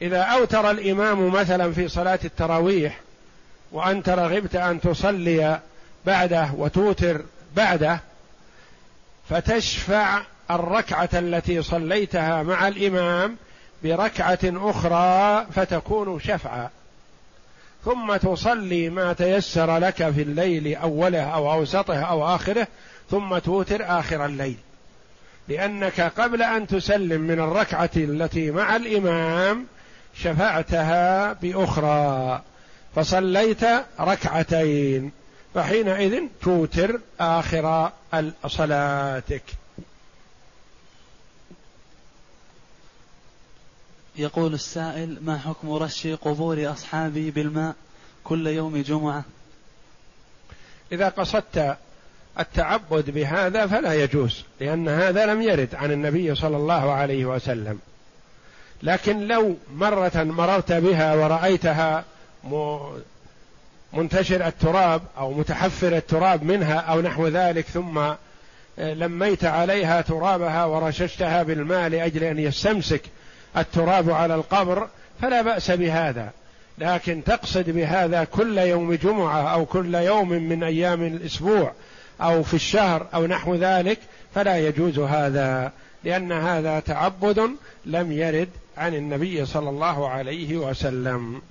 إذا 0.02 0.20
أوتر 0.20 0.70
الإمام 0.70 1.32
مثلا 1.32 1.72
في 1.72 1.88
صلاة 1.88 2.18
التراويح 2.24 3.00
وأنت 3.72 4.08
رغبت 4.08 4.56
أن 4.56 4.80
تصلي 4.80 5.60
بعده 6.06 6.50
وتوتر 6.56 7.22
بعده 7.56 8.00
فتشفع 9.30 10.22
الركعة 10.50 11.08
التي 11.12 11.62
صليتها 11.62 12.42
مع 12.42 12.68
الإمام 12.68 13.36
بركعة 13.84 14.38
أخرى 14.44 15.46
فتكون 15.52 16.20
شفعا. 16.20 16.70
ثم 17.84 18.16
تصلي 18.16 18.88
ما 18.88 19.12
تيسر 19.12 19.78
لك 19.78 20.10
في 20.10 20.22
الليل 20.22 20.76
أوله 20.76 21.22
أو 21.22 21.52
أوسطه 21.52 22.00
أو 22.02 22.34
آخره 22.34 22.66
ثم 23.10 23.38
توتر 23.38 23.98
آخر 24.00 24.24
الليل. 24.24 24.56
لأنك 25.48 26.00
قبل 26.00 26.42
أن 26.42 26.66
تسلم 26.66 27.20
من 27.20 27.40
الركعة 27.40 27.90
التي 27.96 28.50
مع 28.50 28.76
الإمام 28.76 29.66
شفعتها 30.14 31.32
بأخرى. 31.32 32.42
فصليت 32.94 33.64
ركعتين. 34.00 35.12
فحينئذ 35.54 36.20
توتر 36.42 37.00
آخر 37.20 37.92
صلاتك. 38.46 39.42
يقول 44.16 44.54
السائل 44.54 45.18
ما 45.22 45.38
حكم 45.38 45.72
رش 45.72 46.06
قبور 46.06 46.72
أصحابي 46.72 47.30
بالماء 47.30 47.74
كل 48.24 48.46
يوم 48.46 48.82
جمعة؟ 48.82 49.24
إذا 50.92 51.08
قصدت 51.08 51.76
التعبد 52.38 53.10
بهذا 53.10 53.66
فلا 53.66 53.94
يجوز 53.94 54.44
لأن 54.60 54.88
هذا 54.88 55.26
لم 55.26 55.42
يرد 55.42 55.74
عن 55.74 55.92
النبي 55.92 56.34
صلى 56.34 56.56
الله 56.56 56.92
عليه 56.92 57.24
وسلم. 57.24 57.78
لكن 58.82 59.26
لو 59.26 59.56
مرة 59.74 60.12
مررت 60.14 60.72
بها 60.72 61.14
ورأيتها 61.14 62.04
منتشر 63.92 64.46
التراب 64.46 65.02
أو 65.18 65.32
متحفر 65.32 65.96
التراب 65.96 66.42
منها 66.42 66.74
أو 66.74 67.00
نحو 67.00 67.28
ذلك 67.28 67.66
ثم 67.66 67.98
آه، 68.78 68.94
لميت 68.94 69.44
عليها 69.44 70.00
ترابها 70.00 70.64
ورششتها 70.64 71.42
بالماء 71.42 71.88
لأجل 71.88 72.24
أن 72.24 72.38
يستمسك 72.38 73.02
التراب 73.56 74.10
على 74.10 74.34
القبر 74.34 74.88
فلا 75.22 75.42
بأس 75.42 75.70
بهذا. 75.70 76.30
لكن 76.78 77.24
تقصد 77.24 77.70
بهذا 77.70 78.24
كل 78.24 78.58
يوم 78.58 78.94
جمعة 78.94 79.42
أو 79.42 79.64
كل 79.64 79.94
يوم 79.94 80.28
من 80.28 80.62
أيام 80.62 81.02
الأسبوع 81.02 81.72
أو 82.20 82.42
في 82.42 82.54
الشهر 82.54 83.06
أو 83.14 83.26
نحو 83.26 83.54
ذلك 83.54 83.98
فلا 84.34 84.68
يجوز 84.68 84.98
هذا 84.98 85.72
لأن 86.04 86.32
هذا 86.32 86.80
تعبد 86.80 87.50
لم 87.86 88.12
يرد 88.12 88.48
عن 88.76 88.94
النبي 88.94 89.46
صلى 89.46 89.70
الله 89.70 90.08
عليه 90.08 90.56
وسلم. 90.56 91.42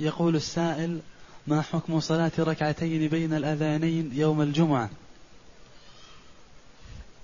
يقول 0.00 0.36
السائل 0.36 1.00
ما 1.46 1.62
حكم 1.62 2.00
صلاة 2.00 2.32
ركعتين 2.38 3.08
بين 3.08 3.34
الأذانين 3.34 4.10
يوم 4.14 4.42
الجمعة؟ 4.42 4.90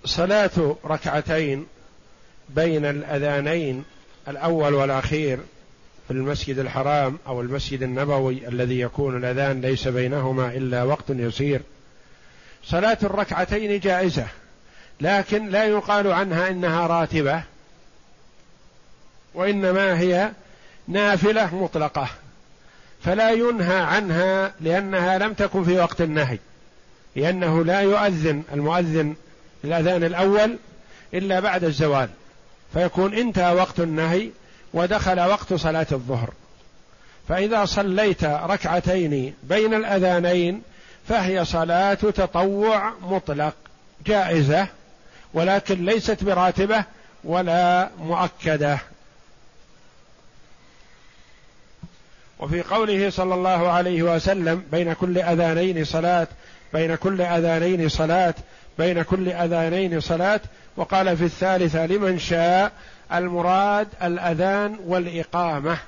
صلاة 0.07 0.77
ركعتين 0.85 1.67
بين 2.49 2.85
الأذانين 2.85 3.85
الأول 4.29 4.75
والأخير 4.75 5.39
في 6.09 6.13
المسجد 6.13 6.59
الحرام 6.59 7.19
أو 7.27 7.41
المسجد 7.41 7.83
النبوي 7.83 8.49
الذي 8.49 8.81
يكون 8.81 9.17
الأذان 9.17 9.61
ليس 9.61 9.89
بينهما 9.89 10.47
إلا 10.49 10.83
وقت 10.83 11.11
يسير. 11.11 11.61
صلاة 12.65 12.99
الركعتين 13.03 13.81
جائزة 13.81 14.27
لكن 15.01 15.49
لا 15.49 15.65
يقال 15.65 16.13
عنها 16.13 16.49
إنها 16.49 16.87
راتبة 16.87 17.43
وإنما 19.35 19.99
هي 19.99 20.31
نافلة 20.89 21.55
مطلقة 21.55 22.09
فلا 23.05 23.31
ينهى 23.31 23.79
عنها 23.79 24.53
لأنها 24.61 25.19
لم 25.19 25.33
تكن 25.33 25.65
في 25.65 25.79
وقت 25.79 26.01
النهي 26.01 26.39
لأنه 27.17 27.65
لا 27.65 27.81
يؤذن 27.81 28.43
المؤذن 28.53 29.15
الأذان 29.67 30.05
الأول 30.05 30.57
إلا 31.15 31.41
بعد 31.41 31.65
الزوال 31.65 32.09
فيكون 32.73 33.15
انتهى 33.15 33.55
وقت 33.55 33.81
النهي 33.81 34.31
ودخل 34.75 35.21
وقت 35.21 35.55
صلاة 35.55 35.87
الظهر. 35.93 36.31
فإذا 37.29 37.65
صليت 37.65 38.25
ركعتين 38.25 39.35
بين 39.43 39.75
الأذانين 39.75 40.63
فهي 41.09 41.45
صلاة 41.45 41.95
تطوع 41.95 42.93
مطلق 43.03 43.55
جائزة 44.07 44.67
ولكن 45.35 45.85
ليست 45.85 46.25
براتبة 46.25 46.85
ولا 47.25 47.91
مؤكدة. 47.99 48.79
وفي 52.39 52.63
قوله 52.63 53.11
صلى 53.11 53.35
الله 53.35 53.69
عليه 53.69 54.03
وسلم 54.03 54.63
بين 54.73 54.93
كل 54.93 55.19
أذانين 55.19 55.85
صلاة 55.85 56.29
بين 56.73 56.95
كل 56.95 57.23
أذانين 57.23 57.89
صلاة 57.89 58.35
بين 58.79 59.03
كل 59.03 59.29
أذانين 59.29 60.01
صلاة 60.01 60.41
وقال 60.77 61.17
في 61.17 61.25
الثالثة 61.25 61.87
لمن 61.87 62.19
شاء 62.19 62.73
المراد 63.13 63.89
الأذان 64.03 64.79
والإقامة. 64.85 65.79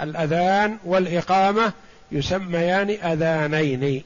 الأذان 0.00 0.78
والإقامة 0.84 1.72
يسميان 2.12 2.90
أذانين. 2.90 4.04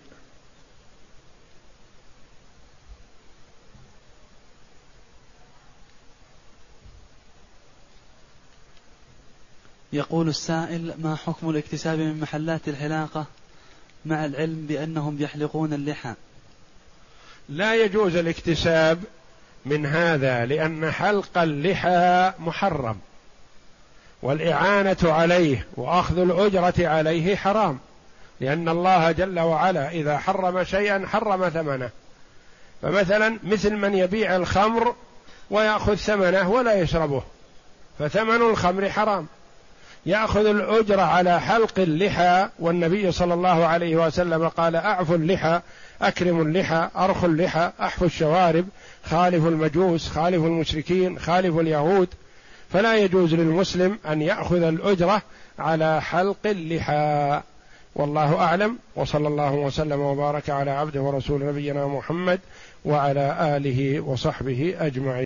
يقول 9.93 10.29
السائل 10.29 10.95
ما 10.99 11.17
حكم 11.17 11.51
الاكتساب 11.51 11.99
من 11.99 12.21
محلات 12.21 12.69
الحلاقة 12.69 13.27
مع 14.07 14.25
العلم 14.25 14.67
بأنهم 14.67 15.23
يحلقون 15.23 15.73
اللحى؟ 15.73 16.15
لا 17.49 17.75
يجوز 17.75 18.17
الاكتساب 18.17 18.99
من 19.67 19.87
هذا 19.87 20.47
لأن 20.47 20.91
حلق 20.91 21.39
اللحى 21.39 22.33
محرم 22.39 22.99
والإعانة 24.23 24.97
عليه 25.03 25.67
وأخذ 25.77 26.19
الأجرة 26.19 26.89
عليه 26.89 27.37
حرام 27.37 27.79
لأن 28.41 28.69
الله 28.69 29.13
جل 29.13 29.41
وعلا 29.41 29.91
إذا 29.91 30.19
حرم 30.19 30.65
شيئا 30.65 31.07
حرم 31.07 31.49
ثمنه. 31.49 31.91
فمثلا 32.83 33.39
مثل 33.45 33.73
من 33.77 33.95
يبيع 33.95 34.37
الخمر 34.37 34.95
ويأخذ 35.51 35.95
ثمنه 35.95 36.51
ولا 36.51 36.75
يشربه 36.75 37.23
فثمن 37.99 38.51
الخمر 38.51 38.91
حرام. 38.91 39.27
يأخذ 40.07 40.47
الأجرة 40.47 41.03
على 41.03 41.41
حلق 41.41 41.79
اللحى 41.79 42.49
والنبي 42.59 43.13
صلى 43.13 43.35
الله 43.35 43.67
عليه 43.67 43.97
وسلم 43.97 44.49
قال 44.49 44.77
أعفوا 44.77 45.17
اللحى 45.17 45.61
أكرموا 46.03 46.45
اللحى 46.45 46.89
أرخوا 46.97 47.29
اللحى 47.29 47.73
أحفوا 47.81 48.07
الشوارب 48.07 48.67
خالفوا 49.05 49.51
المجوس 49.51 50.09
خالفوا 50.09 50.47
المشركين 50.47 51.19
خالفوا 51.19 51.63
اليهود. 51.63 52.09
فلا 52.73 52.97
يجوز 52.97 53.35
للمسلم 53.35 53.99
أن 54.09 54.23
يأخذ 54.23 54.63
الأجرة 54.63 55.23
على 55.59 56.03
حلق 56.03 56.47
اللحى. 56.47 57.41
والله 57.95 58.37
أعلم 58.37 58.79
وصلى 58.97 59.29
الله 59.29 59.53
وسلم 59.53 60.01
وبارك 60.01 60.51
على 60.51 60.71
عبده 60.71 61.01
ورسول 61.01 61.47
نبينا 61.47 61.87
محمد 61.87 62.41
وعلى 62.85 63.57
آله 63.57 64.01
وصحبه 64.01 64.75
أجمعين. 64.79 65.17